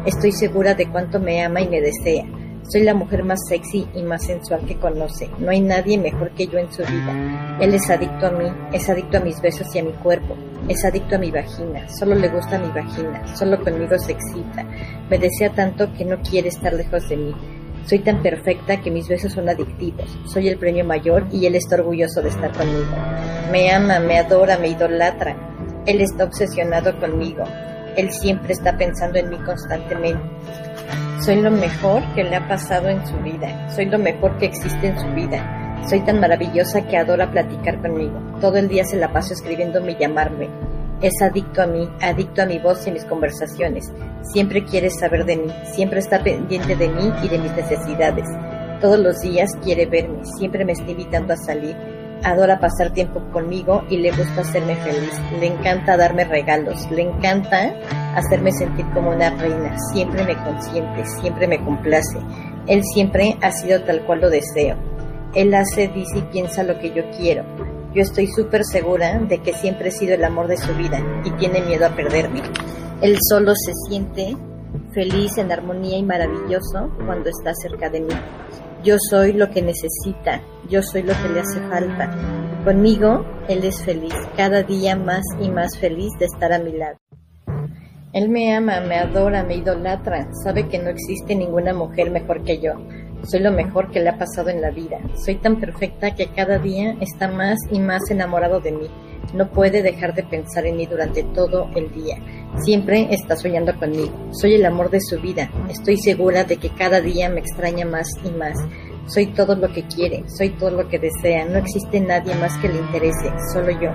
Estoy 0.05 0.33
segura 0.33 0.75
de 0.75 0.91
cuánto 0.91 1.21
me 1.21 1.43
ama 1.43 1.61
y 1.61 1.69
me 1.69 1.81
desea. 1.81 2.25
Soy 2.69 2.83
la 2.83 2.95
mujer 2.95 3.23
más 3.23 3.39
sexy 3.49 3.87
y 3.95 4.03
más 4.03 4.25
sensual 4.25 4.67
que 4.67 4.77
conoce. 4.77 5.31
No 5.39 5.53
hay 5.53 5.61
nadie 5.61 5.99
mejor 5.99 6.33
que 6.33 6.49
yo 6.49 6.59
en 6.59 6.73
su 6.73 6.83
vida. 6.83 7.59
Él 7.61 7.73
es 7.75 7.89
adicto 7.89 8.27
a 8.27 8.31
mí, 8.33 8.51
es 8.73 8.89
adicto 8.89 9.19
a 9.19 9.21
mis 9.21 9.41
besos 9.41 9.73
y 9.75 9.79
a 9.79 9.85
mi 9.85 9.93
cuerpo. 9.93 10.37
Es 10.69 10.85
adicto 10.85 11.15
a 11.15 11.19
mi 11.19 11.31
vagina, 11.31 11.89
solo 11.89 12.17
le 12.17 12.29
gusta 12.29 12.59
mi 12.59 12.69
vagina, 12.69 13.25
solo 13.37 13.63
conmigo 13.63 13.97
se 14.01 14.13
excita. 14.13 14.65
Me 15.09 15.17
desea 15.17 15.51
tanto 15.51 15.93
que 15.93 16.05
no 16.05 16.21
quiere 16.23 16.49
estar 16.49 16.73
lejos 16.73 17.09
de 17.09 17.17
mí. 17.17 17.35
Soy 17.85 18.01
tan 18.01 18.21
perfecta 18.21 18.81
que 18.81 18.91
mis 18.91 19.07
besos 19.07 19.33
son 19.33 19.49
adictivos. 19.49 20.19
Soy 20.27 20.49
el 20.49 20.59
premio 20.59 20.85
mayor 20.85 21.29
y 21.31 21.47
él 21.47 21.55
está 21.55 21.77
orgulloso 21.77 22.21
de 22.21 22.31
estar 22.31 22.51
conmigo. 22.51 22.97
Me 23.53 23.71
ama, 23.71 24.01
me 24.01 24.19
adora, 24.19 24.59
me 24.59 24.69
idolatra. 24.69 25.37
Él 25.87 26.01
está 26.01 26.25
obsesionado 26.25 26.99
conmigo. 26.99 27.45
Él 27.97 28.11
siempre 28.11 28.55
está 28.55 28.77
pensando 28.77 29.21
en 29.21 29.31
mí 29.31 29.37
constantemente. 29.39 30.21
Soy 31.25 31.41
lo 31.41 31.51
mejor 31.51 32.03
que 32.15 32.25
le 32.25 32.37
ha 32.37 32.49
pasado 32.49 32.89
en 32.89 33.07
su 33.07 33.17
vida. 33.19 33.69
Soy 33.75 33.87
lo 33.87 33.99
mejor 33.99 34.39
que 34.39 34.47
existe 34.47 34.89
en 34.89 34.99
su 34.99 35.09
vida. 35.09 35.83
Soy 35.89 36.01
tan 36.01 36.21
maravillosa 36.21 36.87
que 36.87 36.97
adora 36.97 37.31
platicar 37.31 37.81
conmigo. 37.81 38.19
Todo 38.41 38.57
el 38.57 38.69
día 38.69 38.85
se 38.85 38.97
la 38.97 39.13
paso 39.13 39.35
escribiéndome 39.35 39.93
y 39.93 39.97
llamarme. 39.97 40.49
Es 41.01 41.21
adicto 41.21 41.63
a 41.63 41.67
mí, 41.67 41.89
adicto 42.01 42.43
a 42.43 42.47
mi 42.47 42.59
voz 42.59 42.87
y 42.87 42.91
mis 42.91 43.05
conversaciones. 43.05 43.93
Siempre 44.23 44.65
quiere 44.65 44.91
saber 44.91 45.25
de 45.25 45.37
mí, 45.37 45.53
siempre 45.65 46.01
está 46.01 46.23
pendiente 46.23 46.75
de 46.75 46.89
mí 46.89 47.13
y 47.23 47.29
de 47.29 47.39
mis 47.39 47.53
necesidades. 47.53 48.25
Todos 48.81 48.99
los 48.99 49.21
días 49.21 49.51
quiere 49.63 49.87
verme, 49.87 50.25
siempre 50.39 50.65
me 50.65 50.73
está 50.73 50.91
invitando 50.91 51.35
a 51.35 51.37
salir. 51.37 51.77
Adora 52.27 52.59
pasar 52.59 52.93
tiempo 52.93 53.23
conmigo 53.33 53.85
y 53.89 53.99
le 53.99 54.11
gusta 54.11 54.41
hacerme 54.41 54.75
feliz. 54.75 55.13
Le 55.39 55.47
encanta 55.47 55.97
darme 55.97 56.25
regalos, 56.25 56.91
le 56.91 57.03
encanta 57.03 57.73
hacerme 58.17 58.51
sentir 58.51 58.85
como 58.93 59.11
una 59.11 59.31
reina. 59.31 59.77
Siempre 59.93 60.25
me 60.25 60.35
consiente, 60.35 61.07
siempre 61.21 61.47
me 61.47 61.65
complace. 61.65 62.19
Él 62.67 62.83
siempre 62.83 63.39
ha 63.43 63.53
sido 63.53 63.81
tal 63.83 64.05
cual 64.05 64.23
lo 64.23 64.31
deseo. 64.31 64.77
Él 65.35 65.55
hace, 65.55 65.87
dice 65.87 66.19
y 66.19 66.23
piensa 66.23 66.65
lo 66.65 66.77
que 66.81 66.93
yo 66.93 67.09
quiero. 67.17 67.45
Yo 67.95 68.03
estoy 68.03 68.27
súper 68.27 68.65
segura 68.65 69.21
de 69.21 69.39
que 69.39 69.55
siempre 69.55 69.91
he 69.91 69.93
sido 69.93 70.17
el 70.17 70.25
amor 70.25 70.49
de 70.49 70.57
su 70.57 70.75
vida 70.75 71.01
y 71.25 71.31
tiene 71.37 71.61
miedo 71.61 71.87
a 71.87 71.95
perderme. 71.95 72.43
Él 73.03 73.19
solo 73.31 73.53
se 73.55 73.71
siente 73.89 74.37
feliz, 74.93 75.39
en 75.39 75.53
armonía 75.53 75.97
y 75.97 76.03
maravilloso 76.03 76.91
cuando 77.07 77.31
está 77.31 77.53
cerca 77.55 77.89
de 77.89 78.01
mí. 78.01 78.15
Yo 78.85 78.97
soy 79.11 79.33
lo 79.33 79.51
que 79.51 79.63
necesita, 79.63 80.43
yo 80.69 80.83
soy 80.83 81.03
lo 81.03 81.13
que 81.15 81.29
le 81.29 81.41
hace 81.41 81.61
falta. 81.69 82.15
Conmigo, 82.65 83.25
Él 83.49 83.65
es 83.65 83.83
feliz, 83.85 84.15
cada 84.37 84.63
día 84.63 84.97
más 84.97 85.23
y 85.41 85.49
más 85.49 85.79
feliz 85.79 86.13
de 86.19 86.27
estar 86.27 86.53
a 86.53 86.59
mi 86.59 86.73
lado. 86.73 86.97
Él 88.13 88.29
me 88.29 88.55
ama, 88.55 88.81
me 88.81 88.97
adora, 88.97 89.43
me 89.43 89.57
idolatra, 89.57 90.29
sabe 90.43 90.69
que 90.69 90.79
no 90.79 90.89
existe 90.89 91.35
ninguna 91.35 91.75
mujer 91.75 92.11
mejor 92.11 92.45
que 92.45 92.59
yo. 92.59 92.73
Soy 93.25 93.41
lo 93.41 93.53
mejor 93.53 93.91
que 93.91 94.01
le 94.01 94.09
ha 94.09 94.19
pasado 94.19 94.49
en 94.51 94.61
la 94.61 94.71
vida. 94.71 94.99
Soy 95.25 95.35
tan 95.37 95.61
perfecta 95.61 96.15
que 96.15 96.29
cada 96.29 96.59
día 96.59 96.97
está 97.01 97.29
más 97.29 97.59
y 97.71 97.81
más 97.81 98.11
enamorado 98.11 98.61
de 98.61 98.73
mí. 98.73 98.89
No 99.35 99.51
puede 99.51 99.83
dejar 99.83 100.15
de 100.15 100.23
pensar 100.23 100.67
en 100.67 100.77
mí 100.77 100.87
durante 100.87 101.23
todo 101.23 101.69
el 101.75 101.93
día. 101.93 102.19
Siempre 102.65 103.09
está 103.11 103.37
soñando 103.37 103.77
conmigo. 103.79 104.13
Soy 104.33 104.55
el 104.55 104.65
amor 104.65 104.91
de 104.91 105.01
su 105.01 105.21
vida. 105.21 105.51
Estoy 105.69 105.99
segura 105.99 106.45
de 106.45 106.57
que 106.57 106.71
cada 106.71 107.01
día 107.01 107.29
me 107.29 107.41
extraña 107.41 107.87
más 107.87 108.09
y 108.25 108.31
más. 108.31 108.57
Soy 109.07 109.27
todo 109.27 109.55
lo 109.55 109.73
que 109.73 109.85
quiere, 109.85 110.25
soy 110.27 110.51
todo 110.51 110.71
lo 110.71 110.89
que 110.89 110.99
desea. 110.99 111.45
No 111.45 111.59
existe 111.59 112.01
nadie 112.01 112.35
más 112.35 112.57
que 112.59 112.69
le 112.69 112.79
interese, 112.79 113.33
solo 113.53 113.71
yo. 113.71 113.91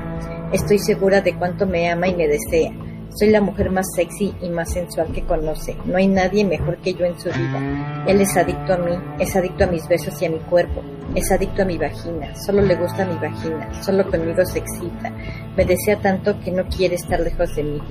Estoy 0.53 0.80
segura 0.80 1.22
de 1.22 1.36
cuánto 1.38 1.65
me 1.65 1.89
ama 1.89 2.07
y 2.07 2.15
me 2.15 2.28
desea. 2.28 2.72
Soy 3.14 3.30
la 3.30 3.41
mujer 3.41 3.72
más 3.72 3.88
sexy 3.93 4.34
y 4.41 4.49
más 4.49 4.72
sensual 4.72 5.12
que 5.12 5.24
conoce. 5.24 5.76
No 5.86 5.97
hay 5.97 6.07
nadie 6.07 6.45
mejor 6.45 6.78
que 6.78 6.93
yo 6.93 7.05
en 7.05 7.20
su 7.20 7.30
vida. 7.30 8.05
Él 8.07 8.22
es 8.22 8.38
adicto 8.38 8.74
a 8.74 8.78
mí, 8.78 8.93
es 9.20 9.36
adicto 9.36 9.66
a 9.66 9.68
mis 9.68 9.86
besos 9.88 10.22
y 10.22 10.26
a 10.26 10.30
mi 10.30 10.39
cuerpo. 10.39 10.82
Es 11.14 11.30
adicto 11.30 11.64
a 11.64 11.66
mi 11.66 11.78
vagina, 11.78 12.34
solo 12.38 12.62
le 12.62 12.76
gusta 12.76 13.05
mi 13.05 13.16
vagina, 13.16 13.70
solo 13.84 14.09
conmigo 14.09 14.45
se 14.45 14.59
excita. 14.59 15.09
Me 15.57 15.66
desea 15.66 15.99
tanto 15.99 16.39
que 16.39 16.51
no 16.51 16.64
quiere 16.70 16.95
estar 16.95 17.20
lejos 17.20 17.53
de 17.53 17.64
mí. 17.64 17.82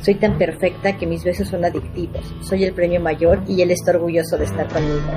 Soy 0.00 0.14
tan 0.14 0.38
perfecta 0.38 0.96
que 0.96 1.06
mis 1.06 1.22
besos 1.22 1.48
son 1.48 1.62
adictivos. 1.62 2.24
Soy 2.40 2.64
el 2.64 2.72
premio 2.72 3.00
mayor 3.00 3.42
y 3.46 3.60
él 3.60 3.70
está 3.70 3.90
orgulloso 3.90 4.38
de 4.38 4.46
estar 4.46 4.66
conmigo. 4.68 5.10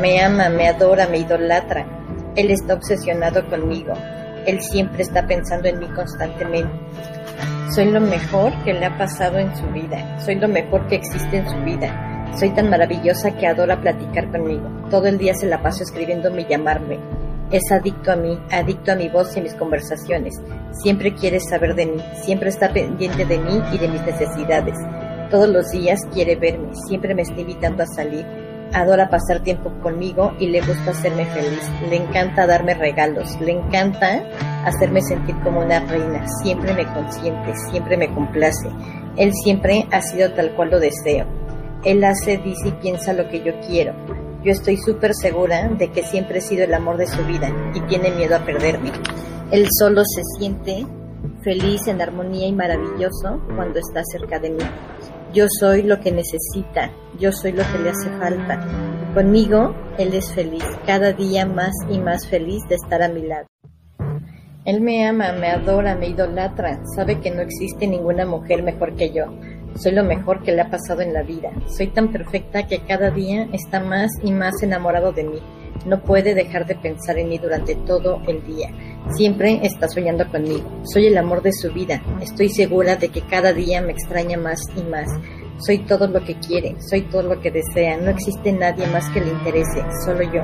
Me 0.00 0.20
ama, 0.20 0.48
me 0.48 0.66
adora, 0.66 1.06
me 1.06 1.18
idolatra. 1.18 1.86
Él 2.34 2.50
está 2.50 2.74
obsesionado 2.74 3.48
conmigo. 3.48 3.92
Él 4.44 4.60
siempre 4.60 5.02
está 5.04 5.24
pensando 5.24 5.68
en 5.68 5.78
mí 5.78 5.86
constantemente. 5.86 6.68
Soy 7.74 7.90
lo 7.90 8.00
mejor 8.00 8.52
que 8.64 8.72
le 8.72 8.86
ha 8.86 8.96
pasado 8.96 9.38
en 9.38 9.54
su 9.56 9.66
vida. 9.68 10.18
Soy 10.20 10.36
lo 10.36 10.48
mejor 10.48 10.86
que 10.86 10.96
existe 10.96 11.38
en 11.38 11.48
su 11.48 11.56
vida. 11.58 12.32
Soy 12.38 12.50
tan 12.50 12.68
maravillosa 12.70 13.36
que 13.36 13.46
adora 13.46 13.80
platicar 13.80 14.30
conmigo. 14.30 14.68
Todo 14.90 15.06
el 15.06 15.18
día 15.18 15.34
se 15.34 15.46
la 15.46 15.62
paso 15.62 15.82
escribiéndome 15.82 16.42
y 16.42 16.46
llamarme. 16.46 16.98
Es 17.50 17.70
adicto 17.70 18.10
a 18.10 18.16
mí, 18.16 18.38
adicto 18.50 18.92
a 18.92 18.96
mi 18.96 19.08
voz 19.08 19.36
y 19.36 19.40
a 19.40 19.42
mis 19.42 19.54
conversaciones. 19.54 20.34
Siempre 20.82 21.14
quiere 21.14 21.38
saber 21.40 21.74
de 21.74 21.86
mí, 21.86 22.02
siempre 22.24 22.48
está 22.48 22.72
pendiente 22.72 23.24
de 23.24 23.38
mí 23.38 23.62
y 23.72 23.78
de 23.78 23.88
mis 23.88 24.02
necesidades. 24.02 24.76
Todos 25.30 25.48
los 25.48 25.70
días 25.70 26.00
quiere 26.12 26.36
verme, 26.36 26.70
siempre 26.88 27.14
me 27.14 27.22
está 27.22 27.40
invitando 27.40 27.82
a 27.82 27.86
salir. 27.86 28.26
Adora 28.74 29.08
pasar 29.08 29.40
tiempo 29.44 29.70
conmigo 29.82 30.32
y 30.40 30.48
le 30.48 30.60
gusta 30.60 30.90
hacerme 30.90 31.26
feliz. 31.26 31.62
Le 31.88 31.96
encanta 31.96 32.44
darme 32.44 32.74
regalos, 32.74 33.40
le 33.40 33.52
encanta 33.52 34.24
hacerme 34.64 35.00
sentir 35.00 35.36
como 35.44 35.60
una 35.60 35.78
reina. 35.78 36.26
Siempre 36.42 36.74
me 36.74 36.84
consiente, 36.92 37.54
siempre 37.70 37.96
me 37.96 38.12
complace. 38.12 38.68
Él 39.16 39.32
siempre 39.32 39.86
ha 39.92 40.02
sido 40.02 40.32
tal 40.32 40.56
cual 40.56 40.70
lo 40.70 40.80
deseo. 40.80 41.24
Él 41.84 42.02
hace, 42.02 42.38
dice 42.38 42.68
y 42.68 42.72
piensa 42.72 43.12
lo 43.12 43.28
que 43.28 43.44
yo 43.44 43.52
quiero. 43.66 43.94
Yo 44.42 44.50
estoy 44.50 44.76
súper 44.76 45.14
segura 45.14 45.68
de 45.68 45.92
que 45.92 46.02
siempre 46.02 46.38
he 46.38 46.42
sido 46.42 46.64
el 46.64 46.74
amor 46.74 46.96
de 46.96 47.06
su 47.06 47.24
vida 47.24 47.50
y 47.74 47.80
tiene 47.82 48.10
miedo 48.10 48.34
a 48.34 48.44
perderme. 48.44 48.90
Él 49.52 49.68
solo 49.78 50.02
se 50.04 50.22
siente 50.36 50.84
feliz, 51.42 51.86
en 51.86 52.02
armonía 52.02 52.48
y 52.48 52.52
maravilloso 52.52 53.40
cuando 53.54 53.78
está 53.78 54.02
cerca 54.04 54.40
de 54.40 54.50
mí. 54.50 54.64
Yo 55.34 55.46
soy 55.58 55.82
lo 55.82 55.98
que 55.98 56.12
necesita, 56.12 56.92
yo 57.18 57.32
soy 57.32 57.50
lo 57.50 57.64
que 57.64 57.78
le 57.80 57.90
hace 57.90 58.08
falta. 58.20 58.64
Conmigo, 59.14 59.74
Él 59.98 60.14
es 60.14 60.32
feliz, 60.32 60.62
cada 60.86 61.12
día 61.12 61.44
más 61.44 61.72
y 61.90 61.98
más 61.98 62.28
feliz 62.28 62.62
de 62.68 62.76
estar 62.76 63.02
a 63.02 63.08
mi 63.08 63.22
lado. 63.22 63.48
Él 64.64 64.80
me 64.80 65.04
ama, 65.08 65.32
me 65.32 65.48
adora, 65.48 65.96
me 65.96 66.06
idolatra, 66.06 66.78
sabe 66.94 67.18
que 67.18 67.32
no 67.32 67.42
existe 67.42 67.88
ninguna 67.88 68.24
mujer 68.24 68.62
mejor 68.62 68.94
que 68.94 69.10
yo. 69.10 69.24
Soy 69.74 69.90
lo 69.90 70.04
mejor 70.04 70.44
que 70.44 70.52
le 70.52 70.60
ha 70.60 70.70
pasado 70.70 71.00
en 71.00 71.12
la 71.12 71.24
vida. 71.24 71.50
Soy 71.66 71.88
tan 71.88 72.12
perfecta 72.12 72.68
que 72.68 72.84
cada 72.86 73.10
día 73.10 73.48
está 73.52 73.80
más 73.80 74.12
y 74.22 74.30
más 74.30 74.62
enamorado 74.62 75.10
de 75.10 75.24
mí. 75.24 75.42
No 75.86 76.02
puede 76.02 76.34
dejar 76.34 76.66
de 76.66 76.74
pensar 76.74 77.18
en 77.18 77.28
mí 77.28 77.38
durante 77.38 77.74
todo 77.74 78.22
el 78.26 78.44
día. 78.44 78.70
Siempre 79.16 79.60
está 79.62 79.88
soñando 79.88 80.28
conmigo. 80.30 80.68
Soy 80.84 81.06
el 81.06 81.18
amor 81.18 81.42
de 81.42 81.52
su 81.52 81.72
vida. 81.72 82.02
Estoy 82.20 82.48
segura 82.48 82.96
de 82.96 83.08
que 83.08 83.22
cada 83.22 83.52
día 83.52 83.82
me 83.82 83.92
extraña 83.92 84.38
más 84.38 84.60
y 84.76 84.82
más. 84.82 85.08
Soy 85.58 85.78
todo 85.78 86.08
lo 86.08 86.24
que 86.24 86.34
quiere, 86.34 86.74
soy 86.80 87.02
todo 87.02 87.22
lo 87.22 87.40
que 87.40 87.50
desea. 87.50 87.96
No 87.96 88.10
existe 88.10 88.52
nadie 88.52 88.86
más 88.88 89.08
que 89.10 89.20
le 89.20 89.30
interese, 89.30 89.84
solo 90.04 90.22
yo. 90.22 90.42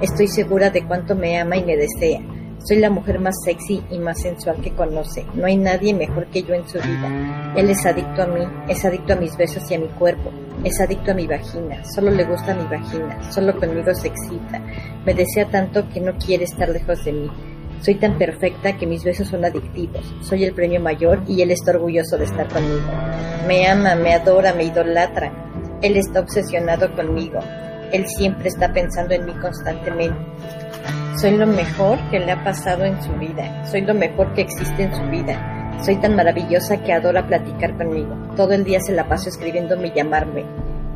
Estoy 0.00 0.28
segura 0.28 0.70
de 0.70 0.84
cuánto 0.86 1.14
me 1.14 1.38
ama 1.38 1.56
y 1.56 1.64
me 1.64 1.76
desea. 1.76 2.20
Soy 2.64 2.78
la 2.78 2.90
mujer 2.90 3.20
más 3.20 3.34
sexy 3.44 3.82
y 3.90 3.98
más 3.98 4.20
sensual 4.20 4.60
que 4.60 4.72
conoce. 4.72 5.24
No 5.34 5.46
hay 5.46 5.56
nadie 5.56 5.94
mejor 5.94 6.26
que 6.26 6.42
yo 6.42 6.54
en 6.54 6.66
su 6.66 6.78
vida. 6.78 7.52
Él 7.54 7.70
es 7.70 7.84
adicto 7.84 8.22
a 8.22 8.26
mí, 8.26 8.40
es 8.68 8.84
adicto 8.84 9.12
a 9.12 9.16
mis 9.16 9.36
besos 9.36 9.70
y 9.70 9.74
a 9.74 9.78
mi 9.78 9.88
cuerpo. 9.88 10.30
Es 10.64 10.80
adicto 10.80 11.12
a 11.12 11.14
mi 11.14 11.26
vagina, 11.26 11.84
solo 11.84 12.10
le 12.10 12.24
gusta 12.24 12.54
mi 12.54 12.64
vagina, 12.64 13.30
solo 13.30 13.56
conmigo 13.58 13.94
se 13.94 14.08
excita. 14.08 14.60
Me 15.04 15.14
desea 15.14 15.46
tanto 15.48 15.88
que 15.88 16.00
no 16.00 16.16
quiere 16.16 16.44
estar 16.44 16.68
lejos 16.68 17.04
de 17.04 17.12
mí. 17.12 17.30
Soy 17.80 17.96
tan 17.96 18.18
perfecta 18.18 18.76
que 18.76 18.86
mis 18.86 19.04
besos 19.04 19.28
son 19.28 19.44
adictivos. 19.44 20.02
Soy 20.22 20.44
el 20.44 20.54
premio 20.54 20.80
mayor 20.80 21.22
y 21.28 21.42
él 21.42 21.50
está 21.50 21.72
orgulloso 21.72 22.16
de 22.16 22.24
estar 22.24 22.48
conmigo. 22.48 22.90
Me 23.46 23.66
ama, 23.68 23.94
me 23.94 24.14
adora, 24.14 24.54
me 24.54 24.64
idolatra. 24.64 25.32
Él 25.82 25.96
está 25.96 26.20
obsesionado 26.20 26.92
conmigo. 26.96 27.38
Él 27.92 28.06
siempre 28.08 28.48
está 28.48 28.72
pensando 28.72 29.14
en 29.14 29.26
mí 29.26 29.32
constantemente. 29.34 30.18
Soy 31.20 31.36
lo 31.36 31.46
mejor 31.46 31.98
que 32.10 32.18
le 32.18 32.32
ha 32.32 32.42
pasado 32.42 32.84
en 32.84 33.00
su 33.02 33.12
vida. 33.12 33.64
Soy 33.66 33.82
lo 33.82 33.94
mejor 33.94 34.34
que 34.34 34.42
existe 34.42 34.82
en 34.82 34.94
su 34.94 35.02
vida. 35.04 35.65
Soy 35.82 35.96
tan 35.96 36.16
maravillosa 36.16 36.82
que 36.82 36.92
adora 36.92 37.26
platicar 37.26 37.76
conmigo. 37.76 38.16
Todo 38.34 38.52
el 38.52 38.64
día 38.64 38.80
se 38.80 38.92
la 38.92 39.08
paso 39.08 39.28
escribiéndome 39.28 39.88
y 39.88 39.92
llamarme. 39.92 40.44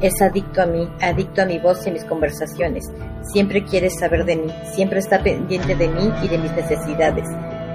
Es 0.00 0.20
adicto 0.22 0.62
a 0.62 0.66
mí, 0.66 0.88
adicto 1.00 1.42
a 1.42 1.44
mi 1.44 1.58
voz 1.58 1.86
y 1.86 1.90
mis 1.90 2.04
conversaciones. 2.04 2.90
Siempre 3.32 3.64
quiere 3.64 3.90
saber 3.90 4.24
de 4.24 4.36
mí, 4.36 4.52
siempre 4.74 5.00
está 5.00 5.22
pendiente 5.22 5.76
de 5.76 5.88
mí 5.88 6.10
y 6.22 6.28
de 6.28 6.38
mis 6.38 6.52
necesidades. 6.52 7.26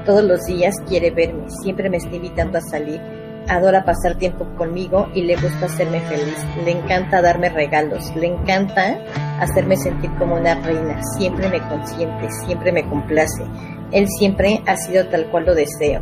Todos 0.06 0.24
los 0.24 0.44
días 0.46 0.74
quiere 0.88 1.12
verme, 1.12 1.46
siempre 1.62 1.90
me 1.90 1.98
está 1.98 2.16
invitando 2.16 2.58
a 2.58 2.62
salir. 2.62 3.00
Adora 3.48 3.86
pasar 3.86 4.18
tiempo 4.18 4.48
conmigo 4.58 5.08
y 5.14 5.22
le 5.22 5.36
gusta 5.36 5.68
hacerme 5.68 6.02
feliz. 6.02 6.38
Le 6.64 6.72
encanta 6.72 7.22
darme 7.22 7.50
regalos, 7.50 8.16
le 8.16 8.28
encanta 8.28 8.98
hacerme 9.40 9.78
sentir 9.78 10.10
como 10.18 10.36
una 10.36 10.56
reina. 10.56 11.00
Siempre 11.18 11.48
me 11.50 11.62
consiente, 11.70 12.28
siempre 12.46 12.72
me 12.72 12.90
complace. 12.90 13.44
Él 13.92 14.08
siempre 14.18 14.64
ha 14.66 14.76
sido 14.78 15.06
tal 15.08 15.30
cual 15.30 15.46
lo 15.46 15.54
deseo. 15.54 16.02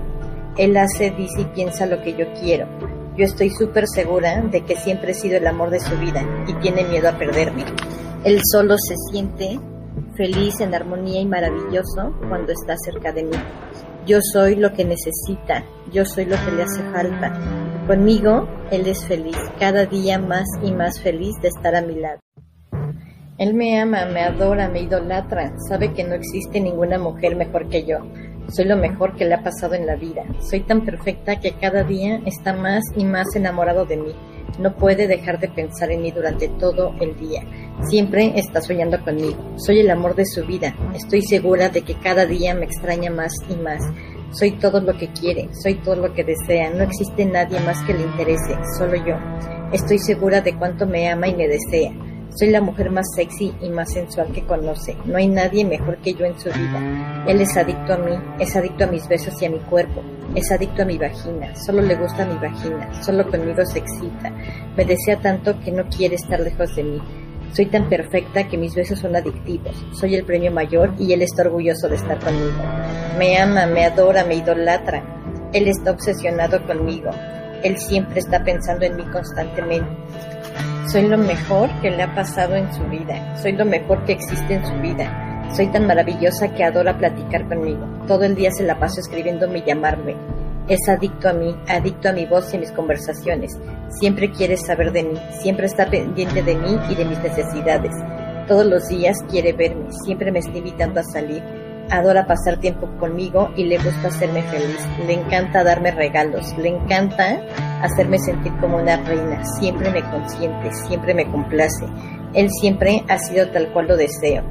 Él 0.57 0.77
hace, 0.77 1.11
dice 1.11 1.41
y 1.41 1.45
piensa 1.45 1.85
lo 1.85 2.01
que 2.01 2.13
yo 2.13 2.25
quiero. 2.39 2.67
Yo 3.17 3.25
estoy 3.25 3.49
súper 3.49 3.85
segura 3.87 4.41
de 4.41 4.61
que 4.65 4.75
siempre 4.75 5.11
he 5.11 5.15
sido 5.15 5.37
el 5.37 5.47
amor 5.47 5.69
de 5.69 5.79
su 5.79 5.95
vida 5.97 6.23
y 6.47 6.53
tiene 6.55 6.83
miedo 6.83 7.09
a 7.09 7.17
perderme. 7.17 7.65
Él 8.23 8.39
solo 8.51 8.75
se 8.77 8.95
siente 9.11 9.59
feliz, 10.15 10.59
en 10.59 10.73
armonía 10.73 11.21
y 11.21 11.25
maravilloso 11.25 12.15
cuando 12.27 12.51
está 12.51 12.75
cerca 12.77 13.11
de 13.11 13.23
mí. 13.23 13.37
Yo 14.05 14.19
soy 14.21 14.55
lo 14.55 14.73
que 14.73 14.85
necesita, 14.85 15.63
yo 15.91 16.05
soy 16.05 16.25
lo 16.25 16.35
que 16.43 16.51
le 16.51 16.63
hace 16.63 16.83
falta. 16.91 17.33
Conmigo, 17.87 18.47
Él 18.71 18.87
es 18.87 19.05
feliz, 19.05 19.37
cada 19.59 19.85
día 19.85 20.19
más 20.19 20.45
y 20.61 20.71
más 20.71 20.99
feliz 21.01 21.35
de 21.41 21.49
estar 21.49 21.75
a 21.75 21.81
mi 21.81 21.95
lado. 21.95 22.19
Él 23.37 23.53
me 23.53 23.79
ama, 23.79 24.05
me 24.05 24.21
adora, 24.21 24.69
me 24.69 24.81
idolatra, 24.81 25.53
sabe 25.67 25.93
que 25.93 26.03
no 26.03 26.13
existe 26.13 26.59
ninguna 26.59 26.99
mujer 26.99 27.35
mejor 27.35 27.67
que 27.67 27.83
yo. 27.83 27.97
Soy 28.49 28.65
lo 28.65 28.77
mejor 28.77 29.15
que 29.15 29.25
le 29.25 29.33
ha 29.33 29.43
pasado 29.43 29.73
en 29.73 29.85
la 29.85 29.95
vida. 29.95 30.23
Soy 30.39 30.61
tan 30.61 30.85
perfecta 30.85 31.39
que 31.39 31.53
cada 31.53 31.83
día 31.83 32.21
está 32.25 32.53
más 32.53 32.83
y 32.95 33.05
más 33.05 33.27
enamorado 33.35 33.85
de 33.85 33.97
mí. 33.97 34.13
No 34.59 34.75
puede 34.75 35.07
dejar 35.07 35.39
de 35.39 35.47
pensar 35.47 35.91
en 35.91 36.03
mí 36.03 36.11
durante 36.11 36.47
todo 36.47 36.93
el 36.99 37.17
día. 37.17 37.41
Siempre 37.89 38.33
está 38.35 38.61
soñando 38.61 39.03
conmigo. 39.03 39.53
Soy 39.55 39.79
el 39.79 39.89
amor 39.89 40.15
de 40.15 40.25
su 40.25 40.45
vida. 40.45 40.75
Estoy 40.93 41.21
segura 41.23 41.69
de 41.69 41.81
que 41.81 41.95
cada 41.95 42.25
día 42.25 42.53
me 42.53 42.65
extraña 42.65 43.09
más 43.09 43.33
y 43.49 43.55
más. 43.55 43.81
Soy 44.31 44.51
todo 44.51 44.81
lo 44.81 44.97
que 44.97 45.09
quiere, 45.09 45.49
soy 45.53 45.75
todo 45.75 45.95
lo 45.95 46.13
que 46.13 46.23
desea. 46.23 46.71
No 46.71 46.83
existe 46.83 47.25
nadie 47.25 47.59
más 47.61 47.81
que 47.83 47.93
le 47.93 48.01
interese, 48.01 48.55
solo 48.77 48.95
yo. 48.95 49.15
Estoy 49.71 49.99
segura 49.99 50.41
de 50.41 50.55
cuánto 50.57 50.85
me 50.85 51.09
ama 51.09 51.27
y 51.27 51.35
me 51.35 51.47
desea. 51.47 51.91
Soy 52.35 52.49
la 52.49 52.61
mujer 52.61 52.89
más 52.89 53.05
sexy 53.15 53.53
y 53.61 53.69
más 53.69 53.93
sensual 53.93 54.31
que 54.31 54.43
conoce. 54.43 54.97
No 55.05 55.17
hay 55.17 55.27
nadie 55.27 55.63
mejor 55.63 55.97
que 55.97 56.15
yo 56.15 56.25
en 56.25 56.39
su 56.39 56.49
vida. 56.49 57.25
Él 57.27 57.39
es 57.41 57.55
adicto 57.55 57.93
a 57.93 57.97
mí, 57.97 58.17
es 58.39 58.55
adicto 58.55 58.85
a 58.85 58.87
mis 58.87 59.07
besos 59.07 59.39
y 59.39 59.45
a 59.45 59.51
mi 59.51 59.59
cuerpo. 59.59 60.01
Es 60.33 60.51
adicto 60.51 60.81
a 60.81 60.85
mi 60.85 60.97
vagina, 60.97 61.55
solo 61.55 61.83
le 61.83 61.95
gusta 61.95 62.25
mi 62.25 62.35
vagina, 62.35 63.03
solo 63.03 63.29
conmigo 63.29 63.63
se 63.65 63.79
excita. 63.79 64.31
Me 64.75 64.83
desea 64.83 65.19
tanto 65.21 65.59
que 65.59 65.71
no 65.71 65.83
quiere 65.89 66.15
estar 66.15 66.39
lejos 66.39 66.75
de 66.75 66.83
mí. 66.83 67.01
Soy 67.51 67.67
tan 67.67 67.87
perfecta 67.87 68.47
que 68.47 68.57
mis 68.57 68.73
besos 68.73 68.97
son 68.97 69.15
adictivos. 69.15 69.75
Soy 69.91 70.15
el 70.15 70.25
premio 70.25 70.51
mayor 70.51 70.91
y 70.97 71.13
él 71.13 71.21
está 71.21 71.43
orgulloso 71.43 71.87
de 71.87 71.97
estar 71.97 72.17
conmigo. 72.17 72.63
Me 73.19 73.37
ama, 73.37 73.67
me 73.67 73.85
adora, 73.85 74.25
me 74.25 74.35
idolatra. 74.35 75.03
Él 75.53 75.67
está 75.67 75.91
obsesionado 75.91 76.65
conmigo. 76.65 77.11
Él 77.63 77.77
siempre 77.77 78.19
está 78.19 78.43
pensando 78.43 78.85
en 78.85 78.95
mí 78.95 79.03
constantemente. 79.03 79.87
Soy 80.91 81.07
lo 81.07 81.17
mejor 81.17 81.69
que 81.81 81.91
le 81.91 82.03
ha 82.03 82.13
pasado 82.13 82.55
en 82.55 82.71
su 82.73 82.83
vida. 82.85 83.35
Soy 83.41 83.53
lo 83.53 83.65
mejor 83.65 84.05
que 84.05 84.13
existe 84.13 84.53
en 84.53 84.65
su 84.65 84.73
vida. 84.75 85.49
Soy 85.55 85.67
tan 85.67 85.87
maravillosa 85.87 86.53
que 86.53 86.63
adora 86.63 86.97
platicar 86.97 87.47
conmigo. 87.47 87.85
Todo 88.07 88.23
el 88.23 88.35
día 88.35 88.51
se 88.51 88.63
la 88.63 88.79
paso 88.79 88.99
escribiéndome 88.99 89.59
y 89.59 89.63
llamarme. 89.63 90.15
Es 90.67 90.79
adicto 90.87 91.29
a 91.29 91.33
mí, 91.33 91.55
adicto 91.67 92.09
a 92.09 92.13
mi 92.13 92.25
voz 92.25 92.53
y 92.53 92.57
a 92.57 92.59
mis 92.59 92.71
conversaciones. 92.71 93.51
Siempre 93.99 94.31
quiere 94.31 94.57
saber 94.57 94.91
de 94.91 95.03
mí, 95.03 95.19
siempre 95.41 95.65
está 95.65 95.89
pendiente 95.89 96.41
de 96.41 96.55
mí 96.55 96.79
y 96.89 96.95
de 96.95 97.05
mis 97.05 97.19
necesidades. 97.19 97.91
Todos 98.47 98.65
los 98.65 98.87
días 98.87 99.17
quiere 99.29 99.53
verme, 99.53 99.91
siempre 100.05 100.31
me 100.31 100.39
está 100.39 100.57
invitando 100.57 100.99
a 100.99 101.03
salir. 101.03 101.43
Adora 101.89 102.25
pasar 102.25 102.57
tiempo 102.57 102.87
conmigo 102.99 103.51
y 103.55 103.65
le 103.65 103.77
gusta 103.77 104.07
hacerme 104.07 104.41
feliz. 104.43 104.79
Le 105.05 105.13
encanta 105.13 105.63
darme 105.63 105.91
regalos, 105.91 106.57
le 106.57 106.69
encanta 106.69 107.41
hacerme 107.81 108.17
sentir 108.19 108.51
como 108.59 108.77
una 108.77 108.97
reina. 108.97 109.43
Siempre 109.59 109.91
me 109.91 110.01
consiente, 110.09 110.73
siempre 110.87 111.13
me 111.13 111.29
complace. 111.29 111.85
Él 112.33 112.49
siempre 112.49 113.03
ha 113.09 113.17
sido 113.19 113.49
tal 113.49 113.71
cual 113.71 113.87
lo 113.87 113.97
deseo. 113.97 114.43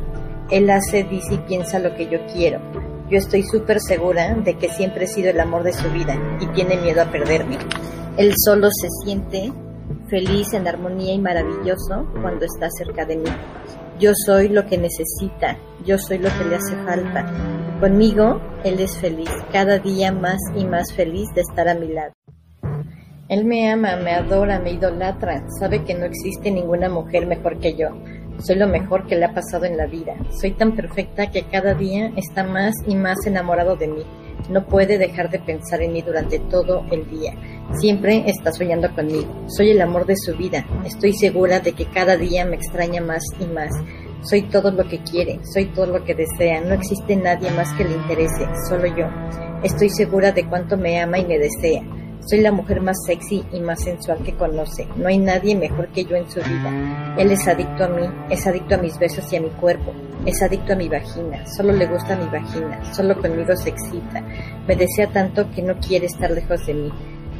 Él 0.50 0.70
hace, 0.70 1.04
dice 1.04 1.34
y 1.34 1.38
piensa 1.38 1.78
lo 1.78 1.94
que 1.94 2.08
yo 2.08 2.18
quiero. 2.32 2.60
Yo 3.08 3.18
estoy 3.18 3.42
súper 3.42 3.80
segura 3.80 4.34
de 4.34 4.54
que 4.54 4.68
siempre 4.68 5.04
he 5.04 5.08
sido 5.08 5.30
el 5.30 5.40
amor 5.40 5.62
de 5.62 5.72
su 5.72 5.90
vida 5.90 6.16
y 6.40 6.46
tiene 6.48 6.76
miedo 6.76 7.02
a 7.02 7.10
perderme. 7.10 7.58
Él 8.16 8.34
solo 8.36 8.68
se 8.70 8.88
siente 9.04 9.52
feliz, 10.08 10.52
en 10.52 10.68
armonía 10.68 11.14
y 11.14 11.18
maravilloso 11.18 12.06
cuando 12.20 12.44
está 12.44 12.68
cerca 12.70 13.06
de 13.06 13.16
mí. 13.16 13.30
Yo 13.98 14.12
soy 14.26 14.48
lo 14.48 14.66
que 14.66 14.78
necesita, 14.78 15.58
yo 15.84 15.98
soy 15.98 16.18
lo 16.18 16.28
que 16.36 16.44
le 16.44 16.56
hace 16.56 16.76
falta. 16.84 17.30
Conmigo, 17.80 18.40
Él 18.64 18.80
es 18.80 18.96
feliz, 18.98 19.30
cada 19.52 19.78
día 19.78 20.12
más 20.12 20.38
y 20.56 20.64
más 20.64 20.92
feliz 20.92 21.28
de 21.34 21.42
estar 21.42 21.68
a 21.68 21.74
mi 21.74 21.88
lado. 21.88 22.12
Él 23.28 23.44
me 23.44 23.70
ama, 23.70 23.96
me 23.96 24.12
adora, 24.12 24.58
me 24.58 24.72
idolatra, 24.72 25.44
sabe 25.58 25.84
que 25.84 25.94
no 25.94 26.04
existe 26.04 26.50
ninguna 26.50 26.88
mujer 26.88 27.26
mejor 27.26 27.58
que 27.60 27.74
yo. 27.74 27.88
Soy 28.38 28.56
lo 28.56 28.66
mejor 28.66 29.06
que 29.06 29.16
le 29.16 29.24
ha 29.24 29.34
pasado 29.34 29.64
en 29.64 29.76
la 29.76 29.86
vida. 29.86 30.14
Soy 30.40 30.52
tan 30.52 30.74
perfecta 30.74 31.30
que 31.30 31.44
cada 31.44 31.74
día 31.74 32.12
está 32.16 32.44
más 32.44 32.74
y 32.86 32.96
más 32.96 33.26
enamorado 33.26 33.76
de 33.76 33.88
mí. 33.88 34.04
No 34.48 34.66
puede 34.66 34.98
dejar 34.98 35.30
de 35.30 35.38
pensar 35.38 35.82
en 35.82 35.92
mí 35.92 36.02
durante 36.02 36.38
todo 36.38 36.84
el 36.90 37.08
día. 37.08 37.34
Siempre 37.78 38.24
está 38.26 38.52
soñando 38.52 38.94
conmigo. 38.94 39.44
Soy 39.48 39.70
el 39.70 39.80
amor 39.80 40.06
de 40.06 40.16
su 40.16 40.36
vida. 40.36 40.66
Estoy 40.84 41.12
segura 41.14 41.60
de 41.60 41.72
que 41.72 41.86
cada 41.86 42.16
día 42.16 42.44
me 42.44 42.56
extraña 42.56 43.00
más 43.00 43.22
y 43.40 43.46
más. 43.46 43.70
Soy 44.22 44.42
todo 44.42 44.70
lo 44.70 44.86
que 44.86 45.02
quiere, 45.02 45.40
soy 45.52 45.66
todo 45.66 45.86
lo 45.86 46.04
que 46.04 46.14
desea. 46.14 46.60
No 46.60 46.74
existe 46.74 47.16
nadie 47.16 47.50
más 47.50 47.72
que 47.74 47.84
le 47.84 47.94
interese, 47.94 48.46
solo 48.68 48.86
yo. 48.86 49.06
Estoy 49.62 49.90
segura 49.90 50.32
de 50.32 50.46
cuánto 50.48 50.76
me 50.76 51.00
ama 51.00 51.18
y 51.18 51.26
me 51.26 51.38
desea. 51.38 51.82
Soy 52.24 52.40
la 52.40 52.52
mujer 52.52 52.80
más 52.80 52.96
sexy 53.04 53.44
y 53.52 53.58
más 53.60 53.82
sensual 53.82 54.18
que 54.22 54.34
conoce. 54.34 54.86
No 54.96 55.08
hay 55.08 55.18
nadie 55.18 55.56
mejor 55.56 55.88
que 55.88 56.04
yo 56.04 56.14
en 56.14 56.30
su 56.30 56.38
vida. 56.40 57.14
Él 57.18 57.32
es 57.32 57.48
adicto 57.48 57.84
a 57.84 57.88
mí, 57.88 58.08
es 58.30 58.46
adicto 58.46 58.76
a 58.76 58.78
mis 58.78 58.96
besos 58.96 59.32
y 59.32 59.36
a 59.36 59.40
mi 59.40 59.50
cuerpo. 59.50 59.92
Es 60.24 60.40
adicto 60.40 60.74
a 60.74 60.76
mi 60.76 60.88
vagina, 60.88 61.44
solo 61.46 61.72
le 61.72 61.86
gusta 61.86 62.16
mi 62.16 62.26
vagina, 62.26 62.80
solo 62.94 63.20
conmigo 63.20 63.56
se 63.56 63.70
excita. 63.70 64.20
Me 64.68 64.76
desea 64.76 65.08
tanto 65.08 65.50
que 65.50 65.62
no 65.62 65.74
quiere 65.80 66.06
estar 66.06 66.30
lejos 66.30 66.64
de 66.64 66.74
mí. 66.74 66.92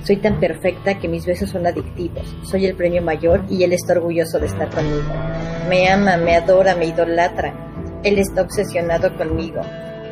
Soy 0.02 0.16
tan 0.16 0.40
perfecta 0.40 0.98
que 0.98 1.06
mis 1.06 1.24
besos 1.24 1.50
son 1.50 1.64
adictivos. 1.64 2.26
Soy 2.42 2.66
el 2.66 2.74
premio 2.74 3.02
mayor 3.02 3.44
y 3.48 3.62
él 3.62 3.72
está 3.72 3.92
orgulloso 3.92 4.40
de 4.40 4.46
estar 4.46 4.68
conmigo. 4.68 5.12
Me 5.68 5.88
ama, 5.88 6.16
me 6.16 6.34
adora, 6.34 6.74
me 6.74 6.86
idolatra. 6.86 7.54
Él 8.02 8.18
está 8.18 8.42
obsesionado 8.42 9.16
conmigo. 9.16 9.60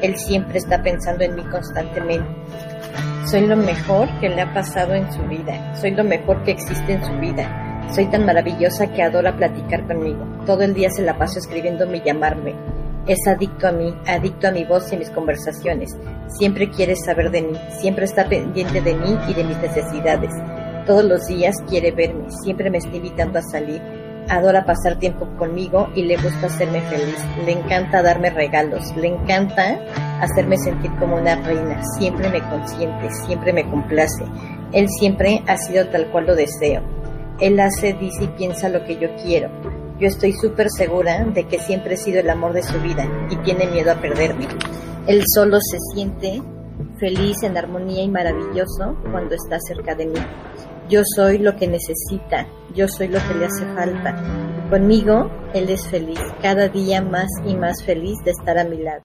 Él 0.01 0.17
siempre 0.17 0.59
está 0.59 0.81
pensando 0.81 1.25
en 1.25 1.35
mí 1.35 1.43
constantemente. 1.43 2.25
Soy 3.31 3.47
lo 3.47 3.57
mejor 3.57 4.09
que 4.21 4.29
le 4.29 4.43
ha 4.43 4.53
pasado 4.53 4.95
en 4.95 5.13
su 5.13 5.23
vida. 5.23 5.75
Soy 5.77 5.93
lo 5.93 6.05
mejor 6.05 6.43
que 6.43 6.53
existe 6.53 6.95
en 6.95 7.05
su 7.05 7.13
vida. 7.15 7.89
Soy 7.95 8.07
tan 8.07 8.25
maravillosa 8.25 8.93
que 8.93 9.03
adora 9.03 9.37
platicar 9.37 9.87
conmigo. 9.87 10.25
Todo 10.47 10.63
el 10.63 10.75
día 10.75 10.91
se 10.91 11.03
la 11.03 11.19
paso 11.19 11.39
escribiéndome 11.39 11.99
y 11.99 12.03
llamarme. 12.03 12.55
Es 13.07 13.19
adicto 13.27 13.67
a 13.67 13.73
mí, 13.73 13.95
adicto 14.07 14.49
a 14.49 14.53
mi 14.53 14.65
voz 14.65 14.93
y 14.93 14.97
mis 14.97 15.11
conversaciones. 15.11 15.97
Siempre 16.29 16.71
quiere 16.71 16.95
saber 16.97 17.31
de 17.31 17.43
mí, 17.43 17.59
siempre 17.81 18.05
está 18.05 18.29
pendiente 18.29 18.81
de 18.81 18.95
mí 18.95 19.19
y 19.29 19.35
de 19.35 19.45
mis 19.45 19.57
necesidades. 19.59 20.31
Todos 20.87 21.05
los 21.05 21.27
días 21.27 21.55
quiere 21.69 21.91
verme, 21.91 22.31
siempre 22.43 22.71
me 22.71 22.79
está 22.79 22.95
invitando 22.95 23.39
a 23.39 23.43
salir. 23.43 23.83
Adora 24.31 24.65
pasar 24.65 24.97
tiempo 25.01 25.27
conmigo 25.37 25.89
y 25.97 26.05
le 26.05 26.17
gusta 26.17 26.47
hacerme 26.47 26.81
feliz. 26.83 27.19
Le 27.45 27.51
encanta 27.51 28.01
darme 28.01 28.31
regalos. 28.31 28.95
Le 28.97 29.09
encanta 29.09 29.81
hacerme 30.21 30.57
sentir 30.57 30.93
como 31.01 31.17
una 31.17 31.35
reina. 31.35 31.83
Siempre 31.99 32.31
me 32.31 32.41
consiente, 32.49 33.11
siempre 33.27 33.53
me 33.53 33.69
complace. 33.69 34.25
Él 34.73 34.89
siempre 34.89 35.43
ha 35.49 35.57
sido 35.57 35.89
tal 35.89 36.13
cual 36.13 36.27
lo 36.27 36.37
deseo. 36.37 36.81
Él 37.41 37.59
hace, 37.59 37.93
dice 37.95 38.25
y 38.25 38.29
piensa 38.29 38.69
lo 38.69 38.85
que 38.85 38.99
yo 38.99 39.09
quiero. 39.17 39.51
Yo 39.99 40.07
estoy 40.07 40.33
súper 40.33 40.71
segura 40.71 41.25
de 41.25 41.49
que 41.49 41.59
siempre 41.59 41.95
he 41.95 41.97
sido 41.97 42.21
el 42.21 42.31
amor 42.31 42.53
de 42.53 42.63
su 42.63 42.81
vida 42.81 43.09
y 43.31 43.37
tiene 43.39 43.67
miedo 43.67 43.91
a 43.91 44.01
perderme. 44.01 44.47
Él 45.09 45.25
solo 45.35 45.59
se 45.61 45.79
siente 45.93 46.41
feliz, 47.01 47.43
en 47.43 47.57
armonía 47.57 48.05
y 48.05 48.09
maravilloso 48.09 48.97
cuando 49.11 49.35
está 49.35 49.59
cerca 49.59 49.97
de 49.97 50.07
mí. 50.07 50.21
Yo 50.91 51.03
soy 51.15 51.39
lo 51.39 51.55
que 51.55 51.69
necesita, 51.69 52.49
yo 52.75 52.89
soy 52.89 53.07
lo 53.07 53.21
que 53.21 53.35
le 53.35 53.47
hace 53.47 53.65
falta. 53.77 54.13
Conmigo, 54.71 55.31
Él 55.55 55.71
es 55.71 55.87
feliz, 55.87 56.19
cada 56.43 56.67
día 56.69 57.01
más 57.01 57.29
y 57.47 57.55
más 57.55 57.85
feliz 57.85 58.19
de 58.25 58.33
estar 58.33 58.59
a 58.59 58.65
mi 58.65 58.79
lado. 58.79 59.01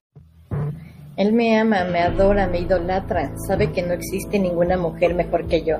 Él 1.16 1.32
me 1.32 1.56
ama, 1.56 1.84
me 1.84 2.00
adora, 2.00 2.48
me 2.48 2.58
idolatra, 2.58 3.30
sabe 3.46 3.70
que 3.70 3.84
no 3.84 3.92
existe 3.92 4.40
ninguna 4.40 4.76
mujer 4.76 5.14
mejor 5.14 5.46
que 5.46 5.62
yo. 5.62 5.76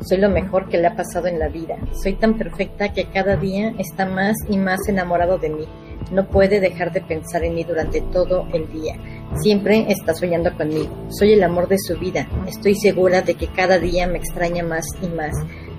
Soy 0.00 0.16
lo 0.16 0.30
mejor 0.30 0.70
que 0.70 0.78
le 0.78 0.86
ha 0.86 0.96
pasado 0.96 1.26
en 1.26 1.38
la 1.38 1.48
vida. 1.48 1.76
Soy 1.92 2.14
tan 2.14 2.38
perfecta 2.38 2.94
que 2.94 3.10
cada 3.10 3.36
día 3.36 3.74
está 3.76 4.06
más 4.06 4.36
y 4.48 4.56
más 4.56 4.88
enamorado 4.88 5.36
de 5.36 5.50
mí. 5.50 5.68
No 6.10 6.26
puede 6.26 6.60
dejar 6.60 6.90
de 6.90 7.02
pensar 7.02 7.44
en 7.44 7.54
mí 7.54 7.64
durante 7.64 8.00
todo 8.00 8.48
el 8.54 8.72
día. 8.72 8.94
Siempre 9.38 9.86
está 9.88 10.12
soñando 10.14 10.54
conmigo. 10.56 11.06
Soy 11.08 11.32
el 11.32 11.42
amor 11.42 11.68
de 11.68 11.78
su 11.78 11.96
vida. 11.98 12.28
Estoy 12.46 12.74
segura 12.74 13.22
de 13.22 13.34
que 13.34 13.46
cada 13.46 13.78
día 13.78 14.06
me 14.06 14.18
extraña 14.18 14.64
más 14.64 14.84
y 15.00 15.06
más. 15.08 15.34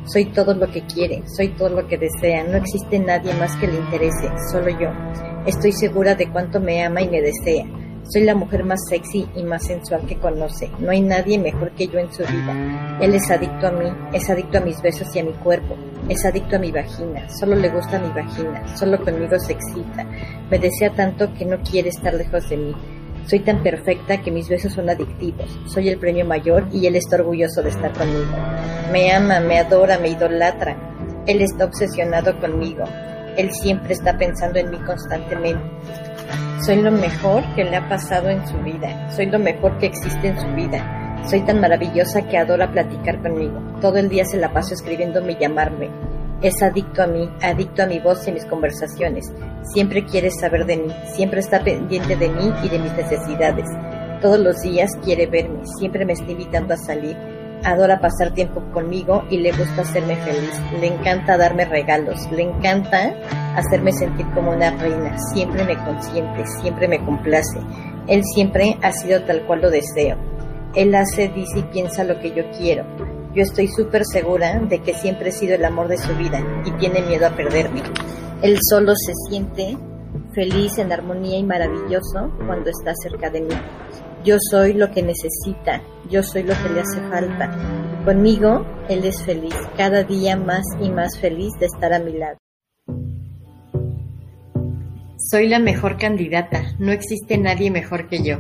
Soy 0.06 0.26
todo 0.26 0.56
lo 0.56 0.72
que 0.72 0.82
quiere, 0.82 1.22
soy 1.36 1.50
todo 1.50 1.70
lo 1.70 1.88
que 1.88 1.98
desea. 1.98 2.44
No 2.44 2.58
existe 2.58 2.98
nadie 2.98 3.34
más 3.34 3.56
que 3.58 3.68
le 3.68 3.76
interese, 3.76 4.32
solo 4.52 4.70
yo. 4.70 4.90
Estoy 5.46 5.74
segura 5.74 6.16
de 6.16 6.30
cuánto 6.30 6.60
me 6.60 6.84
ama 6.84 7.02
y 7.02 7.10
me 7.10 7.22
desea. 7.22 7.66
Soy 8.04 8.24
la 8.24 8.34
mujer 8.34 8.64
más 8.64 8.80
sexy 8.90 9.28
y 9.36 9.44
más 9.44 9.66
sensual 9.66 10.06
que 10.08 10.18
conoce. 10.18 10.72
No 10.80 10.90
hay 10.92 11.02
nadie 11.02 11.38
mejor 11.38 11.72
que 11.72 11.88
yo 11.88 12.00
en 12.00 12.12
su 12.12 12.24
vida. 12.24 12.98
Él 13.00 13.14
es 13.14 13.30
adicto 13.30 13.68
a 13.68 13.72
mí, 13.72 13.86
es 14.12 14.30
adicto 14.30 14.58
a 14.58 14.62
mis 14.62 14.82
besos 14.82 15.16
y 15.16 15.20
a 15.20 15.24
mi 15.24 15.34
cuerpo. 15.34 15.76
Es 16.10 16.26
adicto 16.26 16.56
a 16.56 16.60
mi 16.60 16.72
vagina. 16.72 17.30
Solo 17.30 17.56
le 17.56 17.70
gusta 17.70 18.00
mi 18.00 18.10
vagina. 18.10 18.76
Solo 18.76 19.00
conmigo 19.04 19.38
se 19.40 19.54
excita. 19.54 20.04
Me 20.50 20.58
desea 20.58 20.94
tanto 20.96 21.32
que 21.34 21.46
no 21.46 21.60
quiere 21.62 21.90
estar 21.90 22.14
lejos 22.14 22.50
de 22.50 22.58
mí. 22.58 22.76
Soy 23.28 23.40
tan 23.40 23.64
perfecta 23.64 24.22
que 24.22 24.32
mis 24.32 24.50
besos 24.50 24.74
son 24.74 24.90
adictivos. 24.90 25.60
Soy 25.66 25.90
el 25.90 25.98
premio 25.98 26.26
mayor 26.26 26.68
y 26.72 26.86
él 26.88 26.96
está 26.96 27.18
orgulloso 27.18 27.62
de 27.62 27.70
estar 27.70 27.94
conmigo. 27.94 28.32
Me 28.92 29.12
ama, 29.12 29.40
me 29.40 29.60
adora, 29.60 29.98
me 30.00 30.10
idolatra. 30.10 30.76
Él 31.28 31.42
está 31.42 31.66
obsesionado 31.66 32.40
conmigo. 32.40 32.84
Él 33.38 33.52
siempre 33.54 33.94
está 33.94 34.18
pensando 34.18 34.60
en 34.60 34.70
mí 34.70 34.78
constantemente. 34.80 35.64
Soy 36.66 36.82
lo 36.82 36.92
mejor 36.92 37.44
que 37.56 37.64
le 37.64 37.76
ha 37.76 37.88
pasado 37.88 38.30
en 38.30 38.46
su 38.48 38.58
vida. 38.58 39.10
Soy 39.12 39.28
lo 39.28 39.40
mejor 39.40 39.78
que 39.80 39.88
existe 39.88 40.28
en 40.28 40.40
su 40.40 40.48
vida. 40.54 41.24
Soy 41.30 41.42
tan 41.42 41.62
maravillosa 41.62 42.28
que 42.28 42.38
adora 42.38 42.72
platicar 42.72 43.22
conmigo. 43.22 43.60
Todo 43.80 43.98
el 43.98 44.10
día 44.10 44.26
se 44.26 44.38
la 44.38 44.52
paso 44.52 44.74
escribiéndome 44.74 45.34
y 45.34 45.38
llamarme. 45.38 45.90
Es 46.42 46.60
adicto 46.64 47.04
a 47.04 47.08
mí, 47.08 47.30
adicto 47.44 47.84
a 47.84 47.86
mi 47.86 48.00
voz 48.00 48.28
y 48.28 48.32
mis 48.32 48.46
conversaciones. 48.46 49.32
Siempre 49.74 50.04
quiere 50.06 50.32
saber 50.32 50.66
de 50.66 50.78
mí, 50.78 50.92
siempre 51.14 51.40
está 51.40 51.64
pendiente 51.64 52.16
de 52.16 52.30
mí 52.30 52.52
y 52.64 52.70
de 52.70 52.80
mis 52.80 52.94
necesidades. 52.94 53.66
Todos 54.24 54.40
los 54.40 54.60
días 54.62 54.90
quiere 55.04 55.28
verme, 55.28 55.62
siempre 55.78 56.04
me 56.04 56.14
está 56.14 56.32
invitando 56.32 56.74
a 56.74 56.78
salir. 56.78 57.16
Adora 57.64 58.00
pasar 58.00 58.34
tiempo 58.34 58.64
conmigo 58.74 59.24
y 59.30 59.38
le 59.38 59.52
gusta 59.52 59.84
hacerme 59.84 60.16
feliz. 60.16 60.60
Le 60.80 60.88
encanta 60.88 61.38
darme 61.38 61.66
regalos, 61.66 62.20
le 62.32 62.42
encanta 62.42 63.14
hacerme 63.56 63.92
sentir 63.94 64.26
como 64.34 64.52
una 64.52 64.72
reina, 64.72 65.16
siempre 65.32 65.64
me 65.64 65.78
consiente, 65.78 66.44
siempre 66.60 66.88
me 66.88 67.06
complace. 67.06 67.60
Él 68.08 68.24
siempre 68.34 68.80
ha 68.82 68.92
sido 68.94 69.22
tal 69.26 69.46
cual 69.46 69.62
lo 69.62 69.70
deseo. 69.70 70.18
Él 70.74 70.96
hace, 70.96 71.28
dice 71.28 71.60
y 71.60 71.64
piensa 71.64 72.04
lo 72.04 72.20
que 72.20 72.32
yo 72.32 72.50
quiero. 72.58 73.11
Yo 73.34 73.44
estoy 73.44 73.68
súper 73.70 74.04
segura 74.06 74.60
de 74.60 74.80
que 74.80 74.94
siempre 74.94 75.30
he 75.30 75.32
sido 75.32 75.56
el 75.56 75.64
amor 75.64 75.88
de 75.88 75.98
su 75.98 76.14
vida 76.16 76.44
y 76.66 76.72
tiene 76.72 77.02
miedo 77.02 77.28
a 77.28 77.36
perderme. 77.36 77.82
Él 78.42 78.58
solo 78.70 78.94
se 78.96 79.14
siente 79.30 79.78
feliz, 80.34 80.78
en 80.78 80.92
armonía 80.92 81.38
y 81.38 81.44
maravilloso 81.44 82.32
cuando 82.46 82.70
está 82.70 82.94
cerca 83.02 83.30
de 83.30 83.42
mí. 83.42 83.56
Yo 84.24 84.38
soy 84.50 84.74
lo 84.74 84.92
que 84.92 85.02
necesita, 85.02 85.82
yo 86.10 86.24
soy 86.24 86.44
lo 86.44 86.54
que 86.62 86.70
le 86.70 86.82
hace 86.82 87.02
falta. 87.10 88.04
Conmigo, 88.06 88.66
Él 88.90 89.06
es 89.06 89.24
feliz, 89.24 89.56
cada 89.78 90.04
día 90.04 90.36
más 90.36 90.64
y 90.82 90.90
más 90.90 91.18
feliz 91.20 91.54
de 91.60 91.68
estar 91.68 91.94
a 91.94 92.00
mi 92.00 92.14
lado. 92.14 92.38
Soy 95.18 95.48
la 95.48 95.60
mejor 95.60 95.98
candidata, 95.98 96.64
no 96.80 96.92
existe 96.92 97.38
nadie 97.38 97.72
mejor 97.72 98.10
que 98.10 98.24
yo. 98.24 98.40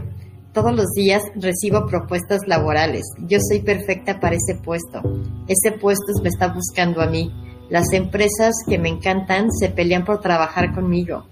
Todos 0.54 0.76
los 0.76 0.88
días 0.94 1.24
recibo 1.36 1.86
propuestas 1.88 2.42
laborales. 2.46 3.04
Yo 3.20 3.38
soy 3.40 3.62
perfecta 3.62 4.20
para 4.20 4.36
ese 4.36 4.60
puesto. 4.62 5.02
Ese 5.48 5.72
puesto 5.78 6.12
me 6.22 6.28
está 6.28 6.50
buscando 6.50 7.02
a 7.02 7.08
mí. 7.08 7.32
Las 7.70 7.94
empresas 7.94 8.54
que 8.68 8.78
me 8.78 8.90
encantan 8.90 9.50
se 9.50 9.70
pelean 9.70 10.04
por 10.04 10.20
trabajar 10.20 10.74
conmigo. 10.74 11.26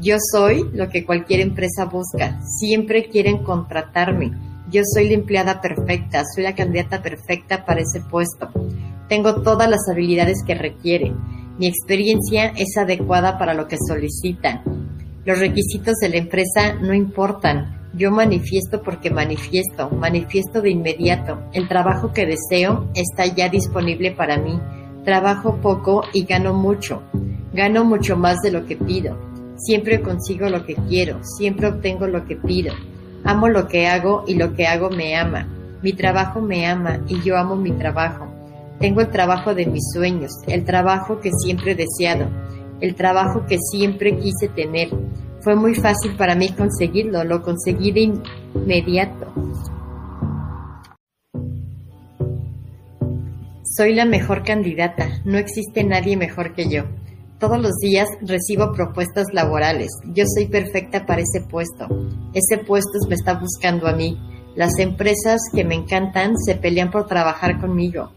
Yo 0.00 0.16
soy 0.32 0.64
lo 0.72 0.88
que 0.88 1.04
cualquier 1.04 1.40
empresa 1.40 1.84
busca. 1.84 2.40
Siempre 2.60 3.10
quieren 3.10 3.44
contratarme. 3.44 4.32
Yo 4.70 4.80
soy 4.94 5.08
la 5.08 5.14
empleada 5.16 5.60
perfecta, 5.60 6.22
soy 6.34 6.44
la 6.44 6.54
candidata 6.54 7.02
perfecta 7.02 7.66
para 7.66 7.82
ese 7.82 8.00
puesto. 8.00 8.48
Tengo 9.06 9.42
todas 9.42 9.68
las 9.68 9.86
habilidades 9.90 10.38
que 10.46 10.54
requiere. 10.54 11.12
Mi 11.58 11.66
experiencia 11.66 12.54
es 12.56 12.74
adecuada 12.78 13.36
para 13.36 13.52
lo 13.52 13.68
que 13.68 13.76
solicitan. 13.86 14.62
Los 15.26 15.38
requisitos 15.38 15.96
de 15.96 16.08
la 16.08 16.16
empresa 16.16 16.72
no 16.80 16.94
importan. 16.94 17.81
Yo 17.94 18.10
manifiesto 18.10 18.82
porque 18.82 19.10
manifiesto, 19.10 19.90
manifiesto 19.90 20.62
de 20.62 20.70
inmediato. 20.70 21.38
El 21.52 21.68
trabajo 21.68 22.12
que 22.12 22.26
deseo 22.26 22.88
está 22.94 23.26
ya 23.26 23.48
disponible 23.48 24.12
para 24.12 24.38
mí. 24.38 24.58
Trabajo 25.04 25.56
poco 25.56 26.04
y 26.12 26.24
gano 26.24 26.54
mucho. 26.54 27.02
Gano 27.52 27.84
mucho 27.84 28.16
más 28.16 28.40
de 28.42 28.50
lo 28.50 28.66
que 28.66 28.76
pido. 28.76 29.16
Siempre 29.56 30.00
consigo 30.00 30.48
lo 30.48 30.64
que 30.64 30.74
quiero, 30.74 31.18
siempre 31.22 31.68
obtengo 31.68 32.06
lo 32.06 32.24
que 32.24 32.36
pido. 32.36 32.74
Amo 33.24 33.48
lo 33.48 33.68
que 33.68 33.86
hago 33.86 34.24
y 34.26 34.34
lo 34.34 34.54
que 34.54 34.66
hago 34.66 34.90
me 34.90 35.16
ama. 35.16 35.46
Mi 35.82 35.92
trabajo 35.92 36.40
me 36.40 36.66
ama 36.66 37.00
y 37.06 37.20
yo 37.22 37.36
amo 37.36 37.56
mi 37.56 37.72
trabajo. 37.72 38.26
Tengo 38.80 39.00
el 39.00 39.10
trabajo 39.10 39.54
de 39.54 39.66
mis 39.66 39.84
sueños, 39.92 40.32
el 40.48 40.64
trabajo 40.64 41.20
que 41.20 41.30
siempre 41.44 41.72
he 41.72 41.74
deseado 41.74 42.26
el 42.82 42.96
trabajo 42.96 43.46
que 43.46 43.58
siempre 43.70 44.18
quise 44.18 44.48
tener. 44.48 44.90
Fue 45.42 45.56
muy 45.56 45.74
fácil 45.74 46.14
para 46.16 46.36
mí 46.36 46.50
conseguirlo, 46.50 47.24
lo 47.24 47.42
conseguí 47.42 47.90
de 47.90 48.12
inmediato. 48.54 49.26
Soy 53.64 53.94
la 53.94 54.04
mejor 54.04 54.44
candidata, 54.44 55.08
no 55.24 55.38
existe 55.38 55.82
nadie 55.82 56.16
mejor 56.16 56.54
que 56.54 56.68
yo. 56.68 56.84
Todos 57.40 57.60
los 57.60 57.72
días 57.78 58.06
recibo 58.20 58.72
propuestas 58.72 59.26
laborales. 59.32 59.90
Yo 60.14 60.24
soy 60.32 60.46
perfecta 60.46 61.06
para 61.06 61.22
ese 61.22 61.40
puesto. 61.40 61.88
Ese 62.34 62.62
puesto 62.62 62.98
me 63.08 63.16
está 63.16 63.34
buscando 63.34 63.88
a 63.88 63.94
mí. 63.94 64.16
Las 64.54 64.78
empresas 64.78 65.40
que 65.52 65.64
me 65.64 65.74
encantan 65.74 66.36
se 66.38 66.54
pelean 66.54 66.92
por 66.92 67.06
trabajar 67.06 67.60
conmigo. 67.60 68.12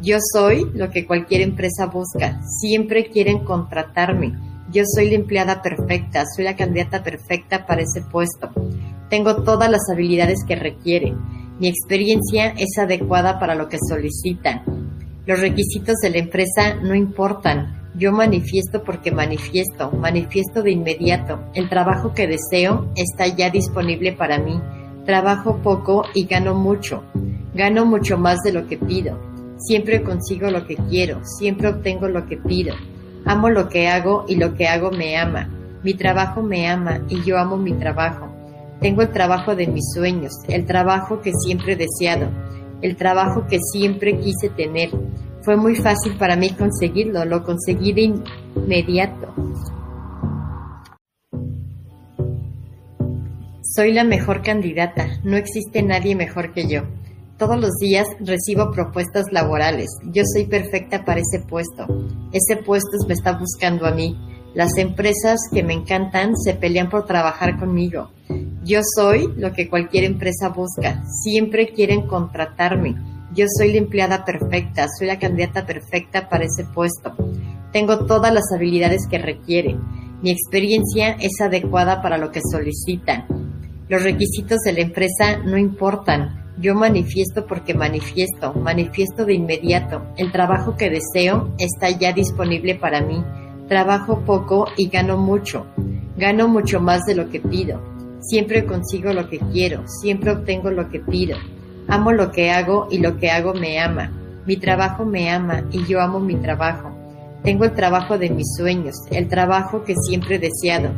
Yo 0.00 0.18
soy 0.32 0.70
lo 0.74 0.90
que 0.90 1.06
cualquier 1.06 1.40
empresa 1.40 1.86
busca. 1.86 2.40
Siempre 2.60 3.08
quieren 3.08 3.40
contratarme. 3.40 4.47
Yo 4.70 4.82
soy 4.84 5.08
la 5.08 5.16
empleada 5.16 5.62
perfecta, 5.62 6.24
soy 6.36 6.44
la 6.44 6.56
candidata 6.56 7.02
perfecta 7.02 7.64
para 7.66 7.82
ese 7.82 8.02
puesto. 8.02 8.50
Tengo 9.08 9.42
todas 9.42 9.70
las 9.70 9.80
habilidades 9.90 10.44
que 10.46 10.56
requiere. 10.56 11.14
Mi 11.58 11.68
experiencia 11.68 12.48
es 12.56 12.76
adecuada 12.78 13.38
para 13.38 13.54
lo 13.54 13.68
que 13.68 13.78
solicitan. 13.88 14.62
Los 15.24 15.40
requisitos 15.40 15.96
de 16.02 16.10
la 16.10 16.18
empresa 16.18 16.74
no 16.82 16.94
importan. 16.94 17.90
Yo 17.96 18.12
manifiesto 18.12 18.84
porque 18.84 19.10
manifiesto, 19.10 19.90
manifiesto 19.90 20.62
de 20.62 20.72
inmediato. 20.72 21.40
El 21.54 21.70
trabajo 21.70 22.12
que 22.12 22.26
deseo 22.26 22.92
está 22.94 23.26
ya 23.26 23.48
disponible 23.48 24.12
para 24.12 24.38
mí. 24.38 24.60
Trabajo 25.06 25.60
poco 25.62 26.04
y 26.14 26.26
gano 26.26 26.54
mucho. 26.54 27.04
Gano 27.54 27.86
mucho 27.86 28.18
más 28.18 28.38
de 28.44 28.52
lo 28.52 28.68
que 28.68 28.76
pido. 28.76 29.18
Siempre 29.56 30.02
consigo 30.02 30.50
lo 30.50 30.66
que 30.66 30.76
quiero, 30.76 31.20
siempre 31.24 31.68
obtengo 31.68 32.06
lo 32.06 32.26
que 32.26 32.36
pido. 32.36 32.74
Amo 33.28 33.50
lo 33.50 33.68
que 33.68 33.88
hago 33.88 34.24
y 34.26 34.36
lo 34.36 34.54
que 34.54 34.66
hago 34.66 34.90
me 34.90 35.18
ama. 35.18 35.50
Mi 35.84 35.92
trabajo 35.92 36.42
me 36.42 36.66
ama 36.66 37.02
y 37.10 37.22
yo 37.24 37.36
amo 37.38 37.58
mi 37.58 37.74
trabajo. 37.74 38.26
Tengo 38.80 39.02
el 39.02 39.10
trabajo 39.10 39.54
de 39.54 39.66
mis 39.66 39.84
sueños, 39.92 40.32
el 40.48 40.64
trabajo 40.64 41.20
que 41.20 41.32
siempre 41.34 41.74
he 41.74 41.76
deseado, 41.76 42.30
el 42.80 42.96
trabajo 42.96 43.46
que 43.46 43.58
siempre 43.60 44.18
quise 44.18 44.48
tener. 44.48 44.88
Fue 45.42 45.58
muy 45.58 45.76
fácil 45.76 46.16
para 46.16 46.36
mí 46.36 46.52
conseguirlo, 46.52 47.26
lo 47.26 47.44
conseguí 47.44 47.92
de 47.92 48.14
inmediato. 48.56 49.28
Soy 53.60 53.92
la 53.92 54.04
mejor 54.04 54.40
candidata, 54.40 55.06
no 55.22 55.36
existe 55.36 55.82
nadie 55.82 56.16
mejor 56.16 56.54
que 56.54 56.66
yo. 56.66 56.84
Todos 57.38 57.60
los 57.60 57.76
días 57.80 58.08
recibo 58.18 58.72
propuestas 58.72 59.26
laborales. 59.30 59.86
Yo 60.10 60.24
soy 60.34 60.46
perfecta 60.46 61.04
para 61.04 61.20
ese 61.20 61.38
puesto. 61.38 61.86
Ese 62.32 62.56
puesto 62.56 62.98
me 63.06 63.14
está 63.14 63.38
buscando 63.38 63.86
a 63.86 63.92
mí. 63.92 64.18
Las 64.54 64.76
empresas 64.76 65.38
que 65.52 65.62
me 65.62 65.72
encantan 65.72 66.36
se 66.36 66.54
pelean 66.54 66.90
por 66.90 67.06
trabajar 67.06 67.56
conmigo. 67.56 68.10
Yo 68.64 68.80
soy 68.96 69.32
lo 69.36 69.52
que 69.52 69.68
cualquier 69.68 70.02
empresa 70.02 70.48
busca. 70.48 71.04
Siempre 71.22 71.68
quieren 71.68 72.08
contratarme. 72.08 72.96
Yo 73.32 73.46
soy 73.56 73.70
la 73.70 73.78
empleada 73.78 74.24
perfecta, 74.24 74.88
soy 74.98 75.06
la 75.06 75.20
candidata 75.20 75.64
perfecta 75.64 76.28
para 76.28 76.44
ese 76.44 76.64
puesto. 76.64 77.14
Tengo 77.72 78.04
todas 78.06 78.34
las 78.34 78.50
habilidades 78.52 79.06
que 79.08 79.18
requieren. 79.18 79.80
Mi 80.22 80.32
experiencia 80.32 81.10
es 81.20 81.40
adecuada 81.40 82.02
para 82.02 82.18
lo 82.18 82.32
que 82.32 82.40
solicitan. 82.50 83.26
Los 83.88 84.02
requisitos 84.02 84.58
de 84.64 84.72
la 84.72 84.80
empresa 84.80 85.38
no 85.44 85.56
importan. 85.56 86.47
Yo 86.60 86.74
manifiesto 86.74 87.46
porque 87.46 87.72
manifiesto, 87.72 88.52
manifiesto 88.52 89.24
de 89.24 89.34
inmediato. 89.34 90.02
El 90.16 90.32
trabajo 90.32 90.76
que 90.76 90.90
deseo 90.90 91.54
está 91.58 91.90
ya 91.90 92.12
disponible 92.12 92.74
para 92.74 93.00
mí. 93.00 93.22
Trabajo 93.68 94.20
poco 94.26 94.66
y 94.76 94.88
gano 94.88 95.16
mucho. 95.16 95.66
Gano 96.16 96.48
mucho 96.48 96.80
más 96.80 97.04
de 97.04 97.14
lo 97.14 97.30
que 97.30 97.38
pido. 97.38 97.80
Siempre 98.20 98.64
consigo 98.64 99.12
lo 99.12 99.28
que 99.28 99.38
quiero, 99.38 99.84
siempre 99.86 100.32
obtengo 100.32 100.70
lo 100.70 100.90
que 100.90 100.98
pido. 100.98 101.36
Amo 101.86 102.10
lo 102.10 102.32
que 102.32 102.50
hago 102.50 102.88
y 102.90 102.98
lo 102.98 103.16
que 103.18 103.30
hago 103.30 103.54
me 103.54 103.78
ama. 103.78 104.10
Mi 104.44 104.56
trabajo 104.56 105.04
me 105.04 105.30
ama 105.30 105.62
y 105.70 105.84
yo 105.84 106.00
amo 106.00 106.18
mi 106.18 106.34
trabajo. 106.34 106.90
Tengo 107.44 107.64
el 107.64 107.74
trabajo 107.74 108.18
de 108.18 108.30
mis 108.30 108.48
sueños, 108.56 108.96
el 109.12 109.28
trabajo 109.28 109.84
que 109.84 109.94
siempre 109.94 110.36
he 110.36 110.38
deseado, 110.40 110.90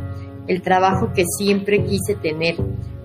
el 0.47 0.63
trabajo 0.63 1.13
que 1.13 1.23
siempre 1.37 1.83
quise 1.83 2.15
tener. 2.15 2.55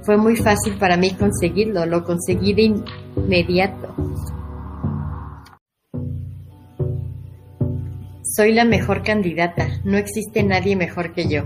Fue 0.07 0.17
muy 0.17 0.37
fácil 0.37 0.79
para 0.79 0.97
mí 0.97 1.15
conseguirlo, 1.15 1.85
lo 1.85 2.05
conseguí 2.05 2.55
de 2.55 2.63
inmediato. 3.17 3.93
Soy 8.23 8.55
la 8.55 8.65
mejor 8.65 9.03
candidata, 9.03 9.67
no 9.83 9.99
existe 9.99 10.45
nadie 10.45 10.77
mejor 10.77 11.13
que 11.13 11.29
yo. 11.29 11.43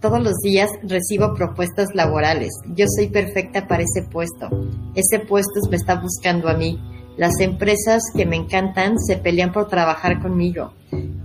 Todos 0.00 0.22
los 0.22 0.38
días 0.42 0.70
recibo 0.84 1.34
propuestas 1.34 1.88
laborales. 1.92 2.48
Yo 2.74 2.86
soy 2.88 3.08
perfecta 3.08 3.68
para 3.68 3.82
ese 3.82 4.08
puesto. 4.08 4.48
Ese 4.94 5.18
puesto 5.18 5.60
me 5.68 5.76
está 5.76 5.96
buscando 5.96 6.48
a 6.48 6.54
mí. 6.54 6.80
Las 7.18 7.38
empresas 7.40 8.00
que 8.16 8.24
me 8.24 8.36
encantan 8.36 8.98
se 8.98 9.18
pelean 9.18 9.52
por 9.52 9.68
trabajar 9.68 10.22
conmigo. 10.22 10.72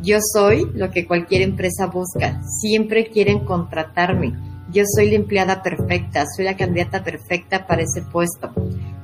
Yo 0.01 0.17
soy 0.33 0.67
lo 0.73 0.91
que 0.91 1.07
cualquier 1.07 1.43
empresa 1.43 1.85
busca. 1.85 2.41
Siempre 2.61 3.05
quieren 3.05 3.45
contratarme. 3.45 4.52
Yo 4.73 4.81
soy 4.87 5.11
la 5.11 5.17
empleada 5.17 5.61
perfecta, 5.61 6.25
soy 6.35 6.45
la 6.45 6.57
candidata 6.57 7.03
perfecta 7.03 7.67
para 7.67 7.83
ese 7.83 8.01
puesto. 8.01 8.49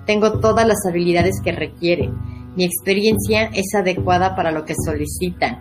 Tengo 0.08 0.40
todas 0.40 0.68
las 0.68 0.84
habilidades 0.88 1.40
que 1.44 1.52
requieren. 1.52 2.16
Mi 2.56 2.64
experiencia 2.66 3.52
es 3.54 3.76
adecuada 3.76 4.36
para 4.36 4.52
lo 4.52 4.66
que 4.66 4.74
solicitan. 4.84 5.60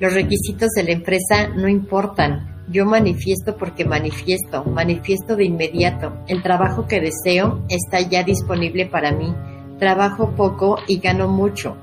Los 0.00 0.14
requisitos 0.14 0.70
de 0.70 0.82
la 0.82 0.90
empresa 0.90 1.46
no 1.54 1.68
importan. 1.68 2.64
Yo 2.72 2.84
manifiesto 2.86 3.56
porque 3.56 3.84
manifiesto, 3.84 4.64
manifiesto 4.64 5.36
de 5.36 5.44
inmediato. 5.44 6.12
El 6.26 6.42
trabajo 6.42 6.88
que 6.88 7.00
deseo 7.00 7.64
está 7.68 8.00
ya 8.00 8.24
disponible 8.24 8.86
para 8.86 9.12
mí. 9.12 9.32
Trabajo 9.78 10.32
poco 10.36 10.78
y 10.88 10.98
gano 10.98 11.28
mucho. 11.28 11.76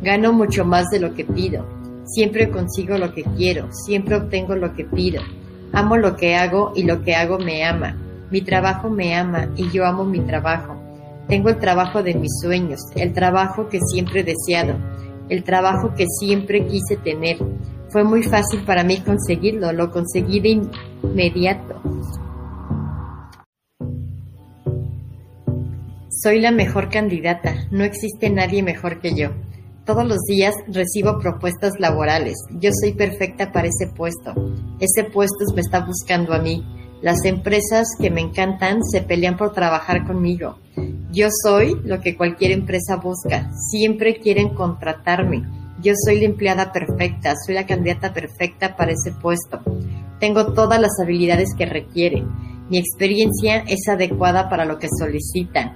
Gano 0.00 0.32
mucho 0.32 0.64
más 0.64 0.88
de 0.88 1.00
lo 1.00 1.12
que 1.12 1.26
pido. 1.26 1.66
Siempre 2.06 2.48
consigo 2.48 2.96
lo 2.96 3.12
que 3.12 3.24
quiero, 3.24 3.68
siempre 3.70 4.16
obtengo 4.16 4.56
lo 4.56 4.74
que 4.74 4.84
pido. 4.86 5.20
Amo 5.72 5.96
lo 5.96 6.16
que 6.16 6.34
hago 6.34 6.72
y 6.74 6.82
lo 6.82 7.02
que 7.02 7.14
hago 7.14 7.38
me 7.38 7.64
ama. 7.64 7.96
Mi 8.30 8.42
trabajo 8.42 8.90
me 8.90 9.14
ama 9.14 9.48
y 9.56 9.70
yo 9.70 9.86
amo 9.86 10.04
mi 10.04 10.20
trabajo. 10.20 10.76
Tengo 11.28 11.48
el 11.48 11.58
trabajo 11.58 12.02
de 12.02 12.14
mis 12.14 12.40
sueños, 12.42 12.80
el 12.96 13.12
trabajo 13.12 13.68
que 13.68 13.78
siempre 13.92 14.20
he 14.20 14.24
deseado, 14.24 14.74
el 15.28 15.44
trabajo 15.44 15.94
que 15.94 16.06
siempre 16.18 16.66
quise 16.66 16.96
tener. 16.96 17.38
Fue 17.88 18.02
muy 18.02 18.24
fácil 18.24 18.64
para 18.64 18.82
mí 18.82 19.00
conseguirlo, 19.00 19.72
lo 19.72 19.92
conseguí 19.92 20.40
de 20.40 20.60
inmediato. 21.02 21.80
Soy 26.08 26.40
la 26.40 26.50
mejor 26.50 26.90
candidata, 26.90 27.54
no 27.70 27.84
existe 27.84 28.28
nadie 28.28 28.62
mejor 28.64 29.00
que 29.00 29.14
yo. 29.14 29.30
Todos 29.90 30.06
los 30.06 30.20
días 30.20 30.54
recibo 30.68 31.18
propuestas 31.18 31.72
laborales. 31.80 32.36
Yo 32.60 32.70
soy 32.80 32.92
perfecta 32.92 33.50
para 33.50 33.66
ese 33.66 33.88
puesto. 33.92 34.32
Ese 34.78 35.02
puesto 35.10 35.44
me 35.52 35.62
está 35.62 35.84
buscando 35.84 36.32
a 36.32 36.38
mí. 36.38 36.64
Las 37.02 37.24
empresas 37.24 37.88
que 38.00 38.08
me 38.08 38.20
encantan 38.20 38.84
se 38.84 39.00
pelean 39.02 39.36
por 39.36 39.52
trabajar 39.52 40.06
conmigo. 40.06 40.60
Yo 41.10 41.26
soy 41.42 41.74
lo 41.82 42.00
que 42.00 42.16
cualquier 42.16 42.52
empresa 42.52 42.98
busca. 43.02 43.50
Siempre 43.72 44.20
quieren 44.20 44.50
contratarme. 44.50 45.42
Yo 45.82 45.94
soy 46.06 46.20
la 46.20 46.26
empleada 46.26 46.70
perfecta, 46.70 47.34
soy 47.44 47.56
la 47.56 47.66
candidata 47.66 48.12
perfecta 48.12 48.76
para 48.76 48.92
ese 48.92 49.10
puesto. 49.10 49.58
Tengo 50.20 50.52
todas 50.52 50.80
las 50.80 50.92
habilidades 51.02 51.48
que 51.58 51.66
requieren. 51.66 52.28
Mi 52.68 52.78
experiencia 52.78 53.64
es 53.66 53.88
adecuada 53.88 54.48
para 54.48 54.66
lo 54.66 54.78
que 54.78 54.86
solicitan. 55.00 55.72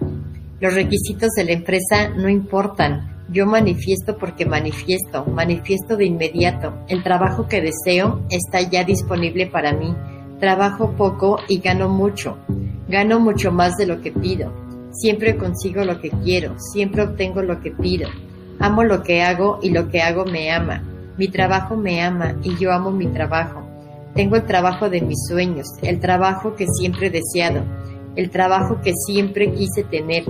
Los 0.61 0.73
requisitos 0.73 1.31
de 1.31 1.47
la 1.47 1.53
empresa 1.53 2.11
no 2.11 2.29
importan. 2.29 3.14
Yo 3.35 3.47
manifiesto 3.47 4.17
porque 4.17 4.47
manifiesto, 4.47 5.25
manifiesto 5.27 5.97
de 5.97 6.05
inmediato. 6.05 6.73
El 6.87 7.03
trabajo 7.03 7.49
que 7.49 7.61
deseo 7.61 8.21
está 8.31 8.61
ya 8.61 8.85
disponible 8.85 9.49
para 9.49 9.73
mí. 9.73 9.93
Trabajo 10.39 10.93
poco 10.93 11.41
y 11.49 11.59
gano 11.59 11.89
mucho. 11.89 12.39
Gano 12.89 13.19
mucho 13.19 13.51
más 13.51 13.77
de 13.77 13.87
lo 13.87 14.01
que 14.01 14.13
pido. 14.13 14.53
Siempre 14.93 15.37
consigo 15.37 15.85
lo 15.85 16.01
que 16.01 16.11
quiero, 16.11 16.55
siempre 16.61 17.03
obtengo 17.03 17.43
lo 17.43 17.61
que 17.61 17.73
pido. 17.73 18.09
Amo 18.61 18.85
lo 18.85 19.03
que 19.03 19.23
hago 19.23 19.59
y 19.61 19.71
lo 19.71 19.89
que 19.89 20.01
hago 20.01 20.25
me 20.27 20.53
ama. 20.53 20.85
Mi 21.19 21.27
trabajo 21.27 21.77
me 21.77 22.03
ama 22.03 22.37
y 22.45 22.57
yo 22.57 22.73
amo 22.73 22.93
mi 22.93 23.09
trabajo. 23.09 23.67
Tengo 24.15 24.37
el 24.37 24.45
trabajo 24.45 24.89
de 24.89 25.01
mis 25.01 25.19
sueños, 25.29 25.67
el 25.83 25.99
trabajo 25.99 26.55
que 26.55 26.67
siempre 26.69 27.09
he 27.09 27.11
deseado, 27.11 27.65
el 28.15 28.31
trabajo 28.31 28.81
que 28.81 28.93
siempre 29.09 29.53
quise 29.53 29.83
tener. 29.83 30.23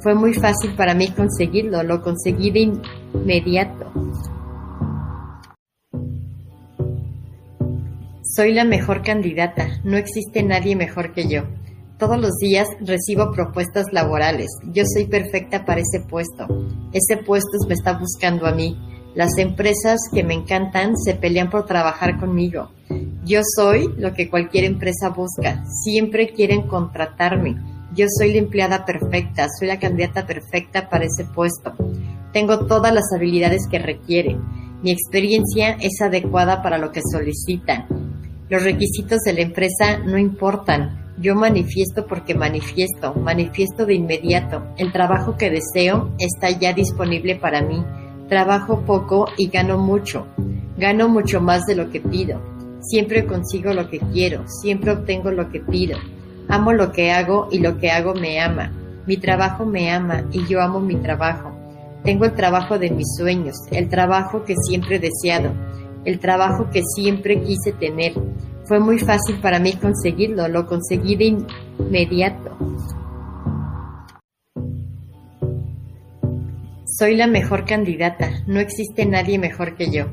Fue 0.00 0.14
muy 0.14 0.34
fácil 0.34 0.74
para 0.76 0.94
mí 0.94 1.08
conseguirlo, 1.08 1.82
lo 1.82 2.02
conseguí 2.02 2.50
de 2.50 2.72
inmediato. 3.14 3.90
Soy 8.22 8.52
la 8.52 8.64
mejor 8.64 9.02
candidata, 9.02 9.80
no 9.82 9.96
existe 9.96 10.44
nadie 10.44 10.76
mejor 10.76 11.12
que 11.12 11.28
yo. 11.28 11.42
Todos 11.98 12.20
los 12.20 12.36
días 12.36 12.68
recibo 12.80 13.32
propuestas 13.32 13.86
laborales. 13.90 14.46
Yo 14.72 14.84
soy 14.86 15.06
perfecta 15.06 15.64
para 15.64 15.80
ese 15.80 16.06
puesto. 16.08 16.46
Ese 16.92 17.16
puesto 17.16 17.58
me 17.66 17.74
está 17.74 17.98
buscando 17.98 18.46
a 18.46 18.52
mí. 18.52 18.78
Las 19.16 19.36
empresas 19.38 19.98
que 20.14 20.22
me 20.22 20.34
encantan 20.34 20.96
se 20.96 21.14
pelean 21.14 21.50
por 21.50 21.66
trabajar 21.66 22.20
conmigo. 22.20 22.70
Yo 23.24 23.40
soy 23.56 23.92
lo 23.96 24.14
que 24.14 24.30
cualquier 24.30 24.62
empresa 24.64 25.08
busca. 25.08 25.64
Siempre 25.82 26.28
quieren 26.28 26.68
contratarme. 26.68 27.56
Yo 27.98 28.06
soy 28.16 28.32
la 28.32 28.38
empleada 28.38 28.84
perfecta, 28.84 29.48
soy 29.58 29.66
la 29.66 29.80
candidata 29.80 30.24
perfecta 30.24 30.88
para 30.88 31.06
ese 31.06 31.24
puesto. 31.24 31.72
Tengo 32.32 32.64
todas 32.66 32.94
las 32.94 33.12
habilidades 33.12 33.66
que 33.68 33.80
requieren. 33.80 34.40
Mi 34.84 34.92
experiencia 34.92 35.70
es 35.80 36.00
adecuada 36.00 36.62
para 36.62 36.78
lo 36.78 36.92
que 36.92 37.00
solicitan. 37.02 37.86
Los 38.48 38.62
requisitos 38.62 39.18
de 39.24 39.32
la 39.32 39.40
empresa 39.40 39.98
no 39.98 40.16
importan. 40.16 41.12
Yo 41.20 41.34
manifiesto 41.34 42.06
porque 42.06 42.36
manifiesto, 42.36 43.14
manifiesto 43.14 43.84
de 43.84 43.94
inmediato. 43.94 44.62
El 44.76 44.92
trabajo 44.92 45.36
que 45.36 45.50
deseo 45.50 46.14
está 46.20 46.50
ya 46.50 46.72
disponible 46.72 47.34
para 47.34 47.62
mí. 47.62 47.84
Trabajo 48.28 48.82
poco 48.86 49.26
y 49.36 49.48
gano 49.48 49.76
mucho. 49.76 50.28
Gano 50.76 51.08
mucho 51.08 51.40
más 51.40 51.66
de 51.66 51.74
lo 51.74 51.90
que 51.90 52.00
pido. 52.00 52.40
Siempre 52.80 53.26
consigo 53.26 53.74
lo 53.74 53.90
que 53.90 53.98
quiero, 53.98 54.44
siempre 54.46 54.92
obtengo 54.92 55.32
lo 55.32 55.50
que 55.50 55.58
pido. 55.58 55.98
Amo 56.48 56.72
lo 56.72 56.92
que 56.92 57.10
hago 57.12 57.48
y 57.50 57.58
lo 57.58 57.78
que 57.78 57.90
hago 57.90 58.14
me 58.14 58.40
ama. 58.40 58.72
Mi 59.06 59.18
trabajo 59.18 59.66
me 59.66 59.90
ama 59.90 60.24
y 60.32 60.46
yo 60.46 60.62
amo 60.62 60.80
mi 60.80 60.96
trabajo. 60.96 61.52
Tengo 62.04 62.24
el 62.24 62.32
trabajo 62.32 62.78
de 62.78 62.90
mis 62.90 63.06
sueños, 63.16 63.56
el 63.70 63.88
trabajo 63.88 64.44
que 64.44 64.54
siempre 64.56 64.96
he 64.96 64.98
deseado, 64.98 65.52
el 66.04 66.18
trabajo 66.18 66.70
que 66.70 66.82
siempre 66.94 67.42
quise 67.42 67.72
tener. 67.72 68.14
Fue 68.64 68.80
muy 68.80 68.98
fácil 68.98 69.40
para 69.40 69.58
mí 69.58 69.74
conseguirlo, 69.74 70.48
lo 70.48 70.66
conseguí 70.66 71.16
de 71.16 71.36
inmediato. 71.78 72.56
Soy 76.98 77.14
la 77.14 77.26
mejor 77.26 77.64
candidata, 77.64 78.30
no 78.46 78.58
existe 78.58 79.04
nadie 79.04 79.38
mejor 79.38 79.76
que 79.76 79.90
yo. 79.90 80.06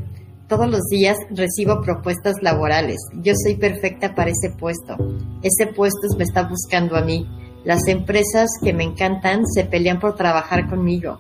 Todos 0.47 0.69
los 0.69 0.83
días 0.91 1.17
recibo 1.31 1.81
propuestas 1.81 2.35
laborales. 2.43 2.97
Yo 3.23 3.33
soy 3.35 3.55
perfecta 3.55 4.13
para 4.13 4.29
ese 4.29 4.55
puesto. 4.55 4.95
Ese 5.41 5.65
puesto 5.73 6.07
me 6.19 6.23
está 6.23 6.43
buscando 6.43 6.95
a 6.95 7.01
mí. 7.01 7.27
Las 7.63 7.87
empresas 7.87 8.51
que 8.63 8.71
me 8.71 8.83
encantan 8.83 9.47
se 9.47 9.65
pelean 9.65 9.99
por 9.99 10.15
trabajar 10.15 10.69
conmigo. 10.69 11.19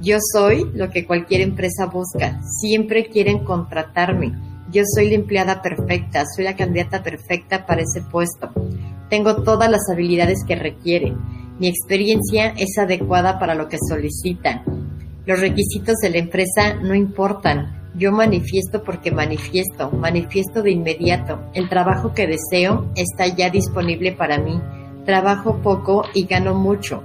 Yo 0.00 0.16
soy 0.32 0.64
lo 0.72 0.88
que 0.88 1.06
cualquier 1.06 1.42
empresa 1.42 1.84
busca. 1.84 2.40
Siempre 2.62 3.10
quieren 3.10 3.44
contratarme. 3.44 4.32
Yo 4.70 4.84
soy 4.94 5.10
la 5.10 5.16
empleada 5.16 5.60
perfecta, 5.60 6.24
soy 6.34 6.46
la 6.46 6.56
candidata 6.56 7.02
perfecta 7.02 7.66
para 7.66 7.82
ese 7.82 8.00
puesto. 8.00 8.52
Tengo 9.10 9.42
todas 9.42 9.70
las 9.70 9.82
habilidades 9.92 10.44
que 10.48 10.56
requieren. 10.56 11.18
Mi 11.58 11.68
experiencia 11.68 12.54
es 12.56 12.78
adecuada 12.78 13.38
para 13.38 13.54
lo 13.54 13.68
que 13.68 13.76
solicitan. 13.86 14.62
Los 15.26 15.40
requisitos 15.40 15.96
de 15.96 16.08
la 16.08 16.18
empresa 16.18 16.72
no 16.82 16.94
importan. 16.94 17.81
Yo 17.94 18.10
manifiesto 18.10 18.82
porque 18.82 19.10
manifiesto, 19.10 19.90
manifiesto 19.90 20.62
de 20.62 20.70
inmediato. 20.70 21.40
El 21.52 21.68
trabajo 21.68 22.14
que 22.14 22.26
deseo 22.26 22.86
está 22.96 23.26
ya 23.26 23.50
disponible 23.50 24.12
para 24.12 24.38
mí. 24.38 24.58
Trabajo 25.04 25.58
poco 25.62 26.04
y 26.14 26.24
gano 26.24 26.54
mucho. 26.54 27.02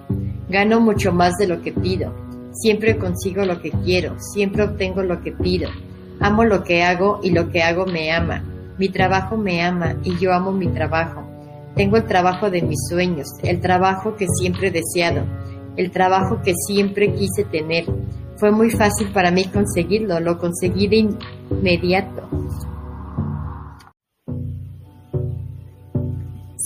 Gano 0.50 0.80
mucho 0.80 1.12
más 1.12 1.34
de 1.38 1.48
lo 1.48 1.62
que 1.62 1.74
pido. 1.74 2.14
Siempre 2.54 2.98
consigo 2.98 3.44
lo 3.44 3.62
que 3.62 3.72
quiero, 3.72 4.16
siempre 4.18 4.64
obtengo 4.64 5.04
lo 5.04 5.22
que 5.22 5.32
pido. 5.32 5.70
Amo 6.20 6.46
lo 6.46 6.64
que 6.64 6.84
hago 6.84 7.20
y 7.22 7.32
lo 7.32 7.52
que 7.52 7.62
hago 7.62 7.86
me 7.86 8.12
ama. 8.12 8.44
Mi 8.78 8.90
trabajo 8.90 9.38
me 9.38 9.62
ama 9.62 9.98
y 10.04 10.18
yo 10.18 10.34
amo 10.34 10.52
mi 10.52 10.68
trabajo. 10.68 11.24
Tengo 11.76 11.98
el 11.98 12.06
trabajo 12.06 12.50
de 12.50 12.62
mis 12.62 12.80
sueños, 12.90 13.28
el 13.44 13.60
trabajo 13.60 14.16
que 14.16 14.26
siempre 14.40 14.70
he 14.70 14.72
deseado, 14.72 15.26
el 15.76 15.92
trabajo 15.92 16.42
que 16.42 16.54
siempre 16.68 17.14
quise 17.14 17.44
tener. 17.44 17.86
Fue 18.38 18.52
muy 18.52 18.70
fácil 18.70 19.12
para 19.14 19.32
mí 19.32 19.46
conseguirlo, 19.46 20.20
lo 20.20 20.38
conseguí 20.38 20.88
de 20.88 21.10
inmediato. 21.50 22.30